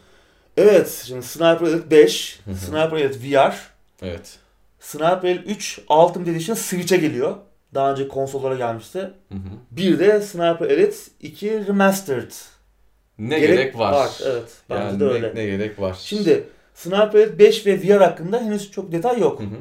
Evet, 0.58 1.04
şimdi 1.08 1.26
Sniper 1.26 1.68
Elite 1.68 1.92
5, 1.92 2.40
Hı 2.46 2.52
hı. 2.52 2.56
Sniper 2.56 2.98
Elite 2.98 3.20
VR, 3.38 3.54
Evet. 4.02 4.38
Sniper 4.80 5.24
Elite 5.30 5.52
3 5.52 5.80
Ultimate 5.90 6.32
Edition 6.32 6.56
Switch'e 6.56 6.98
geliyor. 6.98 7.36
Daha 7.76 7.92
önce 7.92 8.08
konsollara 8.08 8.56
gelmişti. 8.56 9.00
Hı 9.00 9.36
hı. 9.36 9.40
Bir 9.72 10.00
de 10.00 10.22
Sniper 10.22 10.70
Elite 10.70 10.96
2 11.22 11.68
Remastered. 11.68 12.32
Ne 13.20 13.40
gerek, 13.40 13.80
var. 13.80 14.10
Evet, 14.26 14.44
bence 14.70 14.84
Yani 14.84 15.00
de 15.00 15.06
ne, 15.06 15.10
öyle. 15.10 15.32
ne 15.36 15.46
gerek 15.46 15.82
var. 15.82 15.98
Şimdi 16.00 16.44
Sniper 16.74 17.20
Elite 17.20 17.40
5 17.40 17.66
ve 17.66 17.80
VR 17.84 18.02
hakkında 18.02 18.42
henüz 18.42 18.72
çok 18.72 18.92
detay 18.92 19.20
yok. 19.20 19.40
Hı 19.40 19.44
hı. 19.44 19.58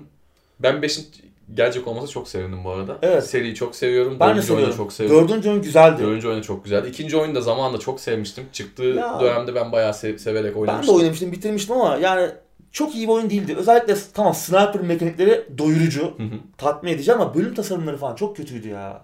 Ben 0.60 0.74
5'in 0.74 1.06
gelecek 1.54 1.88
olması 1.88 2.12
çok 2.12 2.28
sevindim 2.28 2.64
bu 2.64 2.70
arada. 2.70 2.98
Evet. 3.02 3.26
Seriyi 3.26 3.54
çok 3.54 3.76
seviyorum. 3.76 4.16
Ben 4.20 4.28
de 4.28 4.32
Dördüncü 4.34 4.52
oyunu 4.52 4.60
seviyorum. 4.66 4.76
çok 4.84 4.92
seviyorum. 4.92 5.28
Dördüncü 5.28 5.50
oyun 5.50 5.62
güzeldi. 5.62 6.02
Dördüncü 6.02 6.28
oyunu 6.28 6.42
çok 6.42 6.64
güzeldi. 6.64 6.88
İkinci 6.88 7.16
oyunu 7.16 7.34
da 7.34 7.40
zamanında 7.40 7.78
çok 7.78 8.00
sevmiştim. 8.00 8.44
Çıktığı 8.52 8.82
Ya. 8.84 9.20
dönemde 9.20 9.54
ben 9.54 9.72
bayağı 9.72 9.94
sev- 9.94 10.18
severek 10.18 10.44
Ben 10.50 10.54
de 10.54 10.58
oynamıştım. 10.58 10.96
oynamıştım, 10.96 11.32
bitirmiştim 11.32 11.76
ama 11.76 11.96
yani 11.96 12.30
çok 12.74 12.94
iyi 12.94 13.08
bir 13.08 13.12
oyun 13.12 13.30
değildi. 13.30 13.56
Özellikle 13.56 13.96
tamam 14.14 14.34
sniper 14.34 14.80
mekanikleri 14.80 15.58
doyurucu, 15.58 16.02
Hı 16.02 16.22
hı. 16.22 16.38
tatmin 16.58 16.92
edici 16.92 17.12
ama 17.12 17.34
bölüm 17.34 17.54
tasarımları 17.54 17.96
falan 17.96 18.14
çok 18.14 18.36
kötüydü 18.36 18.68
ya. 18.68 19.02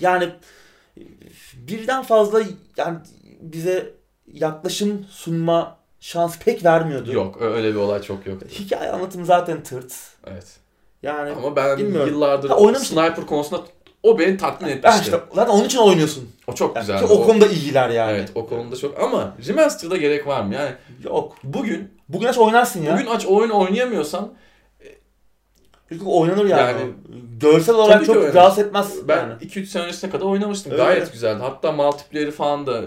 Yani 0.00 0.28
birden 1.54 2.02
fazla 2.02 2.42
yani 2.76 2.98
bize 3.40 3.94
yaklaşım 4.32 5.06
sunma 5.10 5.76
şans 6.00 6.38
pek 6.38 6.64
vermiyordu. 6.64 7.12
Yok 7.12 7.36
öyle 7.42 7.70
bir 7.70 7.78
olay 7.78 8.02
çok 8.02 8.26
yoktu. 8.26 8.46
Hikaye 8.50 8.90
anlatımı 8.90 9.26
zaten 9.26 9.62
tırt. 9.62 9.94
Evet. 10.26 10.56
Yani 11.02 11.30
Ama 11.30 11.56
ben 11.56 11.78
bilmiyorum. 11.78 12.08
yıllardır 12.14 12.48
Ha, 12.50 12.56
oynamıştım. 12.56 12.98
sniper 12.98 13.26
konusunda 13.26 13.62
o 14.02 14.18
beni 14.18 14.36
tatmin 14.36 14.68
etmişti. 14.68 15.00
işte 15.02 15.20
zaten 15.34 15.52
onun 15.52 15.64
için 15.64 15.78
oynuyorsun. 15.78 16.28
O 16.46 16.52
çok 16.54 16.76
Yani 16.76 16.82
güzeldi. 16.82 17.06
ki 17.06 17.12
o 17.12 17.26
konuda 17.26 17.46
iyiler 17.46 17.88
yani. 17.88 18.12
Evet 18.12 18.28
o 18.34 18.46
konuda 18.46 18.76
çok 18.76 19.00
ama 19.02 19.36
remaster'da 19.48 19.96
gerek 19.96 20.26
var 20.26 20.42
mı? 20.42 20.54
Yani 20.54 20.70
Yok. 21.04 21.36
bugün 21.44 21.90
Bugün 22.08 22.26
aç 22.26 22.38
oynarsın 22.38 22.82
ya. 22.82 22.94
bugün 22.94 23.06
aç 23.06 23.26
oyun 23.26 23.50
oynayamıyorsan 23.50 24.32
Çünkü 25.88 26.04
oynanır 26.04 26.44
yani. 26.44 26.60
Yani- 26.80 26.92
Görsel 27.40 27.74
olarak 27.74 28.06
çok 28.06 28.16
oynar. 28.16 28.34
rahatsız 28.34 28.64
etmez 28.64 29.08
ben 29.08 29.16
yani. 29.16 29.32
2-3 29.42 29.66
sene 29.66 29.82
öncesine 29.82 30.10
kadar 30.10 30.24
oynamıştım. 30.24 30.72
Öyle. 30.72 30.82
Gayet 30.82 31.12
güzeldi. 31.12 31.38
Hatta 31.42 31.72
multiplayer'i 31.72 32.30
falan 32.30 32.66
da 32.66 32.82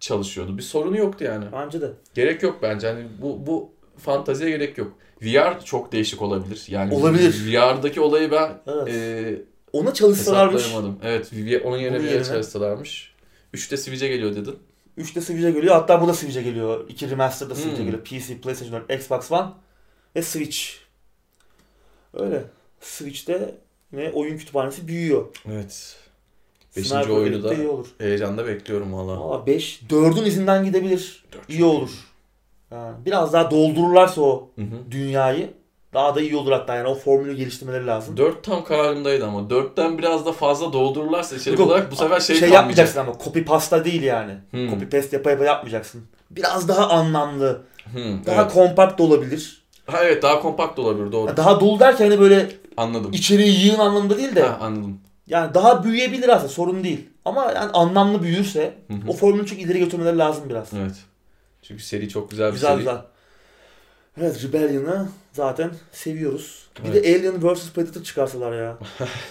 çalışıyordu. 0.00 0.58
Bir 0.58 0.62
sorunu 0.62 0.96
yoktu 0.96 1.24
yani. 1.24 1.44
Bence 1.52 1.80
de. 1.80 1.90
Gerek 2.14 2.42
yok 2.42 2.58
bence. 2.62 2.86
Hani 2.86 3.04
bu 3.22 3.46
bu 3.46 3.70
fantaziye 3.98 4.50
gerek 4.50 4.78
yok. 4.78 4.92
VR 5.22 5.64
çok 5.64 5.92
değişik 5.92 6.22
olabilir. 6.22 6.64
Yani 6.68 6.94
Olabilir. 6.94 7.34
VR'daki 7.52 8.00
olayı 8.00 8.30
ben 8.30 8.50
Evet. 8.66 8.88
e, 8.88 9.34
Ona 9.74 9.94
çalışsalarmış. 9.94 10.64
Evet, 11.02 11.30
onun 11.64 11.78
yerine 11.78 11.98
VR 11.98 12.04
yerine. 12.04 12.24
çalışsalarmış. 12.24 13.12
3'te 13.54 13.76
Switch'e 13.76 14.08
geliyor 14.08 14.36
dedin. 14.36 14.58
3'te 14.98 15.20
Switch'e 15.20 15.50
geliyor. 15.50 15.74
Hatta 15.74 16.00
bu 16.00 16.08
da 16.08 16.14
Switch'e 16.14 16.42
geliyor. 16.42 16.88
2 16.88 17.10
Remaster'da 17.10 17.54
Switch'e 17.54 17.78
Hmm. 17.78 17.84
geliyor. 17.84 18.04
PC, 18.04 18.40
PlayStation 18.40 18.82
4, 18.88 19.00
Xbox 19.00 19.32
One 19.32 19.48
ve 20.16 20.22
Switch. 20.22 20.58
Öyle. 22.14 22.44
Switch'te 22.80 23.54
ne 23.92 24.10
oyun 24.10 24.36
kütüphanesi 24.38 24.88
büyüyor. 24.88 25.26
Evet. 25.52 25.96
Beşinci 26.76 26.88
Sniper 26.88 27.08
oyunu 27.10 27.34
Elite'de 27.34 27.48
da 27.50 27.54
iyi 27.54 27.68
olur. 27.68 27.86
heyecanla 27.98 28.46
bekliyorum 28.46 28.92
valla. 28.92 29.20
Valla 29.20 29.46
5, 29.46 29.80
4'ün 29.90 30.24
izinden 30.24 30.64
gidebilir. 30.64 31.24
Dört 31.32 31.50
İyi 31.50 31.64
olur. 31.64 31.90
Yani 32.70 32.96
biraz 33.06 33.32
daha 33.32 33.50
doldururlarsa 33.50 34.20
o 34.20 34.50
Hı 34.56 34.62
hı. 34.62 34.90
dünyayı 34.90 35.50
daha 35.94 36.14
da 36.14 36.20
iyi 36.20 36.36
olur 36.36 36.52
hatta 36.52 36.74
yani 36.74 36.88
o 36.88 36.94
formülü 36.94 37.34
geliştirmeleri 37.36 37.86
lazım. 37.86 38.16
4 38.16 38.44
tam 38.44 38.64
kararındaydı 38.64 39.26
ama 39.26 39.40
4'ten 39.40 39.98
biraz 39.98 40.26
da 40.26 40.32
fazla 40.32 40.72
doldururlarsa 40.72 41.36
içerik 41.36 41.58
Yok, 41.58 41.68
olarak 41.68 41.92
bu 41.92 41.96
sefer 41.96 42.20
şey, 42.20 42.36
şey 42.36 42.48
yapmayacaksın 42.48 43.00
ama 43.00 43.12
copy 43.24 43.40
pasta 43.40 43.84
değil 43.84 44.02
yani. 44.02 44.32
Hmm. 44.50 44.70
Copy 44.70 44.84
paste 44.84 45.16
yapa 45.16 45.30
yapa 45.30 45.44
yapmayacaksın. 45.44 46.02
Biraz 46.30 46.68
daha 46.68 46.88
anlamlı, 46.88 47.62
Hı, 47.92 47.98
daha 48.26 48.42
evet. 48.42 48.52
kompakt 48.52 49.00
olabilir. 49.00 49.64
Ha, 49.86 49.98
evet 50.04 50.22
daha 50.22 50.40
kompakt 50.40 50.78
olabilir 50.78 51.12
doğru. 51.12 51.36
Daha 51.36 51.60
dolu 51.60 51.80
derken 51.80 52.04
hani 52.10 52.20
böyle 52.20 52.50
Anladım. 52.76 53.12
içeriği 53.12 53.66
yığın 53.66 53.78
anlamında 53.78 54.16
değil 54.18 54.34
de 54.36 54.42
Ha, 54.42 54.58
anladım. 54.60 55.00
yani 55.26 55.54
daha 55.54 55.84
büyüyebilir 55.84 56.28
aslında 56.28 56.48
sorun 56.48 56.84
değil. 56.84 57.08
Ama 57.24 57.42
yani 57.44 57.70
anlamlı 57.72 58.22
büyürse 58.22 58.74
Hı 58.90 58.94
hı. 58.94 58.98
o 59.08 59.12
formülü 59.12 59.46
çok 59.46 59.58
ileri 59.58 59.78
götürmeleri 59.78 60.18
lazım 60.18 60.44
biraz. 60.48 60.68
Evet. 60.80 60.94
Çünkü 61.62 61.82
seri 61.82 62.08
çok 62.08 62.30
güzel 62.30 62.48
bir 62.48 62.52
güzel 62.52 62.68
seri. 62.70 62.78
güzel. 62.78 62.96
Evet 64.20 64.44
Rebellion'ı 64.44 65.08
zaten 65.32 65.70
seviyoruz. 65.92 66.66
Bir 66.84 66.88
Evet. 66.90 67.04
de 67.04 67.08
Alien 67.28 67.54
vs 67.54 67.70
Predator 67.72 68.02
çıkarsalar 68.02 68.52
ya. 68.62 68.78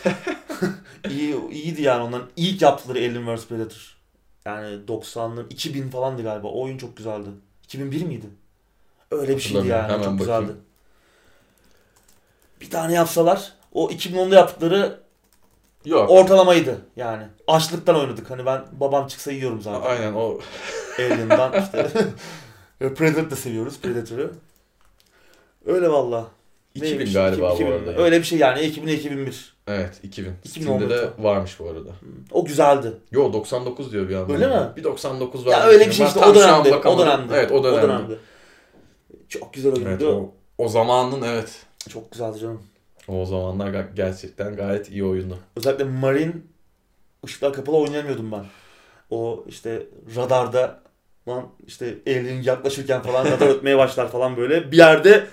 İyi, 1.09 1.49
iyiydi 1.51 1.81
yani 1.81 2.03
onların 2.03 2.27
ilk 2.35 2.61
yaptıkları 2.61 2.97
Alien 2.97 3.35
vs 3.35 3.47
Predator. 3.47 3.97
Yani 4.45 4.65
90'ların 4.87 5.45
2000 5.49 5.89
falandı 5.89 6.23
galiba. 6.23 6.47
O 6.47 6.61
oyun 6.63 6.77
çok 6.77 6.97
güzeldi. 6.97 7.29
2001 7.63 8.03
miydi? 8.05 8.25
Öyle 9.11 9.35
bir 9.35 9.41
şeydi 9.41 9.67
yani. 9.67 9.83
Hemen 9.83 9.89
çok 9.89 9.99
bakayım. 9.99 10.17
güzeldi. 10.17 10.51
Bir 12.61 12.69
tane 12.69 12.93
yapsalar 12.93 13.53
o 13.73 13.89
2010'da 13.89 14.35
yaptıkları 14.35 14.99
Yok. 15.85 16.09
ortalamaydı 16.09 16.77
yani. 16.95 17.23
Açlıktan 17.47 17.95
oynadık. 17.95 18.29
Hani 18.29 18.45
ben 18.45 18.65
babam 18.71 19.07
çıksa 19.07 19.31
yiyorum 19.31 19.61
zaten. 19.61 19.89
Aynen 19.89 20.13
o. 20.13 20.39
Alien'dan 20.99 21.53
işte. 21.63 21.89
Predator 22.95 23.31
da 23.31 23.35
seviyoruz 23.35 23.79
Predator'ı. 23.81 24.31
Öyle 25.65 25.89
valla. 25.89 26.27
2000 26.75 26.89
Neymiş? 26.89 27.13
galiba 27.13 27.53
2000, 27.53 27.71
bu 27.71 27.73
arada. 27.73 28.03
Öyle 28.03 28.19
bir 28.19 28.23
şey 28.23 28.39
yani 28.39 28.59
2000-2001. 28.59 29.33
Evet 29.67 29.99
2000. 30.03 30.31
2010 30.43 30.77
Steam'de 30.77 30.89
de 30.89 31.01
lütfen. 31.01 31.23
varmış 31.23 31.59
bu 31.59 31.69
arada. 31.69 31.89
O 32.31 32.45
güzeldi. 32.45 32.93
Yo 33.11 33.33
99 33.33 33.91
diyor 33.91 34.09
bir 34.09 34.15
anda. 34.15 34.33
Öyle 34.33 34.47
mi? 34.47 34.69
Bir 34.77 34.83
99 34.83 35.45
var. 35.45 35.51
Ya 35.51 35.63
öyle 35.63 35.87
bir 35.87 35.91
şey 35.91 36.05
işte 36.07 36.19
o 36.19 36.35
dönemde. 36.35 36.75
O 36.75 36.99
dönemde. 36.99 37.35
Evet 37.35 37.51
o 37.51 37.63
dönemde. 37.63 38.13
Çok 39.29 39.53
güzel 39.53 39.73
oyundu. 39.73 39.89
Evet, 39.89 40.01
o, 40.03 40.31
o 40.57 40.67
zamanın 40.67 41.21
evet. 41.21 41.65
Çok 41.89 42.11
güzeldi 42.11 42.39
canım. 42.39 42.61
O 43.07 43.25
zamanlar 43.25 43.85
gerçekten 43.95 44.55
gayet 44.55 44.89
iyi 44.89 45.03
oyundu. 45.05 45.37
Özellikle 45.55 45.83
Marine 45.83 46.33
ışıklar 47.25 47.53
kapalı 47.53 47.77
oynayamıyordum 47.77 48.31
ben. 48.31 48.45
O 49.09 49.43
işte 49.47 49.83
radarda 50.15 50.79
lan 51.27 51.49
işte 51.67 51.95
alien 52.07 52.41
yaklaşırken 52.41 53.01
falan 53.01 53.25
radar 53.25 53.47
ötmeye 53.55 53.77
başlar 53.77 54.11
falan 54.11 54.37
böyle. 54.37 54.71
Bir 54.71 54.77
yerde 54.77 55.27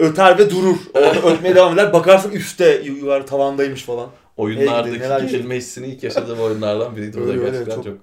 öter 0.00 0.38
ve 0.38 0.50
durur. 0.50 0.76
Orada 0.94 1.32
ötmeye 1.32 1.54
devam 1.54 1.74
eder. 1.74 1.92
Bakarsın 1.92 2.30
üstte 2.30 2.82
yuvarı 2.84 3.26
tavandaymış 3.26 3.82
falan. 3.82 4.10
Oyunlardaki 4.36 5.00
neler 5.00 5.20
gerilme 5.20 5.56
hissini 5.56 5.86
ilk 5.86 6.02
yaşadığım 6.02 6.40
oyunlardan 6.40 6.96
biriydi. 6.96 7.20
Öyle, 7.20 7.30
öyle, 7.30 7.44
gerçekten 7.44 7.74
çok- 7.74 7.84
çok, 7.84 7.98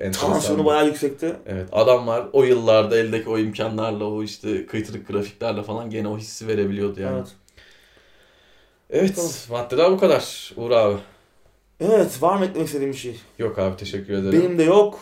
enteresan. 0.00 0.32
Tansiyonu 0.32 0.64
bayağı 0.64 0.86
yüksekti. 0.86 1.36
Evet 1.46 1.68
adamlar 1.72 2.26
o 2.32 2.44
yıllarda 2.44 2.98
eldeki 2.98 3.28
o 3.28 3.38
imkanlarla 3.38 4.04
o 4.04 4.22
işte 4.22 4.66
kıytırık 4.66 5.08
grafiklerle 5.08 5.62
falan 5.62 5.90
gene 5.90 6.08
o 6.08 6.18
hissi 6.18 6.48
verebiliyordu 6.48 7.00
yani. 7.00 7.16
Evet. 7.16 7.28
Evet, 8.90 9.16
Tamam. 9.16 9.30
maddeler 9.50 9.90
bu 9.90 9.98
kadar 9.98 10.52
Uğur 10.56 10.70
abi. 10.70 10.96
Evet 11.80 12.22
var 12.22 12.36
mı 12.36 12.44
eklemek 12.44 12.66
istediğim 12.66 12.92
bir 12.92 12.98
şey? 12.98 13.20
Yok 13.38 13.58
abi 13.58 13.76
teşekkür 13.76 14.12
ederim. 14.12 14.40
Benim 14.42 14.58
de 14.58 14.62
yok. 14.62 15.00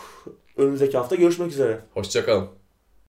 Önümüzdeki 0.57 0.97
hafta 0.97 1.15
görüşmek 1.15 1.51
üzere. 1.51 1.79
Hoşçakalın. 1.93 2.47